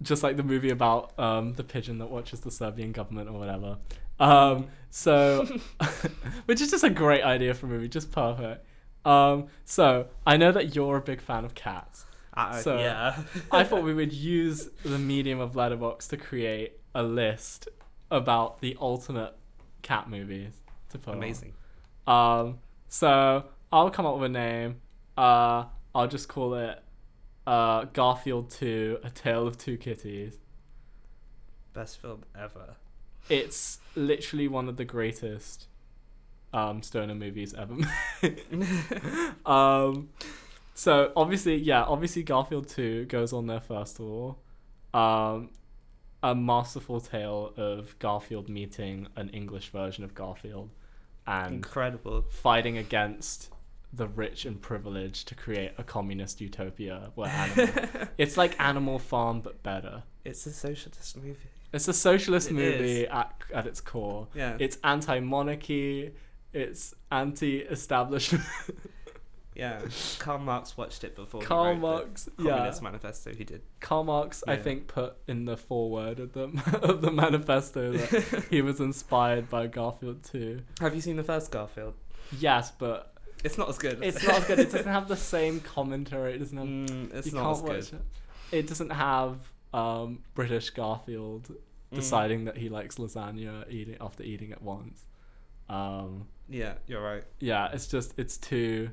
just 0.00 0.22
like 0.22 0.36
the 0.36 0.44
movie 0.44 0.70
about 0.70 1.18
um, 1.18 1.54
the 1.54 1.64
pigeon 1.64 1.98
that 1.98 2.06
watches 2.08 2.38
the 2.40 2.52
Serbian 2.52 2.92
government 2.92 3.28
or 3.28 3.36
whatever. 3.36 3.78
Um, 4.20 4.68
so, 4.90 5.44
which 6.46 6.60
is 6.60 6.70
just 6.70 6.84
a 6.84 6.90
great 6.90 7.24
idea 7.24 7.52
for 7.52 7.66
a 7.66 7.68
movie, 7.68 7.88
just 7.88 8.12
perfect. 8.12 8.64
Um, 9.04 9.48
so 9.64 10.06
I 10.24 10.36
know 10.36 10.52
that 10.52 10.76
you're 10.76 10.98
a 10.98 11.02
big 11.02 11.20
fan 11.20 11.44
of 11.44 11.56
cats. 11.56 12.06
Uh, 12.34 12.60
So, 12.60 12.78
yeah. 12.78 13.22
I 13.50 13.64
thought 13.64 13.82
we 13.90 13.94
would 13.94 14.12
use 14.12 14.68
the 14.84 14.98
medium 14.98 15.40
of 15.40 15.52
Letterboxd 15.52 16.08
to 16.10 16.16
create 16.16 16.78
a 16.94 17.02
list 17.02 17.68
about 18.10 18.60
the 18.60 18.76
ultimate 18.80 19.34
cat 19.82 20.08
movies 20.08 20.52
to 20.90 20.98
put 20.98 21.12
on. 21.12 21.18
Amazing. 21.18 21.52
Um, 22.06 22.58
so 22.88 23.44
I'll 23.72 23.90
come 23.90 24.06
up 24.06 24.16
with 24.16 24.24
a 24.24 24.28
name. 24.32 24.80
Uh, 25.16 25.64
I'll 25.94 26.08
just 26.08 26.28
call 26.28 26.54
it 26.54 26.82
uh, 27.46 27.84
Garfield 27.92 28.50
2: 28.50 28.98
A 29.02 29.10
Tale 29.10 29.46
of 29.46 29.58
Two 29.58 29.76
Kitties. 29.76 30.38
Best 31.72 32.00
film 32.00 32.22
ever. 32.38 32.76
It's 33.28 33.78
literally 33.94 34.48
one 34.48 34.68
of 34.68 34.76
the 34.76 34.84
greatest 34.84 35.66
um, 36.52 36.82
stoner 36.82 37.14
movies 37.14 37.54
ever. 37.54 37.74
made. 38.22 38.42
um, 39.46 40.10
so 40.74 41.12
obviously, 41.16 41.56
yeah, 41.56 41.82
obviously 41.84 42.22
Garfield 42.22 42.68
2 42.68 43.06
goes 43.06 43.32
on 43.32 43.46
there 43.46 43.60
first 43.60 43.98
of 44.00 44.06
all. 44.06 44.38
Um, 44.94 45.50
a 46.22 46.34
masterful 46.34 47.00
tale 47.00 47.52
of 47.56 47.98
Garfield 47.98 48.48
meeting 48.48 49.08
an 49.16 49.28
English 49.30 49.70
version 49.70 50.04
of 50.04 50.14
Garfield 50.14 50.70
and 51.26 51.56
Incredible. 51.56 52.22
fighting 52.30 52.78
against 52.78 53.50
the 53.92 54.06
rich 54.06 54.44
and 54.46 54.60
privileged 54.60 55.28
to 55.28 55.34
create 55.34 55.72
a 55.78 55.82
communist 55.82 56.40
utopia 56.40 57.10
where 57.14 57.28
animal 57.56 58.08
it's 58.18 58.36
like 58.36 58.58
Animal 58.60 58.98
Farm 58.98 59.40
but 59.40 59.62
better. 59.62 60.02
It's 60.24 60.46
a 60.46 60.52
socialist 60.52 61.16
movie. 61.16 61.36
It's 61.72 61.88
a 61.88 61.92
socialist 61.92 62.50
It 62.50 62.54
movie 62.54 63.02
is. 63.02 63.08
at, 63.10 63.34
at 63.52 63.66
its 63.66 63.80
core. 63.80 64.28
Yeah. 64.34 64.56
It's 64.60 64.78
anti-monarchy. 64.84 66.12
It's 66.52 66.94
anti-establishment. 67.10 68.44
Yeah. 69.54 69.80
Karl 70.18 70.38
Marx 70.38 70.76
watched 70.76 71.04
it 71.04 71.14
before. 71.14 71.42
Karl 71.42 71.74
Marx, 71.74 72.28
yeah. 72.38 72.50
Communist 72.50 72.82
Manifesto. 72.82 73.34
He 73.34 73.44
did. 73.44 73.62
Karl 73.80 74.04
Marx, 74.04 74.42
I 74.48 74.56
think, 74.56 74.86
put 74.88 75.16
in 75.28 75.44
the 75.44 75.56
foreword 75.56 76.20
of 76.20 76.32
the 76.32 76.44
of 76.82 77.02
the 77.02 77.10
manifesto 77.10 77.92
that 77.92 78.44
he 78.50 78.62
was 78.62 78.80
inspired 78.80 79.50
by 79.50 79.66
Garfield 79.66 80.22
too. 80.24 80.62
Have 80.80 80.94
you 80.94 81.00
seen 81.00 81.16
the 81.16 81.24
first 81.24 81.50
Garfield? 81.50 81.94
Yes, 82.38 82.70
but 82.78 83.12
It's 83.44 83.58
not 83.58 83.68
as 83.68 83.78
good. 83.78 84.02
it's 84.02 84.22
not 84.26 84.36
as 84.38 84.44
good. 84.46 84.58
It 84.58 84.70
doesn't 84.72 84.92
have 84.98 85.08
the 85.08 85.16
same 85.16 85.60
commentary. 85.60 86.34
It 86.34 86.38
doesn't 86.38 86.56
have. 86.58 86.66
Mm, 86.66 87.14
it's 87.14 87.26
you 87.26 87.32
not 87.34 87.42
can't 87.42 87.56
as 87.56 87.62
watch 87.62 87.90
good. 87.90 88.00
it. 88.52 88.58
It 88.58 88.66
doesn't 88.68 88.90
have 88.90 89.36
um, 89.74 90.20
British 90.34 90.70
Garfield 90.70 91.50
Mm. 91.92 91.96
deciding 91.96 92.44
that 92.46 92.56
he 92.56 92.70
likes 92.70 92.96
lasagna 92.96 93.70
eating 93.70 93.98
after 94.00 94.22
eating 94.22 94.50
it 94.50 94.62
once. 94.62 95.04
Um, 95.68 96.26
Yeah, 96.48 96.74
you're 96.86 97.02
right. 97.02 97.22
yeah, 97.38 97.68
it's 97.74 97.86
just 97.86 98.14
it's 98.18 98.38
too, 98.38 98.88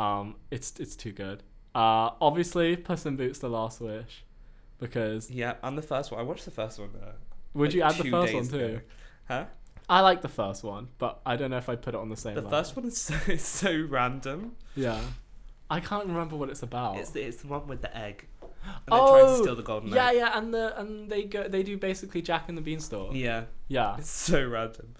um, 0.00 0.36
it's 0.50 0.72
it's 0.80 0.96
too 0.96 1.12
good. 1.12 1.42
Uh, 1.74 2.10
obviously, 2.20 2.76
Puss 2.76 3.06
in 3.06 3.16
Boots: 3.16 3.38
The 3.38 3.48
Last 3.48 3.80
Wish, 3.80 4.24
because 4.78 5.30
Yeah, 5.30 5.54
and 5.62 5.76
the 5.78 5.82
first 5.82 6.10
one. 6.10 6.20
I 6.20 6.24
watched 6.24 6.44
the 6.44 6.50
first 6.50 6.78
one. 6.78 6.90
Uh, 7.00 7.12
would 7.54 7.68
like 7.68 7.74
you 7.74 7.82
add 7.82 7.94
the 7.96 8.10
first 8.10 8.34
one 8.34 8.48
too? 8.48 8.56
ago. 8.56 8.80
Huh? 9.28 9.44
I 9.88 10.00
like 10.00 10.22
the 10.22 10.28
first 10.28 10.62
one, 10.62 10.88
but 10.98 11.20
I 11.26 11.34
don't 11.36 11.50
know 11.50 11.56
if 11.58 11.68
I 11.68 11.74
put 11.76 11.94
it 11.94 11.98
on 12.00 12.08
the 12.08 12.16
same. 12.16 12.34
The 12.34 12.42
level. 12.42 12.58
first 12.58 12.76
one 12.76 12.84
is 12.86 12.96
so, 13.00 13.14
is 13.32 13.42
so 13.44 13.86
random. 13.88 14.56
yeah, 14.76 15.00
I 15.68 15.80
can't 15.80 16.06
remember 16.06 16.36
what 16.36 16.48
it's 16.48 16.62
about. 16.62 16.96
It's 16.98 17.10
the, 17.10 17.22
it's 17.22 17.38
the 17.42 17.48
one 17.48 17.66
with 17.66 17.82
the 17.82 17.96
egg. 17.96 18.26
And 18.42 18.48
they're 18.88 18.98
trying 18.98 19.26
to 19.26 19.42
steal 19.42 19.56
the 19.56 19.62
golden 19.62 19.92
Oh, 19.92 19.96
yeah, 19.96 20.08
egg. 20.10 20.16
yeah, 20.16 20.38
and 20.38 20.52
the 20.54 20.78
and 20.80 21.10
they 21.10 21.24
go 21.24 21.48
they 21.48 21.62
do 21.62 21.76
basically 21.78 22.20
Jack 22.22 22.48
and 22.48 22.56
the 22.58 22.62
Beanstalk. 22.62 23.14
Yeah. 23.14 23.44
yeah, 23.68 23.96
It's 23.98 24.10
so 24.10 24.46
random. 24.46 24.94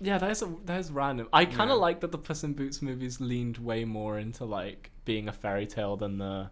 Yeah. 0.00 0.18
That 0.18 0.30
is 0.30 0.42
a, 0.42 0.52
that 0.64 0.78
is 0.80 0.90
random. 0.90 1.28
I 1.32 1.44
kind 1.44 1.70
of 1.70 1.76
Yeah. 1.76 1.82
like 1.82 2.00
that 2.00 2.12
the 2.12 2.18
Puss 2.18 2.44
in 2.44 2.52
Boots 2.54 2.82
movies 2.82 3.20
leaned 3.20 3.58
way 3.58 3.84
more 3.84 4.18
into 4.18 4.44
like 4.44 4.90
being 5.04 5.28
a 5.28 5.32
fairy 5.32 5.66
tale 5.66 5.96
than 5.96 6.18
the 6.18 6.50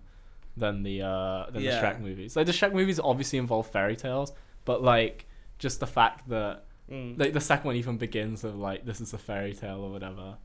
than 0.56 0.82
the 0.82 1.02
uh 1.02 1.50
than 1.50 1.62
Yeah. 1.62 1.80
the 1.80 1.86
Shrek 1.86 2.00
movies. 2.00 2.36
Like 2.36 2.46
the 2.46 2.52
Shrek 2.52 2.72
movies 2.72 2.98
obviously 2.98 3.38
involve 3.38 3.66
fairy 3.66 3.96
tales, 3.96 4.32
but 4.64 4.82
like 4.82 5.26
just 5.58 5.80
the 5.80 5.86
fact 5.86 6.28
that 6.28 6.64
Mm. 6.90 7.18
like 7.18 7.32
the 7.32 7.40
second 7.40 7.66
one 7.66 7.74
even 7.76 7.96
begins 7.98 8.44
of 8.44 8.56
like 8.56 8.86
this 8.86 9.00
is 9.00 9.12
a 9.12 9.18
fairy 9.18 9.54
tale 9.54 9.80
or 9.80 9.90
whatever. 9.90 10.36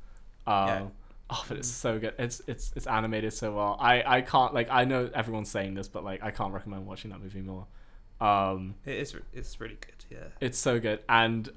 Um, 0.48 0.68
Yeah. 0.68 0.88
Oh, 1.30 1.46
but 1.48 1.58
it's 1.58 1.68
so 1.70 2.00
good. 2.00 2.14
It's 2.18 2.42
it's 2.48 2.74
it's 2.76 2.88
animated 2.88 3.32
so 3.32 3.56
well. 3.56 3.78
I 3.80 4.18
I 4.18 4.22
can't 4.22 4.52
like 4.54 4.68
I 4.72 4.84
know 4.86 5.10
everyone's 5.14 5.50
saying 5.52 5.76
this, 5.76 5.88
but 5.88 6.04
like 6.04 6.22
I 6.24 6.32
can't 6.32 6.52
recommend 6.52 6.88
watching 6.88 7.12
that 7.12 7.22
movie 7.22 7.42
more. 7.42 7.68
Um, 8.20 8.76
It 8.86 8.96
is. 8.98 9.16
It's 9.34 9.60
really 9.62 9.78
good. 9.80 10.06
Yeah. 10.10 10.28
it's 10.40 10.58
so 10.58 10.80
good, 10.80 11.00
and 11.08 11.50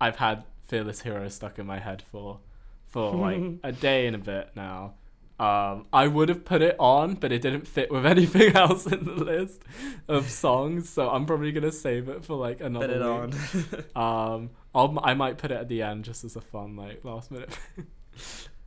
I've 0.00 0.16
had 0.16 0.44
Fearless 0.70 1.02
Hero 1.02 1.28
stuck 1.28 1.58
in 1.58 1.66
my 1.66 1.80
head 1.80 2.00
for 2.12 2.38
for 2.86 3.12
like 3.14 3.42
a 3.64 3.72
day 3.72 4.06
and 4.06 4.14
a 4.14 4.18
bit 4.18 4.50
now. 4.54 4.94
Um, 5.40 5.86
I 5.92 6.06
would 6.06 6.28
have 6.28 6.44
put 6.44 6.60
it 6.62 6.76
on, 6.78 7.14
but 7.14 7.32
it 7.32 7.42
didn't 7.42 7.66
fit 7.66 7.90
with 7.90 8.06
anything 8.14 8.54
else 8.54 8.86
in 8.86 9.04
the 9.04 9.12
list 9.12 9.62
of 10.06 10.30
songs, 10.30 10.88
so 10.88 11.10
I'm 11.10 11.26
probably 11.26 11.50
gonna 11.50 11.72
save 11.72 12.08
it 12.08 12.24
for 12.24 12.36
like 12.36 12.60
another. 12.60 12.86
Put 12.86 12.96
it 12.96 13.72
week. 13.72 13.84
on. 13.96 14.34
Um, 14.36 14.50
I'll, 14.72 14.96
I 15.02 15.14
might 15.14 15.38
put 15.38 15.50
it 15.50 15.56
at 15.56 15.68
the 15.68 15.82
end 15.82 16.04
just 16.04 16.22
as 16.24 16.36
a 16.36 16.40
fun 16.40 16.76
like 16.76 17.04
last 17.04 17.32
minute. 17.32 17.58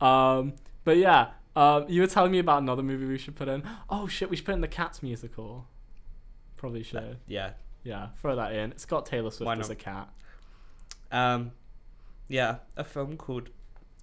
um, 0.00 0.52
but 0.84 0.98
yeah, 0.98 1.28
um, 1.56 1.86
you 1.88 2.02
were 2.02 2.06
telling 2.06 2.32
me 2.32 2.38
about 2.38 2.60
another 2.60 2.82
movie 2.82 3.06
we 3.06 3.16
should 3.16 3.34
put 3.34 3.48
in. 3.48 3.62
Oh 3.88 4.06
shit, 4.06 4.28
we 4.28 4.36
should 4.36 4.44
put 4.44 4.54
in 4.54 4.60
the 4.60 4.68
Cats 4.68 5.02
musical. 5.02 5.66
Probably 6.56 6.82
should. 6.82 7.16
yeah. 7.26 7.52
Yeah, 7.84 8.08
throw 8.20 8.34
that 8.36 8.54
in. 8.54 8.72
It's 8.72 8.86
got 8.86 9.04
Taylor 9.04 9.30
Swift 9.30 9.60
as 9.60 9.68
a 9.68 9.74
cat. 9.74 10.08
Um, 11.12 11.52
yeah. 12.28 12.56
A 12.76 12.84
film 12.84 13.16
called 13.16 13.50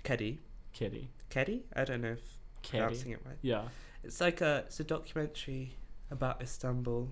Kedi. 0.03 0.39
Kitty. 0.73 1.09
Kedi. 1.29 1.63
I 1.75 1.83
don't 1.83 2.01
know 2.01 2.13
if 2.13 2.37
Kitty. 2.61 2.77
pronouncing 2.79 3.11
it 3.11 3.19
right. 3.25 3.37
Yeah. 3.41 3.63
It's 4.03 4.19
like 4.21 4.41
a. 4.41 4.63
It's 4.67 4.79
a 4.79 4.83
documentary 4.83 5.75
about 6.09 6.41
Istanbul, 6.41 7.09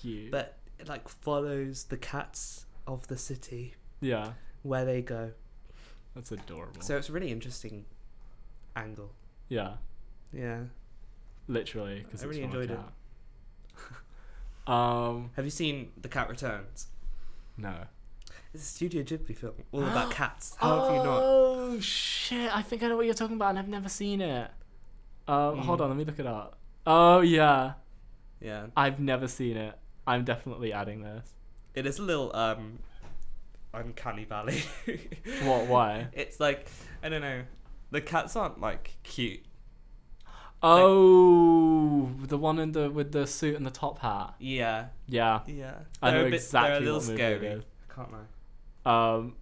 Cute. 0.00 0.30
but 0.30 0.56
it 0.78 0.88
like 0.88 1.08
follows 1.08 1.84
the 1.84 1.96
cats 1.96 2.64
of 2.86 3.06
the 3.08 3.18
city 3.18 3.74
yeah, 4.00 4.32
where 4.62 4.84
they 4.86 5.02
go. 5.02 5.32
that's 6.14 6.32
adorable. 6.32 6.80
So 6.80 6.96
it's 6.96 7.08
a 7.08 7.12
really 7.12 7.30
interesting 7.30 7.84
angle. 8.76 9.12
yeah, 9.48 9.74
Yeah. 10.32 10.60
literally. 11.48 12.00
Because 12.04 12.22
I 12.22 12.26
really 12.26 12.42
enjoyed 12.44 12.70
it. 12.70 12.78
um, 14.66 15.30
Have 15.36 15.44
you 15.44 15.50
seen 15.50 15.90
The 16.00 16.08
Cat 16.08 16.28
Returns? 16.28 16.86
no. 17.56 17.74
It's 18.54 18.62
a 18.62 18.66
Studio 18.66 19.02
Ghibli 19.02 19.36
film 19.36 19.54
all 19.72 19.82
about 19.84 20.10
cats. 20.20 20.56
How 20.58 20.84
have 20.84 20.90
you 20.96 21.02
not? 21.04 21.20
Oh 21.22 21.80
shit! 21.80 22.54
I 22.54 22.62
think 22.62 22.82
I 22.82 22.88
know 22.88 22.96
what 22.96 23.04
you're 23.06 23.14
talking 23.14 23.36
about, 23.36 23.50
and 23.50 23.58
I've 23.58 23.68
never 23.68 23.88
seen 23.88 24.20
it. 24.20 24.50
Um, 25.26 25.58
hold 25.58 25.80
Mm. 25.80 25.82
on, 25.82 25.88
let 25.90 25.98
me 25.98 26.04
look 26.04 26.18
it 26.18 26.26
up. 26.26 26.56
Oh 26.86 27.20
yeah, 27.20 27.72
Yeah. 28.40 28.66
I've 28.76 28.98
never 29.00 29.28
seen 29.28 29.56
it. 29.58 29.74
I'm 30.06 30.24
definitely 30.24 30.72
adding 30.72 31.02
this. 31.02 31.34
It 31.74 31.84
is 31.86 31.98
a 31.98 32.02
little 32.02 32.34
um 32.34 32.78
uncanny 33.74 34.24
valley. 34.24 34.62
What? 35.44 35.66
Why? 35.66 36.06
It's 36.14 36.40
like 36.40 36.66
I 37.02 37.10
don't 37.10 37.20
know. 37.20 37.42
The 37.90 38.00
cats 38.00 38.34
aren't 38.36 38.60
like 38.60 38.96
cute. 39.02 39.40
Oh, 40.62 42.10
the 42.26 42.38
one 42.38 42.58
in 42.58 42.72
the 42.72 42.90
with 42.90 43.12
the 43.12 43.26
suit 43.26 43.54
and 43.56 43.64
the 43.66 43.70
top 43.70 43.98
hat. 44.00 44.34
Yeah. 44.38 44.86
Yeah, 45.06 45.40
Yeah. 45.46 45.74
I 46.02 46.10
know 46.10 46.18
They're 46.18 46.26
a 46.28 46.30
bit- 46.30 46.34
exactly 46.40 46.70
They're 46.70 46.76
a 46.78 46.80
little 46.84 47.00
what 47.00 47.06
movie 47.08 47.16
scary. 47.18 47.46
it 47.46 47.58
is. 47.58 47.64
I 47.90 47.94
can't 47.94 48.12
lie. 48.12 48.18
Um, 48.88 49.36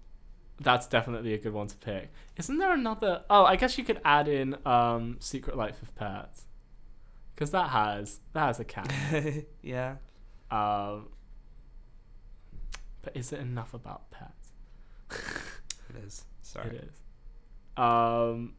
that's 0.61 0.87
definitely 0.87 1.35
a 1.35 1.39
good 1.39 1.53
one 1.53 1.67
to 1.67 1.77
pick. 1.77 2.11
Isn't 2.37 2.59
there 2.59 2.73
another? 2.73 3.25
Oh, 3.29 3.45
I 3.45 3.57
guess 3.57 3.77
you 3.79 3.85
could 3.85 4.01
add 4.05 4.27
in 4.29 4.57
um, 4.67 5.17
Secret 5.21 5.57
Life 5.57 5.83
of 5.83 5.95
Pets, 5.95 6.47
because 7.35 7.51
that 7.51 7.71
has 7.71 8.21
that 8.33 8.47
has 8.47 8.61
a 8.61 8.65
cat. 8.65 8.93
yeah. 9.63 9.97
um, 10.51 11.09
but 13.03 13.17
is 13.17 13.33
it 13.33 13.41
enough 13.41 13.73
about 13.75 14.11
pets? 14.11 14.53
It 15.89 16.05
is. 16.05 16.25
Sorry. 16.43 16.77
It 16.77 16.91
is. 16.91 17.01
Um, 17.83 18.55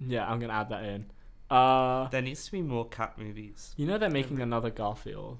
yeah, 0.00 0.30
I'm 0.30 0.38
gonna 0.38 0.52
add 0.52 0.68
that 0.68 0.84
in. 0.84 1.06
Uh, 1.50 2.06
There 2.08 2.22
needs 2.22 2.44
to 2.46 2.52
be 2.52 2.62
more 2.62 2.86
cat 2.88 3.18
movies. 3.18 3.74
you 3.76 3.84
know 3.86 3.98
they're 3.98 4.08
making 4.10 4.40
another 4.40 4.70
Garfield, 4.70 5.38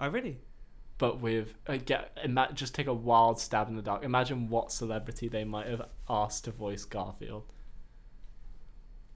Oh 0.00 0.08
really? 0.08 0.38
But 0.98 1.20
with 1.20 1.54
uh, 1.66 1.78
get 1.84 2.16
ima- 2.22 2.50
just 2.54 2.74
take 2.74 2.86
a 2.88 2.94
wild 2.94 3.40
stab 3.40 3.68
in 3.68 3.76
the 3.76 3.82
dark. 3.82 4.04
Imagine 4.04 4.48
what 4.48 4.72
celebrity 4.72 5.28
they 5.28 5.44
might 5.44 5.66
have 5.66 5.82
asked 6.08 6.44
to 6.44 6.50
voice 6.50 6.84
Garfield. 6.84 7.52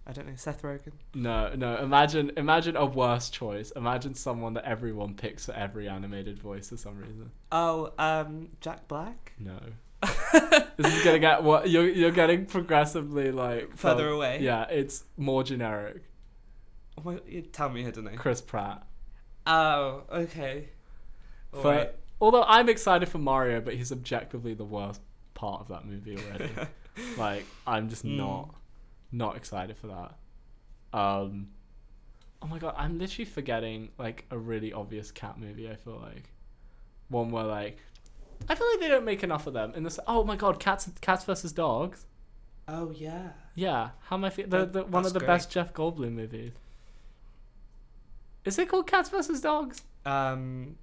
I 0.07 0.13
don't 0.13 0.27
know. 0.27 0.35
Seth 0.35 0.63
Rogen. 0.63 0.93
No, 1.15 1.55
no. 1.55 1.77
Imagine, 1.77 2.33
imagine 2.37 2.77
a 2.77 2.85
worse 2.85 3.31
choice. 3.31 3.71
Imagine 3.77 4.15
someone 4.15 4.55
that 4.55 4.65
everyone 4.65 5.15
picks 5.15 5.47
for 5.47 5.53
every 5.53 5.89
animated 5.89 6.41
voice 6.41 6.71
for 6.71 6.77
some 6.77 6.99
reason. 6.99 7.31
Oh, 7.53 7.93
um, 7.99 8.49
Jack 8.61 8.89
Black. 8.89 9.33
No. 9.39 9.59
this 10.77 10.93
is 10.93 11.05
gonna 11.05 11.21
get 11.21 11.45
what 11.45 11.71
you're 11.71 11.89
you're 11.89 12.11
getting 12.11 12.45
progressively 12.47 13.31
like 13.31 13.77
Further 13.77 14.07
from- 14.07 14.15
away? 14.15 14.39
Yeah, 14.41 14.65
it's 14.69 15.05
more 15.17 15.45
generic. 15.45 16.03
Oh 16.99 17.03
my! 17.05 17.19
You 17.25 17.43
tell 17.43 17.69
me. 17.69 17.87
I 17.87 17.93
don't 17.93 18.05
know. 18.05 18.11
Chris 18.17 18.41
Pratt. 18.41 18.85
Oh, 19.47 20.03
okay. 20.13 20.71
For, 21.53 21.59
Alright. 21.69 21.95
although 22.21 22.43
I'm 22.45 22.69
excited 22.69 23.09
for 23.09 23.19
Mario, 23.19 23.61
but 23.61 23.75
he's 23.75 23.93
objectively 23.93 24.55
the 24.55 24.65
worst 24.65 25.01
part 25.35 25.61
of 25.61 25.69
that 25.69 25.85
movie 25.87 26.17
already. 26.19 26.51
like 27.19 27.45
I'm 27.67 27.89
just 27.89 28.05
Mm. 28.05 28.17
not 28.17 28.55
not 29.11 29.37
excited 29.37 29.77
for 29.77 29.89
that. 29.89 30.99
Um 30.99 31.49
Oh 32.43 32.47
my 32.49 32.59
god, 32.59 32.75
I'm 32.77 32.99
literally 32.99 33.25
forgetting 33.25 33.91
like 33.99 34.25
a 34.31 34.37
really 34.39 34.73
obvious 34.73 35.11
cat 35.13 35.39
movie, 35.39 35.69
I 35.71 35.77
feel 35.77 35.99
like. 36.03 36.31
One 37.09 37.31
where 37.31 37.45
like 37.45 37.79
I 38.49 38.55
feel 38.55 38.67
like 38.73 38.81
they 38.81 38.89
don't 38.89 39.05
make 39.05 39.23
enough 39.23 39.47
of 39.47 39.53
them. 39.55 39.73
In 39.75 39.83
this 39.85 40.01
oh 40.07 40.25
my 40.25 40.37
god, 40.37 40.59
cats 40.59 40.89
cats 41.01 41.25
versus 41.25 41.53
dogs. 41.53 42.07
Oh 42.69 42.91
yeah. 42.93 43.31
Yeah, 43.55 43.91
how 44.05 44.17
am 44.17 44.25
I 44.25 44.31
fe- 44.31 44.45
the, 44.45 44.59
That- 44.59 44.73
the 44.73 44.85
one 44.85 45.05
of 45.05 45.13
the 45.13 45.19
great. 45.19 45.27
best 45.29 45.51
Jeff 45.51 45.73
Goldblum 45.75 46.13
movies. 46.13 46.53
Is 48.45 48.59
it 48.59 48.69
called 48.69 48.87
Cats 48.87 49.09
versus 49.09 49.41
Dogs 49.41 49.83
Um. 50.05 50.77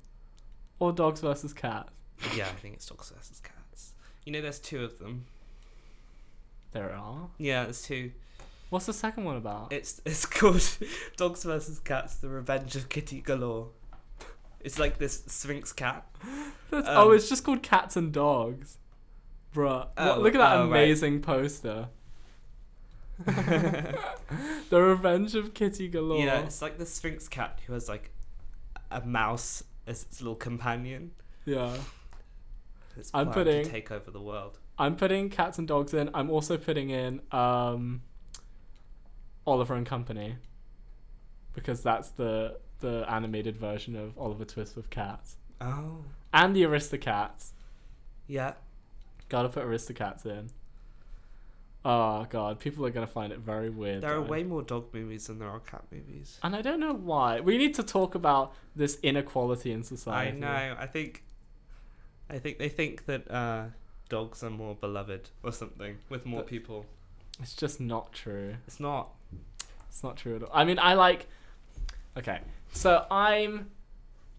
Or 0.79 0.91
Dogs 0.91 1.21
versus 1.21 1.53
Cats? 1.53 1.91
Yeah, 2.35 2.45
I 2.45 2.49
think 2.59 2.75
it's 2.75 2.85
dogs 2.85 3.11
versus 3.15 3.39
cats. 3.39 3.93
You 4.25 4.33
know, 4.33 4.41
there's 4.41 4.59
two 4.59 4.83
of 4.83 4.99
them. 4.99 5.25
There 6.73 6.91
are. 6.93 7.29
Yeah, 7.37 7.63
there's 7.63 7.81
two. 7.81 8.11
What's 8.69 8.85
the 8.85 8.93
second 8.93 9.23
one 9.23 9.37
about? 9.37 9.71
It's 9.71 10.01
it's 10.05 10.25
called 10.25 10.61
Dogs 11.17 11.43
versus 11.43 11.79
Cats: 11.79 12.15
The 12.15 12.27
Revenge 12.29 12.75
of 12.75 12.89
Kitty 12.89 13.21
Galore. 13.21 13.69
It's 14.61 14.77
like 14.77 14.97
this 14.97 15.23
Sphynx 15.27 15.71
cat. 15.71 16.05
That's, 16.69 16.87
Um, 16.87 16.97
oh, 16.97 17.11
it's 17.11 17.29
just 17.29 17.43
called 17.45 17.63
Cats 17.63 17.95
and 17.95 18.11
Dogs. 18.11 18.77
Bruh. 19.55 19.87
What- 19.87 19.93
Oh, 19.97 20.19
look 20.19 20.35
at 20.35 20.39
that 20.39 20.57
oh, 20.57 20.69
right. 20.69 20.83
amazing 20.83 21.21
poster. 21.21 21.87
the 23.25 23.97
Revenge 24.71 25.35
of 25.35 25.53
Kitty 25.53 25.87
Galore. 25.87 26.23
Yeah, 26.25 26.39
it's 26.41 26.61
like 26.61 26.77
the 26.77 26.85
Sphynx 26.85 27.27
cat 27.27 27.59
who 27.65 27.73
has 27.73 27.87
like 27.89 28.11
a 28.91 29.01
mouse 29.01 29.63
as 29.89 30.03
its 30.03 30.21
little 30.21 30.35
companion. 30.35 31.11
Yeah. 31.45 31.75
It's 32.95 33.11
I'm 33.13 33.31
putting- 33.31 33.63
to 33.65 33.69
take 33.69 33.91
over 33.91 34.11
the 34.11 34.21
world. 34.21 34.59
I'm 34.77 34.95
putting 34.95 35.29
Cats 35.29 35.57
and 35.57 35.67
Dogs 35.67 35.93
in. 35.93 36.09
I'm 36.13 36.29
also 36.29 36.57
putting 36.57 36.89
in 36.89 37.21
um, 37.33 38.01
Oliver 39.45 39.73
and 39.75 39.85
Company. 39.85 40.35
Because 41.53 41.81
that's 41.83 42.09
the 42.11 42.59
the 42.79 43.03
animated 43.09 43.57
version 43.57 43.95
of 43.97 44.17
Oliver 44.17 44.45
Twist 44.45 44.77
with 44.77 44.89
cats. 44.89 45.35
Oh, 45.59 46.05
And 46.33 46.55
the 46.55 46.61
Aristocats. 46.63 47.51
yeah. 48.27 48.53
Gotta 49.27 49.49
put 49.49 49.65
Aristocats 49.65 50.25
in. 50.25 50.49
Oh 51.85 52.25
god, 52.29 52.59
people 52.59 52.85
are 52.85 52.89
gonna 52.89 53.07
find 53.07 53.31
it 53.31 53.39
very 53.39 53.69
weird. 53.69 54.01
There 54.01 54.11
are 54.11 54.21
though. 54.21 54.29
way 54.29 54.43
more 54.43 54.61
dog 54.61 54.93
movies 54.93 55.27
than 55.27 55.39
there 55.39 55.49
are 55.49 55.59
cat 55.59 55.83
movies. 55.91 56.37
And 56.43 56.55
I 56.55 56.61
don't 56.61 56.79
know 56.79 56.93
why. 56.93 57.39
We 57.39 57.57
need 57.57 57.73
to 57.75 57.83
talk 57.83 58.15
about 58.15 58.53
this 58.75 58.97
inequality 59.01 59.71
in 59.71 59.83
society. 59.83 60.31
I 60.37 60.39
know. 60.39 60.75
I 60.77 60.85
think. 60.87 61.23
I 62.29 62.37
think 62.37 62.59
they 62.59 62.69
think 62.69 63.05
that 63.05 63.31
uh, 63.31 63.65
dogs 64.09 64.43
are 64.43 64.49
more 64.49 64.75
beloved 64.75 65.29
or 65.41 65.51
something 65.51 65.97
with 66.09 66.25
more 66.25 66.41
But- 66.41 66.47
people. 66.47 66.85
It's 67.41 67.55
just 67.55 67.79
not 67.79 68.11
true. 68.11 68.55
It's 68.67 68.81
not. 68.81 69.11
It's 69.87 70.03
not 70.03 70.17
true 70.17 70.35
at 70.35 70.43
all. 70.43 70.49
I 70.53 70.65
mean, 70.65 70.77
I 70.77 70.93
like. 70.95 71.27
Okay, 72.17 72.41
so 72.73 73.05
I'm 73.09 73.71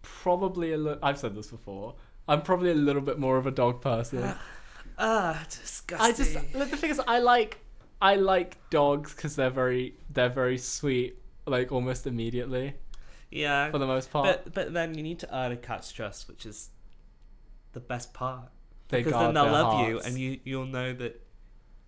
probably 0.03 0.73
a 0.73 0.77
little. 0.77 0.99
I've 1.01 1.17
said 1.17 1.33
this 1.35 1.47
before. 1.47 1.95
I'm 2.27 2.43
probably 2.43 2.69
a 2.69 2.75
little 2.75 3.01
bit 3.01 3.17
more 3.17 3.37
of 3.37 3.47
a 3.47 3.51
dog 3.51 3.81
person. 3.81 4.35
Ah, 5.01 5.43
disgusting. 5.49 6.07
I 6.07 6.11
just 6.15 6.55
look, 6.55 6.69
the 6.69 6.77
thing 6.77 6.91
is, 6.91 7.01
I 7.05 7.19
like 7.19 7.57
I 8.01 8.15
like 8.15 8.57
dogs 8.69 9.13
because 9.13 9.35
they're 9.35 9.49
very 9.49 9.95
they're 10.09 10.29
very 10.29 10.57
sweet, 10.57 11.17
like 11.45 11.71
almost 11.71 12.05
immediately 12.07 12.75
yeah. 13.31 13.71
for 13.71 13.79
the 13.79 13.87
most 13.87 14.11
part. 14.11 14.43
But 14.43 14.53
but 14.53 14.73
then 14.73 14.95
you 14.95 15.03
need 15.03 15.19
to 15.19 15.35
earn 15.35 15.51
a 15.51 15.57
cat's 15.57 15.91
trust, 15.91 16.27
which 16.27 16.45
is 16.45 16.69
the 17.73 17.79
best 17.79 18.13
part. 18.13 18.49
they 18.89 19.01
because 19.01 19.19
then 19.19 19.33
they'll 19.33 19.51
love 19.51 19.87
you, 19.87 19.99
and 19.99 20.17
you 20.17 20.39
you'll 20.43 20.65
know 20.65 20.93
that 20.93 21.21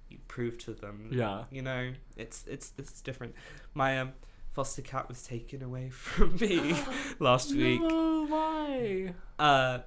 you 0.09 0.17
proved 0.27 0.61
to 0.61 0.73
them. 0.73 1.09
Yeah. 1.11 1.43
You 1.51 1.61
know, 1.61 1.93
it's 2.17 2.45
it's 2.47 2.73
it's 2.77 3.01
different. 3.01 3.35
My 3.73 3.99
um 3.99 4.13
foster 4.53 4.81
cat 4.81 5.09
was 5.09 5.23
taken 5.23 5.61
away 5.61 5.89
from 5.91 6.37
me 6.37 6.75
last 7.19 7.53
week. 7.53 7.81
No, 7.81 8.25
why? 8.27 9.13
Uh, 9.37 9.79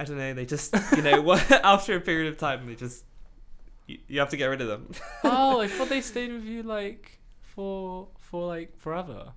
I 0.00 0.04
don't 0.04 0.16
know. 0.18 0.34
They 0.34 0.46
just 0.46 0.74
you 0.96 1.02
know 1.02 1.20
what 1.22 1.50
after 1.64 1.96
a 1.96 2.00
period 2.00 2.28
of 2.32 2.38
time 2.38 2.66
they 2.66 2.74
just 2.74 3.04
You, 3.86 3.98
you 4.06 4.20
have 4.20 4.30
to 4.30 4.36
get 4.36 4.46
rid 4.46 4.60
of 4.60 4.68
them. 4.68 4.90
oh, 5.24 5.60
I 5.60 5.66
thought 5.74 5.88
they 5.88 6.00
stayed 6.00 6.32
with 6.32 6.44
you 6.44 6.62
like 6.62 7.18
for 7.42 8.08
for 8.18 8.46
like 8.46 8.78
forever. 8.78 9.32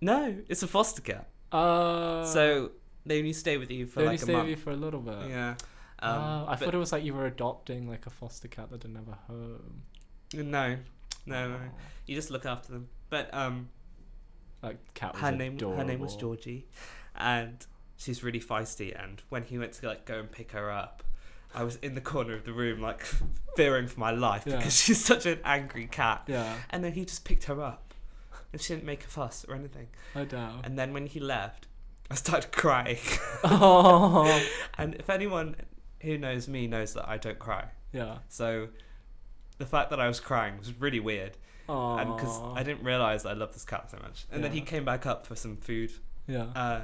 no, 0.00 0.36
it's 0.48 0.62
a 0.62 0.66
foster 0.68 1.02
cat. 1.02 1.28
Uh, 1.52 2.24
so 2.24 2.70
they 3.06 3.18
only 3.18 3.32
stay 3.32 3.56
with 3.58 3.70
you 3.70 3.86
for 3.86 4.00
they 4.00 4.06
only 4.06 4.14
like 4.14 4.20
a 4.20 4.24
stay 4.24 4.32
with 4.32 4.38
month. 4.38 4.48
you 4.50 4.56
for 4.56 4.70
a 4.70 4.76
little 4.76 5.00
bit. 5.00 5.28
Yeah. 5.28 5.54
Oh, 6.02 6.08
I 6.08 6.44
but- 6.50 6.58
thought 6.60 6.74
it 6.74 6.78
was 6.78 6.92
like 6.92 7.04
you 7.04 7.14
were 7.14 7.26
adopting 7.26 7.88
like 7.88 8.06
a 8.06 8.10
foster 8.10 8.48
cat 8.48 8.70
that 8.70 8.80
didn't 8.80 8.96
have 8.96 9.08
a 9.08 9.18
home. 9.32 9.82
No, 10.34 10.76
no, 11.26 11.48
no. 11.48 11.56
You 12.06 12.14
just 12.16 12.30
look 12.30 12.44
after 12.44 12.72
them. 12.72 12.88
But 13.08 13.32
um, 13.32 13.68
Like 14.62 14.78
cat 14.94 15.12
was 15.14 15.22
her 15.22 15.32
name 15.32 15.58
her 15.58 15.84
name 15.84 16.00
was. 16.00 16.16
Georgie, 16.16 16.66
and 17.14 17.64
she's 18.04 18.22
really 18.22 18.40
feisty. 18.40 18.94
And 19.02 19.22
when 19.30 19.44
he 19.44 19.58
went 19.58 19.72
to 19.74 19.86
like 19.88 20.04
go 20.04 20.18
and 20.20 20.30
pick 20.30 20.52
her 20.52 20.70
up, 20.70 21.02
I 21.54 21.64
was 21.64 21.76
in 21.76 21.94
the 21.94 22.00
corner 22.00 22.34
of 22.34 22.44
the 22.44 22.52
room 22.52 22.80
like 22.80 23.04
fearing 23.56 23.86
for 23.86 23.98
my 24.00 24.10
life 24.10 24.44
Yeah. 24.46 24.56
because 24.56 24.76
she's 24.82 25.04
such 25.04 25.26
an 25.26 25.38
angry 25.44 25.86
cat. 25.86 26.22
Yeah, 26.26 26.54
And 26.70 26.84
then 26.84 26.92
he 26.92 27.04
just 27.04 27.24
picked 27.24 27.44
her 27.44 27.62
up, 27.62 27.94
and 28.52 28.60
she 28.60 28.74
didn't 28.74 28.86
make 28.86 29.04
a 29.04 29.08
fuss 29.08 29.44
or 29.48 29.54
anything. 29.54 29.88
I 30.14 30.24
doubt. 30.24 30.60
And 30.64 30.78
then 30.78 30.92
when 30.92 31.06
he 31.06 31.20
left, 31.20 31.66
I 32.10 32.16
started 32.16 32.52
crying. 32.52 32.98
oh, 33.44 34.44
and 34.78 34.94
if 34.96 35.08
anyone 35.08 35.56
who 36.00 36.18
knows 36.18 36.48
me 36.48 36.66
knows 36.66 36.94
that 36.94 37.08
I 37.08 37.16
don't 37.16 37.38
cry, 37.38 37.66
yeah. 37.92 38.18
so 38.28 38.68
the 39.58 39.66
fact 39.66 39.90
that 39.90 40.00
I 40.00 40.08
was 40.08 40.20
crying 40.20 40.58
was 40.58 40.78
really 40.80 41.00
weird. 41.00 41.36
Oh, 41.66 41.96
and 41.96 42.14
because 42.14 42.40
I 42.56 42.62
didn't 42.62 42.84
realize 42.84 43.24
I 43.24 43.32
love 43.32 43.54
this 43.54 43.64
cat 43.64 43.90
so 43.90 43.96
much. 44.02 44.26
And 44.30 44.44
then 44.44 44.52
he 44.52 44.60
came 44.60 44.84
back 44.84 45.06
up 45.06 45.24
for 45.24 45.34
some 45.34 45.56
food 45.56 45.92
yeah, 46.26 46.46
uh, 46.54 46.80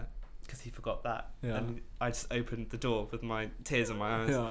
because 0.50 0.60
he 0.62 0.70
forgot 0.70 1.04
that. 1.04 1.30
Yeah. 1.42 1.58
And 1.58 1.80
I 2.00 2.08
just 2.08 2.26
opened 2.32 2.70
the 2.70 2.76
door 2.76 3.06
with 3.12 3.22
my 3.22 3.50
tears 3.62 3.88
in 3.88 3.98
my 3.98 4.22
eyes. 4.22 4.30
yeah. 4.30 4.50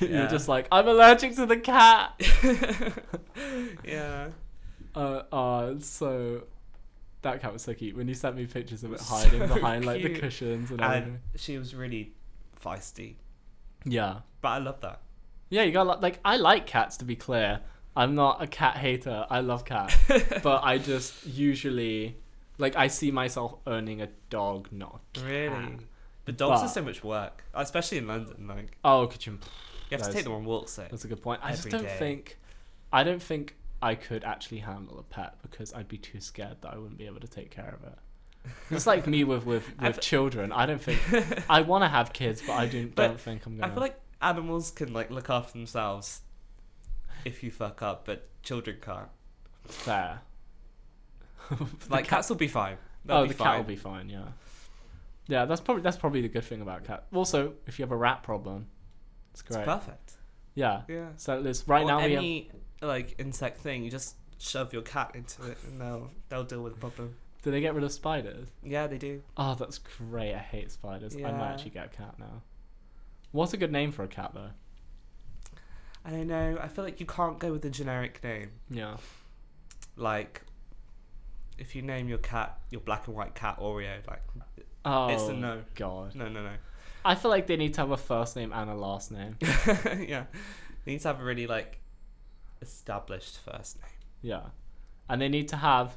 Yeah. 0.00 0.08
You're 0.08 0.28
just 0.28 0.48
like 0.48 0.68
I'm 0.72 0.88
allergic 0.88 1.34
to 1.36 1.44
the 1.44 1.58
cat. 1.58 2.18
yeah. 3.84 4.28
Uh, 4.94 5.22
uh, 5.30 5.74
so 5.80 6.44
that 7.20 7.42
cat 7.42 7.52
was 7.52 7.62
so 7.62 7.74
cute. 7.74 7.94
When 7.94 8.08
you 8.08 8.14
sent 8.14 8.36
me 8.36 8.46
pictures 8.46 8.84
of 8.84 8.92
it 8.94 9.00
So 9.02 9.14
hiding 9.16 9.46
behind 9.48 9.84
like 9.84 10.02
the 10.02 10.18
cushions 10.18 10.70
and 10.70 10.80
everything. 10.80 11.20
And 11.32 11.40
she 11.40 11.58
was 11.58 11.74
really 11.74 12.14
feisty. 12.62 13.16
Yeah, 13.86 14.20
But 14.40 14.48
I 14.48 14.58
love 14.58 14.80
that. 14.80 15.02
yeah. 15.50 15.62
You 15.62 15.72
got 15.72 16.00
like 16.00 16.20
I 16.24 16.38
like 16.38 16.66
cats 16.66 16.96
to 16.98 17.04
be 17.04 17.16
clear. 17.16 17.60
I'm 17.94 18.14
not 18.14 18.42
a 18.42 18.46
cat 18.46 18.78
hater. 18.78 19.26
I 19.28 19.40
love 19.40 19.66
cats, 19.66 19.94
but 20.42 20.64
I 20.64 20.78
just 20.78 21.26
usually 21.26 22.16
like 22.58 22.76
I 22.76 22.86
see 22.88 23.10
myself 23.10 23.56
earning 23.66 24.00
a 24.02 24.08
dog, 24.30 24.68
not 24.72 25.00
a 25.14 25.18
cat. 25.20 25.28
Really. 25.28 25.76
But 26.24 26.36
dogs 26.38 26.60
But- 26.60 26.66
are 26.66 26.72
so 26.72 26.82
much 26.82 27.04
work, 27.04 27.44
especially 27.54 27.98
in 27.98 28.06
London. 28.06 28.46
Like 28.48 28.78
Oh, 28.84 29.06
could 29.06 29.24
you? 29.26 29.32
you 29.90 29.98
have 29.98 30.06
to 30.06 30.12
take 30.12 30.24
them 30.24 30.32
on 30.32 30.44
walks. 30.44 30.72
So 30.72 30.86
That's 30.90 31.04
a 31.04 31.08
good 31.08 31.22
point. 31.22 31.40
I 31.42 31.50
just 31.52 31.68
don't 31.68 31.82
day. 31.82 31.96
think, 31.98 32.38
I 32.92 33.04
don't 33.04 33.22
think 33.22 33.56
I 33.82 33.94
could 33.94 34.24
actually 34.24 34.58
handle 34.60 34.98
a 34.98 35.02
pet 35.02 35.34
because 35.42 35.74
I'd 35.74 35.88
be 35.88 35.98
too 35.98 36.20
scared 36.20 36.58
that 36.62 36.72
I 36.72 36.78
wouldn't 36.78 36.96
be 36.96 37.06
able 37.06 37.20
to 37.20 37.28
take 37.28 37.50
care 37.50 37.76
of 37.78 37.86
it. 37.86 37.98
It's 38.70 38.86
like 38.86 39.06
me 39.06 39.24
with 39.24 39.44
with, 39.46 39.64
I 39.78 39.88
with 39.88 40.00
children. 40.00 40.52
I 40.52 40.64
don't 40.66 40.80
think 40.80 41.00
I 41.50 41.60
want 41.62 41.82
to 41.84 41.88
have 41.88 42.12
kids, 42.12 42.42
but 42.46 42.52
I 42.54 42.66
do, 42.66 42.90
But 42.94 43.08
don't 43.08 43.20
think 43.20 43.44
I'm 43.46 43.56
gonna. 43.58 43.70
I 43.70 43.74
feel 43.74 43.82
like 43.82 43.98
animals 44.22 44.70
can 44.70 44.92
like 44.92 45.10
look 45.10 45.28
after 45.30 45.52
themselves 45.52 46.20
if 47.24 47.42
you 47.42 47.50
fuck 47.50 47.82
up, 47.82 48.04
but 48.06 48.28
children 48.42 48.76
can't. 48.80 49.08
fair. 49.66 50.20
Like 51.90 52.04
cat- 52.04 52.08
cats 52.18 52.28
will 52.28 52.36
be 52.36 52.48
fine. 52.48 52.76
They'll 53.04 53.18
oh, 53.18 53.22
be 53.22 53.28
the 53.28 53.34
fine. 53.34 53.46
cat 53.46 53.56
will 53.58 53.64
be 53.64 53.76
fine. 53.76 54.08
Yeah, 54.08 54.24
yeah. 55.26 55.44
That's 55.44 55.60
probably 55.60 55.82
that's 55.82 55.96
probably 55.96 56.22
the 56.22 56.28
good 56.28 56.44
thing 56.44 56.60
about 56.62 56.84
cat. 56.84 57.04
Also, 57.12 57.54
if 57.66 57.78
you 57.78 57.82
have 57.84 57.92
a 57.92 57.96
rat 57.96 58.22
problem, 58.22 58.66
it's 59.32 59.40
It's 59.42 59.54
great. 59.56 59.64
perfect. 59.64 60.12
yeah. 60.54 60.82
Yeah. 60.88 61.08
So 61.16 61.42
this 61.42 61.66
right 61.68 61.82
or 61.84 61.86
now 61.88 61.96
we 61.98 62.02
have 62.12 62.18
any 62.18 62.50
like 62.82 63.14
insect 63.18 63.58
thing, 63.60 63.84
you 63.84 63.90
just 63.90 64.16
shove 64.38 64.72
your 64.72 64.82
cat 64.82 65.12
into 65.14 65.44
it, 65.50 65.58
and 65.66 65.80
they'll 65.80 66.10
they'll 66.28 66.44
deal 66.44 66.62
with 66.62 66.74
the 66.74 66.80
problem. 66.80 67.14
Do 67.42 67.50
they 67.50 67.60
get 67.60 67.74
rid 67.74 67.84
of 67.84 67.92
spiders? 67.92 68.48
Yeah, 68.62 68.86
they 68.86 68.96
do. 68.96 69.22
Oh, 69.36 69.54
that's 69.54 69.76
great. 69.78 70.34
I 70.34 70.38
hate 70.38 70.70
spiders. 70.70 71.14
I 71.14 71.30
might 71.30 71.52
actually 71.52 71.72
get 71.72 71.84
a 71.86 71.88
cat 71.88 72.14
now. 72.18 72.40
What's 73.32 73.52
a 73.52 73.58
good 73.58 73.70
name 73.72 73.92
for 73.92 74.02
a 74.02 74.08
cat 74.08 74.30
though? 74.32 74.50
I 76.06 76.10
don't 76.10 76.26
know. 76.26 76.58
I 76.60 76.68
feel 76.68 76.84
like 76.84 77.00
you 77.00 77.06
can't 77.06 77.38
go 77.38 77.52
with 77.52 77.64
a 77.64 77.70
generic 77.70 78.22
name. 78.24 78.50
Yeah. 78.70 78.96
Like, 79.96 80.42
if 81.58 81.74
you 81.74 81.82
name 81.82 82.08
your 82.08 82.18
cat 82.18 82.58
your 82.70 82.80
black 82.80 83.06
and 83.06 83.16
white 83.16 83.34
cat 83.34 83.58
Oreo, 83.58 84.06
like, 84.08 84.22
Oh 84.84 85.08
It's 85.08 85.22
a 85.22 85.26
oh, 85.32 85.36
no. 85.36 85.62
God. 85.74 86.14
no, 86.14 86.28
no, 86.28 86.42
no. 86.42 86.52
I 87.04 87.14
feel 87.14 87.30
like 87.30 87.46
they 87.46 87.56
need 87.56 87.74
to 87.74 87.82
have 87.82 87.90
a 87.90 87.96
first 87.96 88.36
name 88.36 88.52
and 88.52 88.70
a 88.70 88.74
last 88.74 89.10
name. 89.10 89.36
yeah, 89.42 90.24
they 90.84 90.92
need 90.92 91.00
to 91.02 91.08
have 91.08 91.20
a 91.20 91.24
really 91.24 91.46
like 91.46 91.78
established 92.62 93.38
first 93.38 93.78
name. 93.80 93.90
Yeah. 94.22 94.42
And 95.08 95.20
they 95.20 95.28
need 95.28 95.48
to 95.48 95.56
have 95.56 95.96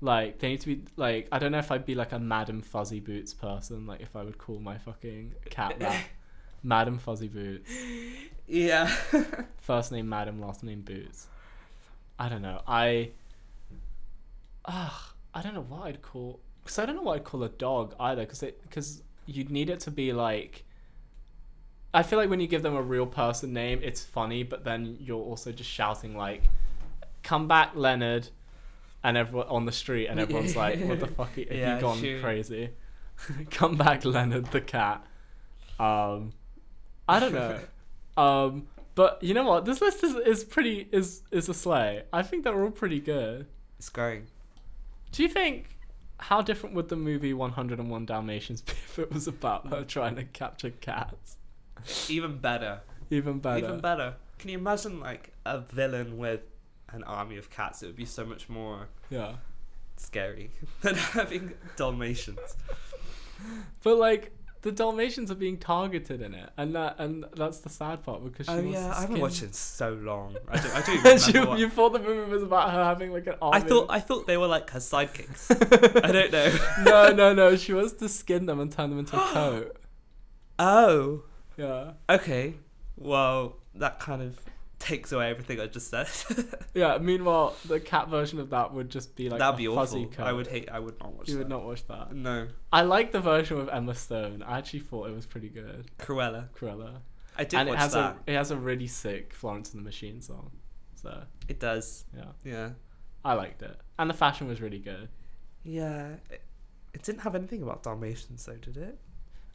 like 0.00 0.38
they 0.38 0.50
need 0.50 0.60
to 0.60 0.76
be 0.76 0.84
like 0.96 1.28
I 1.32 1.38
don't 1.38 1.52
know 1.52 1.58
if 1.58 1.70
I'd 1.72 1.84
be 1.84 1.94
like 1.94 2.12
a 2.12 2.18
Madam 2.18 2.60
Fuzzy 2.60 3.00
Boots 3.00 3.34
person, 3.34 3.86
like 3.86 4.00
if 4.00 4.14
I 4.14 4.22
would 4.22 4.38
call 4.38 4.58
my 4.58 4.78
fucking 4.78 5.34
cat 5.50 5.78
that. 5.80 6.04
Madam 6.62 6.98
Fuzzy 6.98 7.28
Boots. 7.28 7.70
Yeah. 8.46 8.86
First 9.58 9.92
name 9.92 10.08
Madam, 10.08 10.40
last 10.40 10.64
name 10.64 10.82
Boots. 10.82 11.28
I 12.18 12.28
don't 12.28 12.42
know. 12.42 12.62
I 12.66 13.10
ah, 14.68 15.14
I 15.34 15.42
don't 15.42 15.54
know 15.54 15.62
what 15.62 15.82
I'd 15.86 16.02
call 16.02 16.40
because 16.62 16.78
I 16.78 16.86
don't 16.86 16.94
know 16.96 17.02
what 17.02 17.16
I'd 17.16 17.24
call 17.24 17.42
a 17.42 17.48
dog 17.48 17.94
either 17.98 18.22
because 18.22 18.42
it 18.42 18.62
because 18.62 19.02
you'd 19.26 19.50
need 19.50 19.70
it 19.70 19.80
to 19.80 19.90
be 19.90 20.12
like 20.12 20.64
I 21.92 22.02
feel 22.02 22.18
like 22.18 22.28
when 22.30 22.38
you 22.40 22.46
give 22.46 22.62
them 22.62 22.74
a 22.76 22.82
real 22.82 23.06
person 23.06 23.52
name 23.52 23.80
it's 23.82 24.04
funny 24.04 24.42
but 24.42 24.64
then 24.64 24.96
you're 25.00 25.22
also 25.22 25.52
just 25.52 25.70
shouting 25.70 26.16
like 26.16 26.42
come 27.22 27.48
back 27.48 27.72
Leonard 27.74 28.28
and 29.02 29.16
everyone 29.16 29.48
on 29.48 29.64
the 29.64 29.72
street 29.72 30.06
and 30.08 30.20
everyone's 30.20 30.54
like 30.56 30.80
what 30.80 31.00
the 31.00 31.06
fuck 31.18 31.34
have 31.36 31.50
Yeah, 31.50 31.76
you 31.76 31.80
gone 31.80 31.98
sure. 31.98 32.20
crazy? 32.20 32.70
Come 33.50 33.76
back 33.76 34.04
Leonard 34.04 34.46
the 34.46 34.60
cat. 34.60 35.04
Um 35.80 36.32
I 37.08 37.18
don't 37.20 37.32
know. 37.34 37.58
Um 38.16 38.66
but 38.96 39.22
you 39.22 39.32
know 39.32 39.44
what? 39.44 39.64
This 39.64 39.80
list 39.80 40.02
is, 40.02 40.16
is 40.16 40.42
pretty 40.44 40.88
is 40.90 41.22
is 41.30 41.48
a 41.48 41.54
sleigh. 41.54 42.02
I 42.12 42.22
think 42.22 42.42
they're 42.42 42.60
all 42.62 42.70
pretty 42.72 42.98
good. 43.00 43.46
It's 43.78 43.88
growing. 43.88 44.26
Do 45.12 45.22
you 45.22 45.28
think 45.28 45.76
how 46.20 46.42
different 46.42 46.74
would 46.74 46.88
the 46.88 46.96
movie 46.96 47.32
101 47.32 48.06
Dalmatians 48.06 48.60
be 48.62 48.72
if 48.72 48.98
it 48.98 49.12
was 49.12 49.26
about 49.26 49.68
her 49.68 49.84
trying 49.84 50.16
to 50.16 50.24
capture 50.24 50.70
cats? 50.70 51.36
Even 52.08 52.38
better. 52.38 52.80
Even 53.10 53.38
better. 53.38 53.58
Even 53.66 53.80
better. 53.80 54.14
Can 54.38 54.50
you 54.50 54.58
imagine 54.58 55.00
like 55.00 55.32
a 55.44 55.60
villain 55.60 56.18
with 56.18 56.40
an 56.90 57.04
army 57.04 57.36
of 57.36 57.50
cats? 57.50 57.82
It 57.82 57.86
would 57.86 57.96
be 57.96 58.04
so 58.04 58.24
much 58.24 58.48
more 58.48 58.88
Yeah. 59.10 59.34
scary 59.96 60.50
than 60.82 60.94
having 60.96 61.54
Dalmatians. 61.76 62.56
But 63.82 63.96
like 63.98 64.32
the 64.70 64.72
Dalmatians 64.76 65.30
are 65.30 65.34
being 65.34 65.56
targeted 65.58 66.20
in 66.20 66.34
it, 66.34 66.50
and 66.56 66.74
that 66.74 66.96
and 66.98 67.24
that's 67.36 67.58
the 67.60 67.68
sad 67.68 68.02
part 68.04 68.22
because 68.24 68.46
she 68.46 68.52
Oh 68.52 68.60
yeah, 68.60 68.90
I 68.94 69.00
haven't 69.00 69.06
skin- 69.16 69.20
watched 69.20 69.42
it 69.42 69.46
in 69.46 69.52
so 69.52 69.92
long. 69.94 70.36
I 70.48 70.60
do. 70.60 70.68
I 70.74 70.82
do. 70.82 70.92
remember 70.96 71.30
you, 71.30 71.46
what- 71.46 71.58
you 71.58 71.68
thought 71.70 71.92
the 71.94 71.98
movie 72.00 72.30
was 72.30 72.42
about 72.42 72.70
her 72.72 72.84
having 72.84 73.12
like 73.12 73.26
an 73.26 73.36
army. 73.40 73.56
I 73.56 73.60
thought 73.60 73.86
I 73.88 74.00
thought 74.00 74.26
they 74.26 74.36
were 74.36 74.46
like 74.46 74.68
her 74.70 74.78
sidekicks. 74.80 75.50
I 76.04 76.12
don't 76.12 76.32
know. 76.32 76.58
no, 76.84 77.12
no, 77.12 77.32
no. 77.34 77.56
She 77.56 77.72
wants 77.72 77.94
to 77.94 78.08
skin 78.08 78.46
them 78.46 78.60
and 78.60 78.70
turn 78.70 78.90
them 78.90 78.98
into 78.98 79.16
a 79.16 79.20
coat. 79.32 79.76
Oh, 80.58 81.22
Yeah, 81.56 81.92
okay. 82.10 82.54
Well, 82.96 83.56
that 83.74 84.00
kind 84.00 84.22
of 84.22 84.38
takes 84.78 85.12
away 85.12 85.30
everything 85.30 85.60
I 85.60 85.66
just 85.66 85.88
said. 85.90 86.08
yeah. 86.74 86.98
Meanwhile, 86.98 87.54
the 87.66 87.80
cat 87.80 88.08
version 88.08 88.38
of 88.40 88.50
that 88.50 88.72
would 88.72 88.90
just 88.90 89.16
be 89.16 89.28
like 89.28 89.38
That'd 89.40 89.54
a 89.54 89.58
be 89.68 89.74
fuzzy 89.74 90.00
awful. 90.04 90.10
coat. 90.12 90.26
I 90.26 90.32
would 90.32 90.46
hate. 90.46 90.68
I 90.70 90.78
would 90.78 90.98
not 91.00 91.12
watch 91.14 91.28
You 91.28 91.34
that. 91.34 91.38
would 91.40 91.48
not 91.48 91.64
watch 91.64 91.86
that. 91.88 92.12
No, 92.14 92.48
I 92.72 92.82
like 92.82 93.12
the 93.12 93.20
version 93.20 93.58
with 93.58 93.68
Emma 93.68 93.94
Stone. 93.94 94.42
I 94.42 94.58
actually 94.58 94.80
thought 94.80 95.08
it 95.08 95.14
was 95.14 95.26
pretty 95.26 95.48
good. 95.48 95.90
Cruella. 95.98 96.48
Cruella. 96.50 97.00
I 97.36 97.44
did 97.44 97.58
and 97.60 97.68
it 97.68 97.72
watch 97.72 97.80
has 97.80 97.92
that. 97.92 98.16
a 98.26 98.30
it 98.32 98.34
has 98.36 98.50
a 98.50 98.56
really 98.56 98.86
sick 98.88 99.32
Florence 99.32 99.72
and 99.72 99.80
the 99.80 99.84
Machine 99.84 100.20
song. 100.20 100.50
So 100.96 101.22
It 101.48 101.60
does. 101.60 102.04
yeah, 102.16 102.24
Yeah. 102.44 102.70
I 103.24 103.34
liked 103.34 103.62
it, 103.62 103.76
and 103.98 104.08
the 104.10 104.14
fashion 104.14 104.48
was 104.48 104.60
really 104.60 104.78
good. 104.78 105.08
Yeah. 105.64 106.14
It, 106.30 106.42
it 106.94 107.02
didn't 107.02 107.20
have 107.20 107.34
anything 107.34 107.62
about 107.62 107.82
Dalmatians, 107.82 108.44
though, 108.46 108.54
did 108.56 108.76
it? 108.76 108.98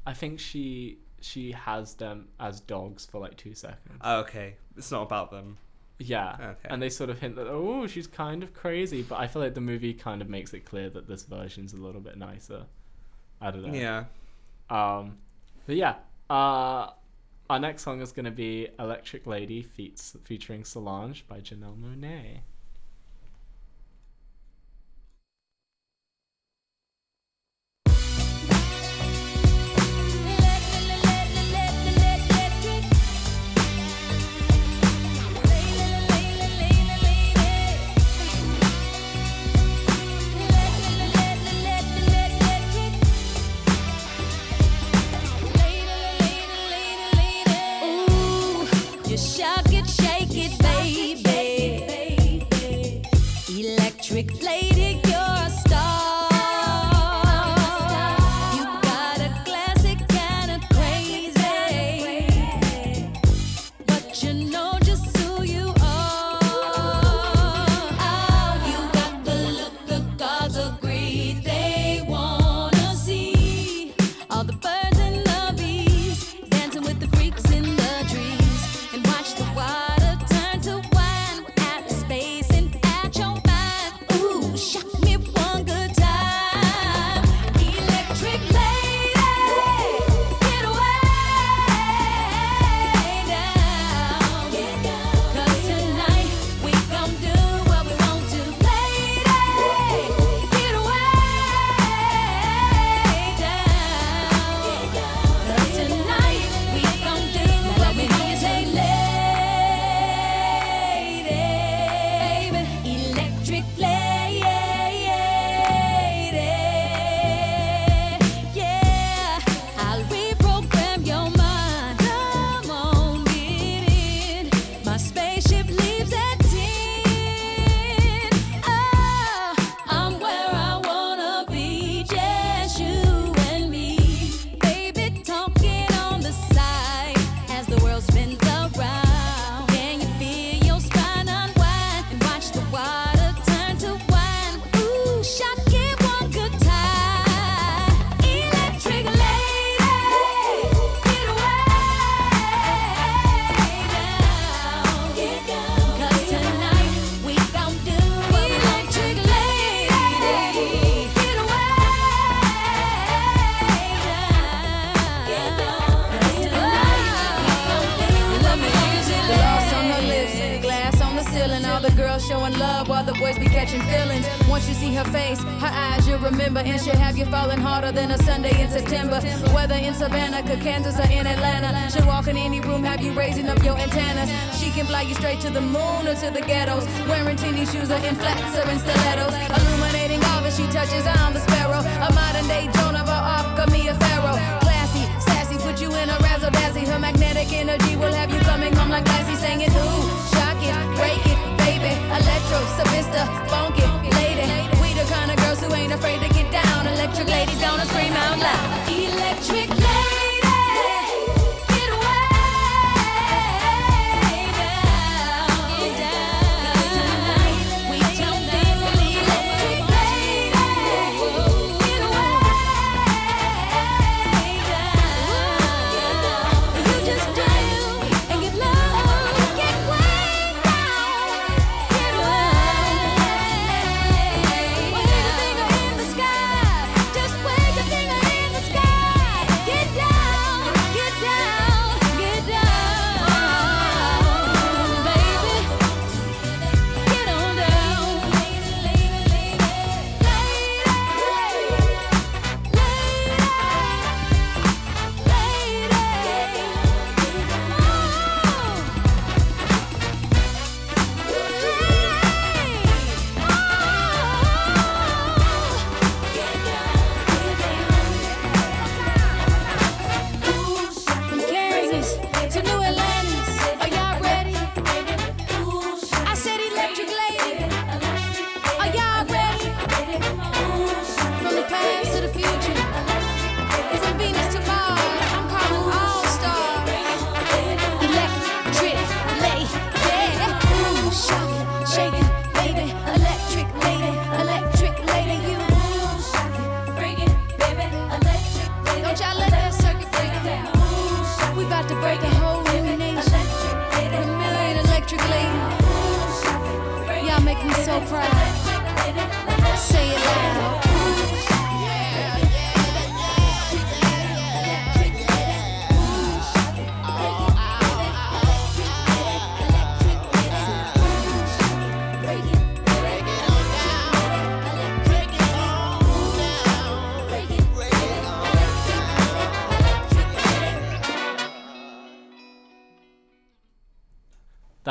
I 0.06 0.14
think 0.14 0.40
she 0.40 1.00
she 1.24 1.52
has 1.52 1.96
them 1.96 2.28
as 2.40 2.60
dogs 2.60 3.06
for 3.06 3.20
like 3.20 3.38
two 3.38 3.54
seconds. 3.54 4.00
Oh, 4.02 4.20
okay. 4.22 4.56
It's 4.78 4.92
not 4.92 5.04
about 5.04 5.32
them. 5.32 5.58
yeah, 6.00 6.36
Okay. 6.42 6.68
and 6.70 6.82
they 6.82 6.90
sort 6.90 7.10
of 7.10 7.20
hint 7.20 7.36
that 7.38 7.48
oh 7.48 7.88
she's 7.88 8.08
kind 8.08 8.44
of 8.44 8.54
crazy, 8.54 9.02
but 9.04 9.20
I 9.20 9.28
feel 9.28 9.42
like 9.42 9.54
the 9.54 9.62
movie 9.62 9.94
kind 9.94 10.22
of 10.22 10.28
makes 10.30 10.54
it 10.54 10.66
clear 10.66 10.90
that 10.90 11.08
this 11.08 11.24
version's 11.24 11.74
a 11.74 11.78
little 11.78 12.02
bit 12.02 12.18
nicer. 12.18 12.66
I 13.40 13.52
don't 13.52 13.64
know. 13.68 13.74
Yeah. 13.74 14.06
Um, 14.70 15.18
but 15.66 15.76
yeah. 15.76 15.96
Uh, 16.30 16.90
our 17.50 17.60
next 17.60 17.84
song 17.84 18.02
is 18.02 18.12
gonna 18.12 18.32
be 18.32 18.70
"Electric 18.80 19.28
Lady" 19.28 19.62
feats 19.62 20.16
featuring 20.24 20.64
Solange 20.64 21.26
by 21.28 21.40
Janelle 21.40 21.78
Monáe. 21.78 22.40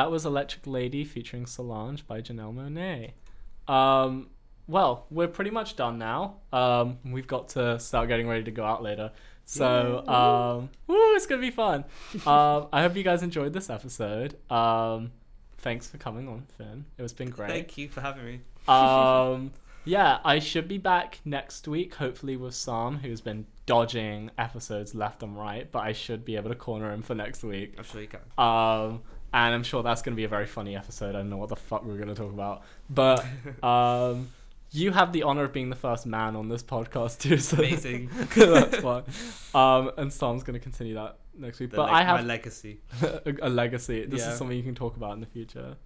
That 0.02 0.10
was 0.10 0.26
Electric 0.26 0.66
Lady 0.66 1.04
featuring 1.04 1.46
Solange 1.46 2.04
by 2.08 2.20
Janelle 2.20 2.52
Monáe. 2.52 3.12
Um, 3.72 4.30
well, 4.66 5.06
we're 5.12 5.28
pretty 5.28 5.52
much 5.52 5.76
done 5.76 5.96
now. 5.96 6.38
Um, 6.52 6.98
we've 7.04 7.28
got 7.28 7.50
to 7.50 7.78
start 7.78 8.08
getting 8.08 8.26
ready 8.26 8.42
to 8.42 8.50
go 8.50 8.64
out 8.64 8.82
later. 8.82 9.12
So, 9.44 10.04
um, 10.08 10.70
woo, 10.88 11.14
it's 11.14 11.26
gonna 11.26 11.40
be 11.40 11.52
fun. 11.52 11.84
um, 12.26 12.66
I 12.72 12.82
hope 12.82 12.96
you 12.96 13.04
guys 13.04 13.22
enjoyed 13.22 13.52
this 13.52 13.70
episode. 13.70 14.34
Um, 14.50 15.12
thanks 15.58 15.86
for 15.86 15.98
coming 15.98 16.26
on, 16.26 16.46
Finn. 16.58 16.84
It 16.98 17.02
was 17.02 17.12
been 17.12 17.30
great. 17.30 17.50
Thank 17.50 17.78
you 17.78 17.88
for 17.88 18.00
having 18.00 18.24
me. 18.24 18.40
Um, 18.66 19.52
yeah, 19.84 20.18
I 20.24 20.40
should 20.40 20.66
be 20.66 20.78
back 20.78 21.20
next 21.24 21.68
week, 21.68 21.94
hopefully 21.94 22.36
with 22.36 22.56
Sam, 22.56 22.98
who's 22.98 23.20
been 23.20 23.46
dodging 23.66 24.32
episodes 24.36 24.96
left 24.96 25.22
and 25.22 25.38
right, 25.38 25.70
but 25.70 25.84
I 25.84 25.92
should 25.92 26.24
be 26.24 26.34
able 26.34 26.50
to 26.50 26.56
corner 26.56 26.92
him 26.92 27.02
for 27.02 27.14
next 27.14 27.44
week. 27.44 27.76
I'm 27.78 27.84
sure 27.84 28.00
you 28.00 28.08
can. 28.08 28.20
Um, 28.36 29.02
and 29.32 29.54
I'm 29.54 29.62
sure 29.62 29.82
that's 29.82 30.02
going 30.02 30.12
to 30.14 30.16
be 30.16 30.24
a 30.24 30.28
very 30.28 30.46
funny 30.46 30.76
episode. 30.76 31.10
I 31.10 31.18
don't 31.18 31.30
know 31.30 31.36
what 31.36 31.48
the 31.48 31.56
fuck 31.56 31.84
we're 31.84 31.96
going 31.96 32.08
to 32.08 32.14
talk 32.14 32.32
about, 32.32 32.62
but 32.90 33.24
um, 33.64 34.28
you 34.70 34.90
have 34.92 35.12
the 35.12 35.22
honor 35.24 35.44
of 35.44 35.52
being 35.52 35.70
the 35.70 35.76
first 35.76 36.06
man 36.06 36.36
on 36.36 36.48
this 36.48 36.62
podcast 36.62 37.18
too. 37.20 37.38
So 37.38 37.58
Amazing. 37.58 38.10
that's 38.36 38.76
fine. 38.78 39.02
Um, 39.54 39.90
and 39.98 40.12
Sam's 40.12 40.42
going 40.42 40.54
to 40.54 40.60
continue 40.60 40.94
that 40.94 41.18
next 41.36 41.60
week. 41.60 41.70
The 41.70 41.76
but 41.76 41.86
leg- 41.86 41.94
I 41.94 42.02
have 42.04 42.20
my 42.20 42.26
legacy. 42.26 42.80
a, 43.02 43.32
a 43.42 43.48
legacy. 43.50 44.04
This 44.06 44.20
Yeah. 44.20 44.32
is 44.32 44.38
something 44.38 44.56
you 44.56 44.62
can 44.62 44.74
talk 44.74 44.96
about 44.96 45.12
in 45.12 45.20
the 45.20 45.26
future. 45.26 45.76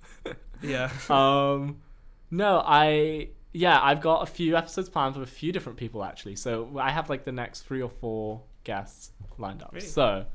Yeah. 0.62 0.90
um, 1.10 1.82
no, 2.30 2.62
I 2.64 3.28
yeah, 3.52 3.80
I've 3.82 4.00
got 4.02 4.22
a 4.22 4.26
few 4.26 4.56
episodes 4.56 4.88
planned 4.88 5.16
with 5.16 5.28
a 5.28 5.30
few 5.32 5.50
different 5.52 5.78
people 5.78 6.04
actually. 6.04 6.36
So 6.36 6.76
I 6.78 6.90
have 6.90 7.08
like 7.08 7.24
the 7.24 7.32
next 7.32 7.62
three 7.62 7.80
or 7.82 7.88
four 7.88 8.42
guests 8.64 9.12
lined 9.38 9.62
up. 9.62 9.70
Really? 9.72 9.86
So 9.86 10.26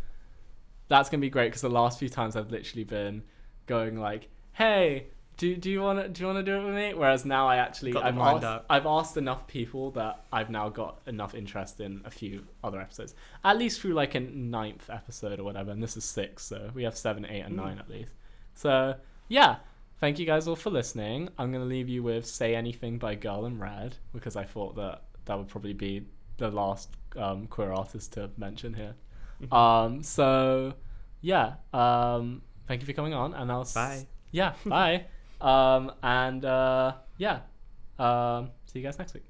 that's 0.91 1.09
gonna 1.09 1.21
be 1.21 1.29
great 1.29 1.47
because 1.47 1.61
the 1.61 1.69
last 1.69 1.99
few 1.99 2.09
times 2.09 2.35
I've 2.35 2.51
literally 2.51 2.83
been 2.83 3.23
going 3.65 3.97
like, 3.97 4.27
"Hey, 4.51 5.07
do 5.37 5.55
do 5.55 5.71
you 5.71 5.81
want 5.81 5.99
to 5.99 6.09
do 6.09 6.21
you 6.21 6.27
want 6.27 6.37
to 6.39 6.43
do 6.43 6.59
it 6.59 6.65
with 6.65 6.75
me?" 6.75 6.93
Whereas 6.93 7.23
now 7.23 7.47
I 7.47 7.55
actually 7.55 7.95
I've 7.95 8.17
asked, 8.17 8.43
up. 8.43 8.65
I've 8.69 8.85
asked 8.85 9.15
enough 9.15 9.47
people 9.47 9.91
that 9.91 10.25
I've 10.33 10.49
now 10.49 10.67
got 10.67 10.99
enough 11.07 11.33
interest 11.33 11.79
in 11.79 12.01
a 12.03 12.11
few 12.11 12.45
other 12.61 12.81
episodes, 12.81 13.15
at 13.45 13.57
least 13.57 13.79
through 13.79 13.93
like 13.93 14.15
a 14.15 14.19
ninth 14.19 14.89
episode 14.89 15.39
or 15.39 15.45
whatever. 15.45 15.71
And 15.71 15.81
this 15.81 15.95
is 15.95 16.03
six, 16.03 16.43
so 16.43 16.71
we 16.73 16.83
have 16.83 16.97
seven, 16.97 17.25
eight, 17.25 17.41
and 17.41 17.55
nine 17.55 17.79
at 17.79 17.89
least. 17.89 18.11
So 18.53 18.95
yeah, 19.29 19.59
thank 20.01 20.19
you 20.19 20.25
guys 20.25 20.45
all 20.45 20.57
for 20.57 20.71
listening. 20.71 21.29
I'm 21.37 21.53
gonna 21.53 21.63
leave 21.63 21.87
you 21.87 22.03
with 22.03 22.25
"Say 22.25 22.53
Anything" 22.53 22.97
by 22.97 23.15
Girl 23.15 23.45
in 23.45 23.59
Red 23.59 23.95
because 24.11 24.35
I 24.35 24.43
thought 24.43 24.75
that 24.75 25.03
that 25.23 25.37
would 25.37 25.47
probably 25.47 25.73
be 25.73 26.05
the 26.35 26.51
last 26.51 26.89
um, 27.15 27.47
queer 27.47 27.71
artist 27.71 28.11
to 28.13 28.29
mention 28.35 28.73
here. 28.73 28.95
um, 29.51 30.03
so 30.03 30.73
yeah, 31.21 31.55
um, 31.73 32.41
thank 32.67 32.81
you 32.81 32.87
for 32.87 32.93
coming 32.93 33.13
on, 33.13 33.33
and 33.33 33.51
I'll 33.51 33.61
s- 33.61 33.73
Bye. 33.73 34.07
Yeah, 34.31 34.53
bye. 34.65 35.05
um, 35.41 35.91
and 36.03 36.43
uh, 36.45 36.93
yeah, 37.17 37.39
um, 37.99 38.51
see 38.65 38.79
you 38.79 38.85
guys 38.85 38.97
next 38.99 39.13
week. 39.13 39.23